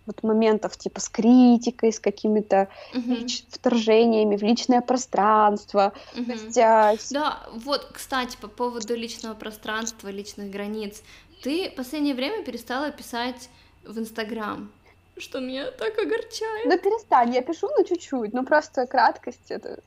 вот 0.07 0.23
моментов, 0.23 0.75
типа, 0.79 1.01
с 1.01 1.11
критикой, 1.11 1.93
с 1.93 2.01
какими-то 2.01 2.69
Мгм. 2.95 3.13
лич- 3.13 3.45
вторжениями 3.51 4.37
в 4.39 4.43
личное 4.43 4.81
пространство. 4.81 5.93
То 6.15 6.21
Мгм. 6.23 6.31
есть, 6.31 6.57
а, 6.59 6.95
Да, 7.11 7.41
вот, 7.53 7.91
кстати, 7.93 8.39
по 8.41 8.49
поводу 8.49 8.95
личного 8.97 9.35
пространства, 9.35 10.09
личных 10.09 10.49
границ. 10.51 11.03
Ты 11.43 11.69
в 11.71 11.75
последнее 11.75 12.15
время 12.15 12.43
перестала 12.43 12.91
писать 12.91 13.51
в 13.85 13.99
Инстаграм, 13.99 14.71
что 15.17 15.41
меня 15.41 15.71
так 15.71 15.99
огорчает. 15.99 16.67
Ну 16.67 16.79
перестань, 16.79 17.35
я 17.35 17.43
пишу, 17.43 17.69
ну 17.77 17.85
чуть-чуть, 17.85 18.33
ну 18.33 18.45
просто 18.45 18.87
краткость 18.87 19.51
это... 19.51 19.79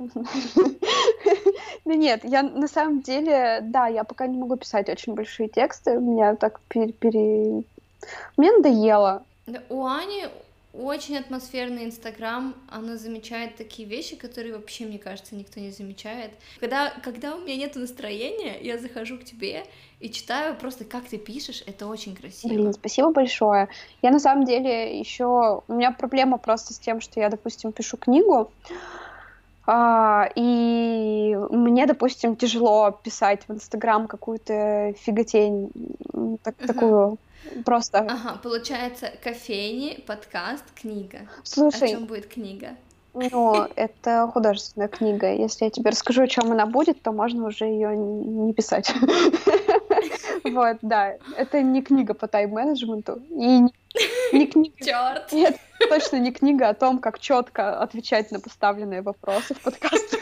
Да 1.85 1.95
нет, 1.95 2.21
я 2.23 2.43
на 2.43 2.67
самом 2.67 3.01
деле, 3.01 3.59
да, 3.61 3.87
я 3.87 4.03
пока 4.03 4.27
не 4.27 4.37
могу 4.37 4.55
писать 4.55 4.89
очень 4.89 5.13
большие 5.13 5.49
тексты, 5.49 5.97
меня 5.97 6.35
так 6.35 6.61
пере... 6.69 7.63
Мне 8.37 8.51
надоело. 8.51 9.23
У 9.69 9.85
Ани 9.85 10.27
очень 10.73 11.17
атмосферный 11.17 11.85
Инстаграм, 11.85 12.55
она 12.67 12.97
замечает 12.97 13.55
такие 13.55 13.87
вещи, 13.87 14.15
которые 14.15 14.55
вообще, 14.55 14.85
мне 14.85 14.97
кажется, 14.97 15.35
никто 15.35 15.59
не 15.59 15.69
замечает. 15.69 16.31
Когда, 16.59 16.91
когда 17.03 17.35
у 17.35 17.41
меня 17.41 17.55
нет 17.55 17.75
настроения, 17.75 18.59
я 18.59 18.79
захожу 18.79 19.19
к 19.19 19.23
тебе 19.23 19.65
и 19.99 20.09
читаю 20.09 20.55
просто, 20.55 20.83
как 20.83 21.05
ты 21.05 21.19
пишешь, 21.19 21.63
это 21.67 21.85
очень 21.85 22.15
красиво. 22.15 22.53
Блин, 22.53 22.73
спасибо 22.73 23.11
большое. 23.11 23.69
Я 24.01 24.09
на 24.09 24.19
самом 24.19 24.45
деле 24.45 24.99
еще... 24.99 25.61
У 25.67 25.73
меня 25.73 25.91
проблема 25.91 26.39
просто 26.39 26.73
с 26.73 26.79
тем, 26.79 27.01
что 27.01 27.19
я, 27.19 27.29
допустим, 27.29 27.71
пишу 27.71 27.97
книгу, 27.97 28.51
а, 29.65 30.29
и 30.35 31.37
мне, 31.51 31.85
допустим, 31.85 32.35
тяжело 32.35 32.91
писать 32.91 33.43
в 33.47 33.53
Инстаграм 33.53 34.07
какую-то 34.07 34.93
фиготень, 34.99 35.69
так- 36.43 36.55
Мгм. 36.57 36.67
такую 36.67 37.17
просто... 37.65 37.99
Ага, 37.99 38.39
получается, 38.41 39.11
кофейни, 39.23 40.03
подкаст, 40.05 40.63
книга. 40.75 41.19
О 41.37 41.41
Слушай, 41.43 41.89
чем 41.89 42.05
будет 42.05 42.27
книга? 42.27 42.75
Ну, 43.13 43.67
это 43.75 44.27
художественная 44.33 44.87
книга. 44.87 45.31
Если 45.31 45.65
я 45.65 45.71
тебе 45.71 45.91
расскажу, 45.91 46.23
о 46.23 46.27
чем 46.27 46.51
она 46.51 46.65
будет, 46.65 47.01
то 47.01 47.11
можно 47.11 47.45
уже 47.45 47.65
ее 47.65 47.95
не 47.95 48.53
писать. 48.53 48.93
Вот, 50.43 50.77
да. 50.81 51.15
Это 51.37 51.61
не 51.61 51.81
книга 51.81 52.13
по 52.13 52.27
тайм-менеджменту. 52.27 53.21
И 53.29 53.61
не- 54.33 54.47
книга... 54.47 54.75
Черт! 54.83 55.31
это 55.31 55.57
точно 55.87 56.17
не 56.17 56.33
книга 56.33 56.69
о 56.69 56.73
том, 56.73 56.99
как 56.99 57.19
четко 57.19 57.79
отвечать 57.79 58.29
на 58.31 58.39
поставленные 58.39 59.01
вопросы 59.01 59.53
в 59.53 59.61
подкастах. 59.61 60.19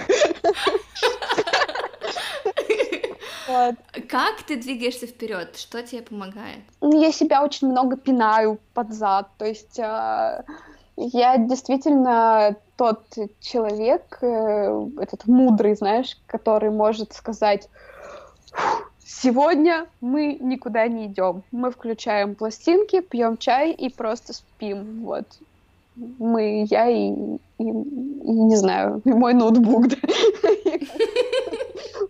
Вот. 3.52 3.76
Как 4.10 4.42
ты 4.44 4.56
двигаешься 4.56 5.08
вперед? 5.08 5.58
Что 5.58 5.82
тебе 5.84 6.02
помогает? 6.02 6.62
Ну, 6.82 7.02
Я 7.02 7.12
себя 7.12 7.44
очень 7.44 7.68
много 7.70 7.98
пинаю 7.98 8.60
под 8.74 8.94
зад. 8.94 9.28
То 9.38 9.46
есть 9.46 9.80
а, 9.80 10.44
я 10.96 11.38
действительно 11.38 12.56
тот 12.78 13.04
человек, 13.40 14.18
э, 14.22 14.88
этот 15.00 15.28
мудрый, 15.28 15.76
знаешь, 15.76 16.18
который 16.28 16.70
может 16.72 17.14
сказать, 17.14 17.68
«Фух, 18.54 18.92
сегодня 19.06 19.86
мы 20.02 20.38
никуда 20.40 20.88
не 20.88 21.06
идем. 21.08 21.44
Мы 21.52 21.70
включаем 21.72 22.36
пластинки, 22.36 23.02
пьем 23.02 23.38
чай 23.38 23.72
и 23.72 23.90
просто 23.94 24.34
спим. 24.34 25.04
Вот. 25.04 25.26
Мы, 25.96 26.66
я 26.70 26.88
и, 26.90 27.10
и- 27.12 27.38
и, 27.60 27.64
не 27.64 28.56
знаю, 28.56 29.02
и 29.06 29.10
мой 29.14 29.34
ноутбук. 29.34 29.88
да. 29.90 29.98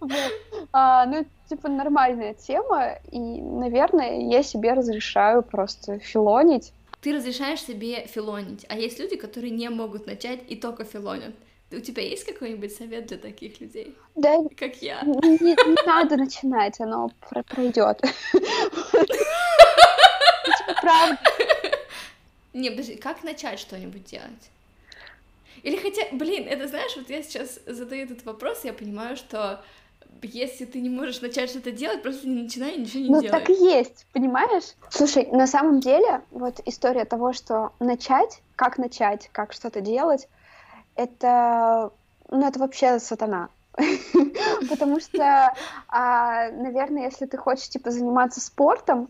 А, 0.74 1.06
ну, 1.06 1.26
типа, 1.50 1.68
нормальная 1.70 2.34
тема, 2.34 2.98
и, 3.12 3.20
наверное, 3.20 4.20
я 4.30 4.42
себе 4.44 4.74
разрешаю 4.74 5.42
просто 5.44 6.00
филонить. 6.00 6.72
Ты 7.02 7.14
разрешаешь 7.16 7.62
себе 7.62 8.06
филонить, 8.08 8.66
а 8.70 8.78
есть 8.78 9.00
люди, 9.00 9.16
которые 9.18 9.52
не 9.52 9.70
могут 9.70 10.06
начать 10.06 10.40
и 10.48 10.56
только 10.56 10.84
филонят. 10.86 11.34
У 11.72 11.80
тебя 11.80 12.04
есть 12.04 12.26
какой-нибудь 12.26 12.74
совет 12.76 13.08
для 13.08 13.18
таких 13.18 13.60
людей, 13.62 13.96
Да, 14.16 14.38
как 14.58 14.82
я? 14.82 15.02
не, 15.04 15.38
не 15.40 15.86
надо 15.88 16.18
начинать, 16.18 16.80
оно 16.80 17.12
про- 17.30 17.44
пройдет. 17.44 18.02
Правда. 20.82 21.18
Не, 22.54 22.70
подожди, 22.70 22.96
как 22.96 23.24
начать 23.24 23.60
что-нибудь 23.60 24.04
делать? 24.06 24.50
Или 25.64 25.78
хотя, 25.78 26.02
блин, 26.12 26.48
это 26.48 26.68
знаешь, 26.68 26.96
вот 26.98 27.10
я 27.10 27.22
сейчас 27.24 27.60
задаю 27.66 28.04
этот 28.06 28.26
вопрос, 28.26 28.66
я 28.66 28.74
понимаю, 28.74 29.16
что 29.16 29.64
если 30.22 30.66
ты 30.66 30.80
не 30.82 30.90
можешь 30.90 31.22
начать 31.22 31.50
что-то 31.50 31.72
делать, 31.72 32.02
просто 32.02 32.28
не 32.28 32.44
начинай 32.44 32.78
ничего 32.78 33.04
не 33.04 33.10
Ну, 33.10 33.22
делай. 33.22 33.32
так 33.32 33.50
и 33.50 33.54
есть, 33.54 34.06
понимаешь? 34.14 34.76
Слушай, 34.90 35.28
на 35.32 35.48
самом 35.48 35.80
деле, 35.80 36.22
вот 36.32 36.60
история 36.66 37.06
того, 37.06 37.34
что 37.34 37.74
начать, 37.80 38.42
как 38.56 38.78
начать, 38.78 39.30
как 39.32 39.54
что-то 39.54 39.82
делать, 39.82 40.28
это, 40.96 41.92
ну, 42.30 42.48
это 42.48 42.60
вообще 42.60 43.00
сатана. 43.00 43.50
Потому 44.70 45.00
что, 45.00 45.54
а, 45.88 46.52
наверное, 46.52 47.06
если 47.06 47.26
ты 47.26 47.38
хочешь, 47.38 47.70
типа, 47.70 47.92
заниматься 47.92 48.42
спортом, 48.42 49.10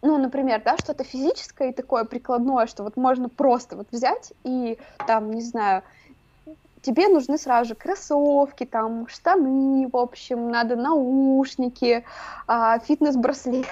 ну, 0.00 0.16
например, 0.16 0.62
да, 0.64 0.76
что-то 0.78 1.02
физическое 1.02 1.70
и 1.70 1.74
такое 1.74 2.04
прикладное, 2.04 2.66
что 2.66 2.84
вот 2.84 2.96
можно 2.96 3.28
просто 3.28 3.76
вот 3.76 3.88
взять 3.90 4.32
и, 4.44 4.78
там, 5.06 5.32
не 5.32 5.42
знаю, 5.42 5.82
тебе 6.82 7.08
нужны 7.08 7.38
сразу 7.38 7.70
же 7.70 7.74
кроссовки, 7.74 8.64
там, 8.64 9.06
штаны, 9.08 9.88
в 9.92 9.96
общем, 9.96 10.50
надо 10.50 10.76
наушники, 10.76 12.04
а, 12.46 12.78
фитнес-браслет, 12.78 13.66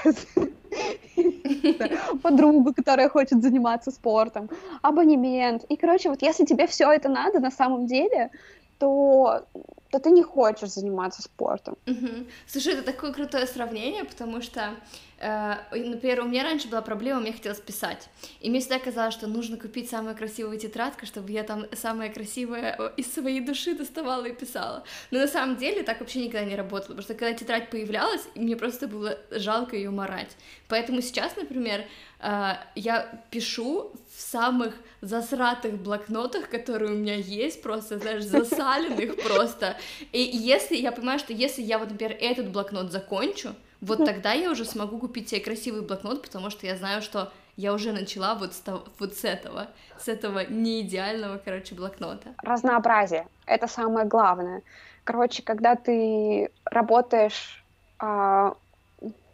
подругу, 2.23 2.75
которая 2.75 3.09
хочет 3.09 3.43
заниматься 3.43 3.91
спортом, 3.91 4.49
абонемент. 4.83 5.65
И, 5.65 5.77
короче, 5.77 6.11
вот 6.11 6.23
если 6.23 6.45
тебе 6.45 6.67
все 6.67 6.91
это 6.91 7.09
надо 7.09 7.41
на 7.41 7.51
самом 7.51 7.87
деле, 7.87 8.31
то, 8.79 9.47
то 9.91 9.99
ты 9.99 10.11
не 10.11 10.23
хочешь 10.23 10.71
заниматься 10.71 11.23
спортом. 11.23 11.77
Мгм. 11.87 12.27
Слушай, 12.47 12.75
это 12.75 12.83
такое 12.83 13.13
крутое 13.13 13.47
сравнение, 13.47 14.05
потому 14.05 14.43
что, 14.43 14.75
э, 15.19 15.55
например, 15.71 16.21
у 16.21 16.29
меня 16.29 16.43
раньше 16.43 16.69
была 16.69 16.83
проблема, 16.83 17.21
мне 17.21 17.33
хотелось 17.33 17.61
писать. 17.61 18.09
И 18.41 18.51
мне 18.51 18.61
всегда 18.61 18.79
казалось, 18.79 19.15
что 19.15 19.27
нужно 19.27 19.57
купить 19.57 19.89
самую 19.89 20.17
красивую 20.17 20.59
тетрадку, 20.59 21.07
чтобы 21.07 21.33
я 21.33 21.45
там 21.45 21.67
самое 21.73 22.11
красивое 22.13 22.93
из 22.97 23.13
своей 23.13 23.41
души 23.41 23.75
доставала 23.75 24.27
и 24.27 24.35
писала. 24.35 24.85
Но 25.11 25.21
на 25.21 25.29
самом 25.29 25.57
деле 25.57 25.83
так 25.83 26.01
вообще 26.01 26.25
никогда 26.25 26.45
не 26.45 26.57
работало, 26.57 26.89
потому 26.89 27.03
что 27.03 27.15
когда 27.15 27.33
тетрадь 27.33 27.71
появлялась, 27.71 28.29
мне 28.35 28.57
просто 28.57 28.89
было 28.89 29.19
жалко 29.31 29.77
ее 29.77 29.91
морать. 29.91 30.37
Поэтому 30.69 31.01
сейчас, 31.01 31.37
например, 31.37 31.85
э, 32.21 32.53
я 32.75 33.23
пишу 33.31 33.93
в 34.15 34.21
самых 34.21 34.75
засратых 35.07 35.75
блокнотах, 35.79 36.49
которые 36.49 36.93
у 36.93 36.97
меня 36.97 37.15
есть, 37.15 37.63
просто, 37.63 37.99
знаешь, 37.99 38.25
засаленных 38.25 39.17
просто. 39.23 39.77
И 40.13 40.21
если 40.21 40.77
я 40.77 40.93
понимаю, 40.93 41.19
что 41.19 41.33
если 41.33 41.63
я 41.63 41.79
вот, 41.79 41.91
например, 41.91 42.17
этот 42.21 42.49
блокнот 42.51 42.93
закончу, 42.93 43.55
вот 43.81 44.05
тогда 44.05 44.33
я 44.33 44.51
уже 44.51 44.65
смогу 44.65 44.99
купить 44.99 45.29
себе 45.29 45.41
красивый 45.41 45.83
блокнот, 45.83 46.23
потому 46.23 46.51
что 46.51 46.67
я 46.67 46.77
знаю, 46.77 47.03
что 47.03 47.33
я 47.57 47.73
уже 47.73 47.93
начала 47.93 48.35
вот 48.35 48.53
с, 48.53 48.61
того- 48.61 48.85
вот 48.99 49.15
с 49.15 49.25
этого, 49.25 49.69
с 49.99 50.09
этого 50.09 50.45
неидеального, 50.49 51.41
короче, 51.43 51.75
блокнота. 51.75 52.35
Разнообразие— 52.43 53.27
это 53.47 53.67
самое 53.67 54.07
главное. 54.07 54.63
Короче, 55.05 55.43
когда 55.43 55.77
ты 55.77 56.51
работаешь 56.65 57.63
а, 57.99 58.57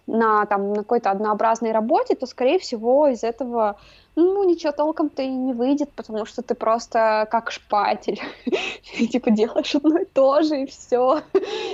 на, 0.07 0.47
там, 0.47 0.71
на 0.71 0.77
какой-то 0.77 1.11
однообразной 1.11 1.73
работе, 1.73 2.15
то, 2.15 2.27
скорее 2.27 2.59
всего, 2.59 3.09
из 3.09 3.23
этого 3.25 3.79
ну, 4.15 4.45
ничего 4.45 4.73
толком-то 4.73 5.23
и 5.23 5.29
не 5.29 5.55
выйдет, 5.55 5.91
потому 5.93 6.27
что 6.27 6.43
ты 6.43 6.55
просто 6.55 7.27
как 7.31 7.51
шпатель. 7.51 8.21
Типа 9.11 9.31
делаешь 9.31 9.75
одно 9.75 9.99
и 9.99 10.05
то 10.05 10.43
же, 10.43 10.63
и 10.63 10.67
все. 10.67 11.23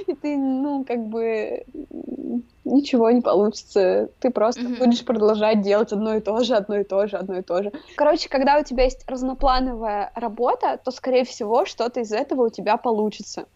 И 0.07 0.15
ты, 0.15 0.37
ну, 0.37 0.85
как 0.85 1.05
бы 1.07 1.65
ничего 2.65 3.11
не 3.11 3.23
получится. 3.23 4.09
Ты 4.21 4.31
просто 4.31 4.63
будешь 4.63 5.05
продолжать 5.05 5.63
делать 5.63 5.93
одно 5.93 6.15
и 6.15 6.21
то 6.21 6.39
же, 6.45 6.55
одно 6.55 6.77
и 6.77 6.85
то 6.85 7.09
же, 7.09 7.17
одно 7.17 7.39
и 7.39 7.43
то 7.43 7.63
же. 7.63 7.73
Короче, 7.97 8.29
когда 8.29 8.59
у 8.59 8.63
тебя 8.63 8.85
есть 8.85 9.05
разноплановая 9.09 10.13
работа, 10.15 10.79
то, 10.83 10.91
скорее 10.93 11.25
всего, 11.25 11.65
что-то 11.65 12.01
из 12.01 12.13
этого 12.13 12.47
у 12.47 12.51
тебя 12.51 12.77
получится. 12.77 13.47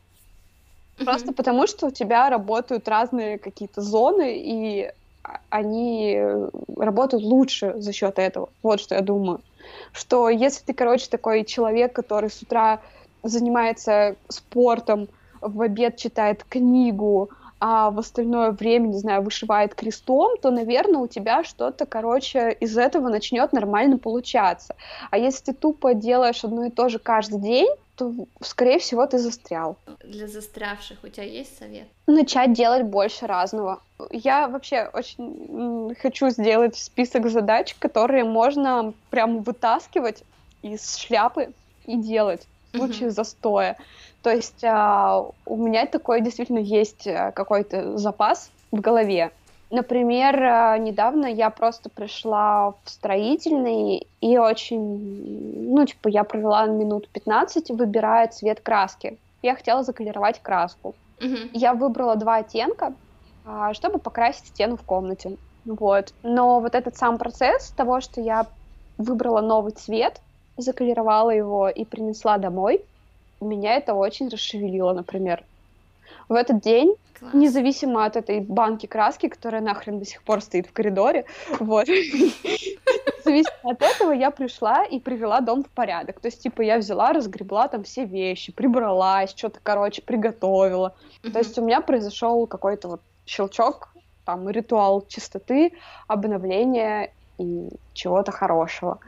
Просто 1.04 1.32
потому, 1.32 1.66
что 1.66 1.86
у 1.86 1.90
тебя 1.90 2.30
работают 2.30 2.88
разные 2.88 3.38
какие-то 3.38 3.80
зоны, 3.80 4.38
и 4.38 4.90
а- 5.24 5.38
они 5.50 6.14
э, 6.16 6.48
работают 6.76 7.24
лучше 7.24 7.74
за 7.76 7.92
счет 7.92 8.18
этого. 8.18 8.50
Вот 8.62 8.80
что 8.80 8.94
я 8.94 9.00
думаю. 9.00 9.40
Что 9.92 10.28
если 10.28 10.64
ты, 10.64 10.74
короче, 10.74 11.06
такой 11.08 11.44
человек, 11.44 11.92
который 11.94 12.30
с 12.30 12.42
утра 12.42 12.80
занимается 13.22 14.16
спортом, 14.28 15.08
в 15.40 15.60
обед 15.60 15.96
читает 15.96 16.44
книгу, 16.48 17.30
а 17.60 17.90
в 17.90 17.98
остальное 18.00 18.50
время, 18.50 18.88
не 18.88 18.98
знаю, 18.98 19.22
вышивает 19.22 19.76
крестом, 19.76 20.36
то, 20.42 20.50
наверное, 20.50 21.00
у 21.00 21.06
тебя 21.06 21.44
что-то, 21.44 21.86
короче, 21.86 22.50
из 22.58 22.76
этого 22.76 23.08
начнет 23.08 23.52
нормально 23.52 23.98
получаться. 23.98 24.74
А 25.12 25.18
если 25.18 25.52
ты 25.52 25.52
тупо 25.52 25.94
делаешь 25.94 26.42
одно 26.42 26.64
и 26.64 26.70
то 26.70 26.88
же 26.88 26.98
каждый 26.98 27.40
день, 27.40 27.68
то, 28.02 28.26
скорее 28.40 28.78
всего, 28.78 29.06
ты 29.06 29.18
застрял. 29.18 29.76
Для 30.02 30.26
застрявших 30.26 30.98
у 31.04 31.08
тебя 31.08 31.24
есть 31.24 31.58
совет? 31.58 31.86
Начать 32.06 32.52
делать 32.52 32.84
больше 32.84 33.26
разного. 33.26 33.80
Я 34.10 34.48
вообще 34.48 34.90
очень 34.92 35.94
хочу 36.00 36.30
сделать 36.30 36.76
список 36.76 37.28
задач, 37.28 37.74
которые 37.78 38.24
можно 38.24 38.92
прям 39.10 39.42
вытаскивать 39.42 40.24
из 40.62 40.96
шляпы 40.96 41.52
и 41.86 41.96
делать 41.96 42.46
в 42.72 42.78
случае 42.78 43.10
застоя. 43.10 43.76
То 44.22 44.30
есть 44.30 44.64
а, 44.64 45.26
у 45.46 45.56
меня 45.56 45.86
такой 45.86 46.20
действительно 46.20 46.58
есть 46.58 47.06
а, 47.06 47.32
какой-то 47.32 47.98
запас 47.98 48.50
в 48.70 48.80
голове. 48.80 49.32
Например, 49.72 50.42
а, 50.42 50.76
недавно 50.76 51.24
я 51.24 51.48
просто 51.48 51.88
пришла 51.88 52.72
в 52.84 52.90
строительный 52.90 54.06
и 54.20 54.36
очень, 54.36 55.72
ну, 55.74 55.86
типа, 55.86 56.08
я 56.08 56.24
провела 56.24 56.66
минут 56.66 57.10
15, 57.10 57.70
выбирая 57.70 58.28
цвет 58.28 58.60
краски. 58.60 59.18
Я 59.40 59.56
хотела 59.56 59.82
заколеровать 59.82 60.42
краску. 60.42 60.94
Мгм. 61.18 61.48
Я 61.54 61.72
выбрала 61.72 62.16
два 62.16 62.36
оттенка, 62.36 62.94
а, 63.44 63.72
чтобы 63.72 63.98
покрасить 63.98 64.48
стену 64.48 64.76
в 64.76 64.82
комнате. 64.82 65.38
Вот. 65.64 66.12
Но 66.22 66.60
вот 66.60 66.74
этот 66.74 66.96
сам 66.96 67.16
процесс 67.16 67.72
того, 67.72 68.02
что 68.02 68.20
я 68.20 68.48
выбрала 68.98 69.40
новый 69.40 69.72
цвет, 69.72 70.20
заколеровала 70.58 71.30
его 71.30 71.70
и 71.70 71.86
принесла 71.86 72.36
домой, 72.36 72.84
меня 73.40 73.76
это 73.76 73.94
очень 73.94 74.28
расшевелило, 74.28 74.92
например. 74.92 75.46
В 76.28 76.34
этот 76.34 76.60
день, 76.60 76.94
Класс. 77.18 77.34
независимо 77.34 78.04
от 78.04 78.16
этой 78.16 78.40
банки 78.40 78.86
краски, 78.86 79.28
которая 79.28 79.60
нахрен 79.60 79.98
до 79.98 80.04
сих 80.04 80.22
пор 80.22 80.40
стоит 80.40 80.66
в 80.66 80.72
коридоре, 80.72 81.24
вот, 81.60 81.88
независимо 81.88 83.72
от 83.72 83.82
этого, 83.82 84.12
я 84.12 84.30
пришла 84.30 84.84
и 84.84 84.98
привела 85.00 85.40
дом 85.40 85.64
в 85.64 85.68
порядок. 85.68 86.20
То 86.20 86.28
есть, 86.28 86.42
типа, 86.42 86.62
я 86.62 86.78
взяла, 86.78 87.12
разгребла 87.12 87.68
там 87.68 87.84
все 87.84 88.04
вещи, 88.04 88.52
прибралась, 88.52 89.30
что-то, 89.36 89.60
короче, 89.62 90.02
приготовила. 90.02 90.94
То 91.32 91.38
есть 91.38 91.58
у 91.58 91.64
меня 91.64 91.80
произошел 91.80 92.46
какой-то 92.46 92.88
вот 92.88 93.00
щелчок, 93.26 93.92
там, 94.24 94.48
ритуал 94.48 95.04
чистоты, 95.06 95.72
обновления 96.06 97.12
и 97.38 97.68
чего-то 97.92 98.32
хорошего. 98.32 98.98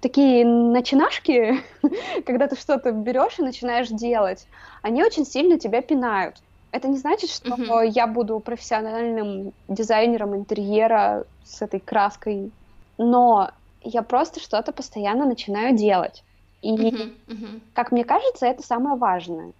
Такие 0.00 0.44
начинашки, 0.44 1.60
когда 2.26 2.48
ты 2.48 2.56
что-то 2.56 2.92
берешь 2.92 3.38
и 3.38 3.42
начинаешь 3.42 3.88
делать, 3.88 4.46
они 4.82 5.02
очень 5.02 5.24
сильно 5.24 5.58
тебя 5.58 5.82
пинают. 5.82 6.36
Это 6.76 6.88
не 6.88 6.98
значит, 6.98 7.30
что 7.30 7.56
Мгм. 7.56 7.88
я 7.88 8.06
буду 8.06 8.38
профессиональным 8.40 9.54
дизайнером 9.66 10.36
интерьера 10.36 11.24
с 11.42 11.62
этой 11.62 11.80
краской, 11.80 12.52
но 12.98 13.50
я 13.80 14.02
просто 14.02 14.40
что-то 14.40 14.72
постоянно 14.72 15.24
начинаю 15.24 15.74
делать. 15.74 16.22
И 16.60 16.72
Мгм, 16.76 17.14
мгм. 17.28 17.60
как 17.72 17.92
мне 17.92 18.04
кажется, 18.04 18.44
это 18.46 18.62
самое 18.62 18.98
важное. 18.98 19.54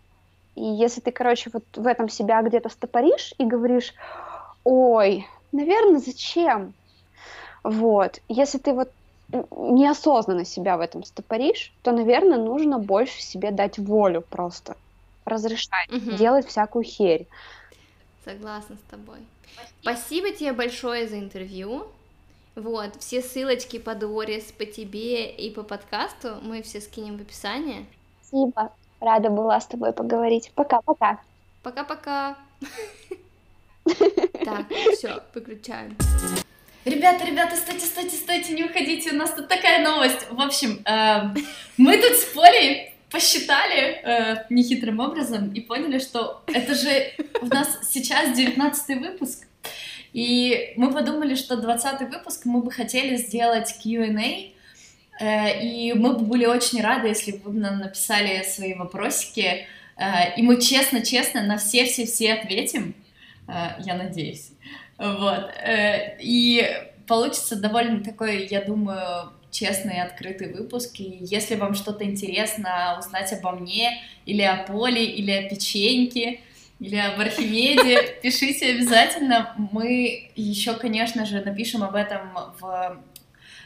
И 0.57 0.62
если 0.62 1.01
ты, 1.01 1.11
короче, 1.11 1.49
вот 1.55 1.64
в 1.75 1.87
этом 1.87 2.11
себя 2.11 2.43
где-то 2.43 2.69
стопоришь 2.69 3.33
и 3.39 3.47
говоришь, 3.47 3.95
ой, 4.64 5.27
наверное, 5.53 6.01
зачем? 6.01 6.75
Вот. 7.64 8.21
Если 8.29 8.59
ты 8.59 8.75
вот 8.75 8.91
неосознанно 9.51 10.45
себя 10.45 10.77
в 10.77 10.81
этом 10.81 11.03
стопоришь, 11.03 11.75
то, 11.83 11.93
наверное, 11.93 12.39
нужно 12.39 12.79
больше 12.79 13.23
себе 13.23 13.53
дать 13.53 13.79
волю 13.79 14.23
просто. 14.29 14.77
Разрешать 15.27 15.91
Мгм. 15.91 16.16
делать 16.16 16.47
всякую 16.47 16.85
херь. 16.85 17.27
Согласна 18.24 18.77
с 18.77 18.91
тобой. 18.91 19.18
Спасибо 19.83 20.31
тебе 20.31 20.53
большое 20.53 21.07
за 21.09 21.18
интервью. 21.18 21.87
Вот, 22.55 22.97
все 23.01 23.20
ссылочки 23.20 23.79
по 23.79 23.95
Дорис, 23.95 24.45
по 24.53 24.64
тебе 24.64 25.31
и 25.31 25.51
по 25.51 25.62
подкасту 25.62 26.37
мы 26.43 26.62
все 26.62 26.81
скинем 26.81 27.18
в 27.18 27.20
описании. 27.20 27.87
Спасибо. 28.22 28.72
Рада 29.01 29.29
была 29.29 29.61
с 29.61 29.66
тобой 29.66 29.93
поговорить. 29.93 30.51
Пока-пока. 30.55 31.20
Пока-пока. 31.62 32.37
Так, 34.45 34.66
все, 34.95 35.22
выключаем. 35.35 35.97
Ребята, 36.85 37.24
ребята, 37.24 37.57
стойте, 37.57 37.87
стойте, 37.87 38.16
стойте, 38.16 38.53
не 38.55 38.64
уходите, 38.64 39.11
у 39.11 39.14
нас 39.14 39.33
тут 39.33 39.49
такая 39.49 39.83
новость. 39.85 40.29
В 40.31 40.41
общем, 40.41 40.81
эм, 40.85 41.35
мы 41.77 41.97
тут 41.97 42.16
с 42.16 42.24
Полей 42.35 42.96
посчитали 43.11 44.01
э, 44.03 44.45
нехитрым 44.51 45.01
образом 45.01 45.53
и 45.53 45.61
поняли, 45.61 45.99
что 45.99 46.43
это 46.47 46.75
же 46.75 47.13
у 47.41 47.47
нас 47.47 47.69
сейчас 47.91 48.37
19 48.37 49.01
выпуск, 49.01 49.47
и 50.17 50.73
мы 50.77 50.95
подумали, 50.95 51.35
что 51.35 51.59
20 51.59 52.09
выпуск 52.11 52.47
мы 52.47 52.63
бы 52.63 52.71
хотели 52.71 53.17
сделать 53.17 53.75
Q&A, 53.83 54.51
э, 55.21 55.63
и 55.63 55.93
мы 55.93 56.15
бы 56.15 56.25
были 56.25 56.47
очень 56.47 56.81
рады, 56.81 57.09
если 57.09 57.33
бы 57.33 57.51
вы 57.51 57.61
нам 57.61 57.81
написали 57.81 58.43
свои 58.43 58.73
вопросики, 58.73 59.67
э, 59.99 60.35
и 60.39 60.41
мы 60.41 60.59
честно-честно 60.59 61.43
на 61.43 61.59
все-все-все 61.59 62.33
ответим, 62.33 62.95
э, 63.47 63.53
я 63.81 63.95
надеюсь. 63.95 64.53
Вот. 64.97 65.51
И 66.19 66.67
получится 67.07 67.55
довольно 67.55 68.03
такой, 68.03 68.47
я 68.47 68.63
думаю, 68.63 69.33
честный 69.57 69.97
и 69.97 70.01
открытый 70.01 70.53
выпуск. 70.53 71.01
И 71.01 71.19
если 71.21 71.55
вам 71.55 71.75
что-то 71.75 72.05
интересно 72.05 72.97
узнать 72.99 73.33
обо 73.33 73.53
мне, 73.53 74.03
или 74.27 74.43
о 74.43 74.65
Поле, 74.65 75.05
или 75.05 75.31
о 75.31 75.49
печеньке, 75.49 76.41
или 76.79 76.97
об 76.97 77.19
Архимеде, 77.19 78.17
пишите 78.23 78.71
обязательно. 78.71 79.55
Мы 79.73 80.31
еще, 80.37 80.75
конечно 80.75 81.25
же, 81.25 81.43
напишем 81.43 81.83
об 81.83 81.95
этом 81.95 82.21
в, 82.61 83.03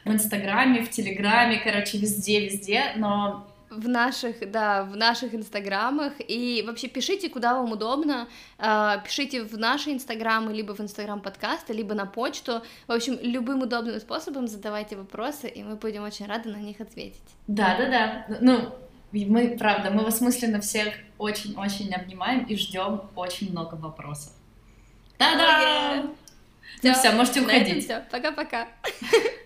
в 0.05 0.13
Инстаграме, 0.13 0.83
в 0.83 0.91
Телеграме, 0.91 1.61
короче, 1.63 1.99
везде-везде, 1.99 2.93
но 2.97 3.50
в 3.71 3.89
наших, 3.89 4.51
да, 4.51 4.85
в 4.85 4.97
наших 4.97 5.35
инстаграмах, 5.35 6.15
и 6.19 6.65
вообще 6.67 6.89
пишите, 6.89 7.29
куда 7.29 7.55
вам 7.55 7.73
удобно, 7.73 8.29
э, 8.59 8.97
пишите 9.05 9.43
в 9.43 9.57
наши 9.59 9.93
инстаграмы, 9.93 10.53
либо 10.53 10.75
в 10.75 10.81
инстаграм 10.81 11.21
подкаста, 11.21 11.73
либо 11.73 11.95
на 11.95 12.07
почту, 12.07 12.63
в 12.87 12.93
общем, 12.93 13.19
любым 13.23 13.63
удобным 13.63 13.99
способом 14.01 14.49
задавайте 14.49 14.97
вопросы, 14.97 15.49
и 15.49 15.63
мы 15.63 15.77
будем 15.77 16.03
очень 16.03 16.27
рады 16.27 16.51
на 16.51 16.57
них 16.57 16.81
ответить. 16.81 17.23
Да-да-да, 17.47 18.27
ну, 18.41 18.75
мы, 19.13 19.57
правда, 19.59 19.91
мы 19.91 20.05
вас 20.05 20.21
мысленно 20.21 20.61
всех 20.61 20.95
очень-очень 21.19 21.93
обнимаем 21.95 22.45
и 22.45 22.57
ждем 22.57 23.03
очень 23.15 23.51
много 23.51 23.75
вопросов. 23.75 24.33
Да-да! 25.19 26.11
Ну 26.83 26.95
все, 26.95 27.13
можете 27.13 27.43
уходить. 27.43 27.91
Пока-пока. 28.11 28.69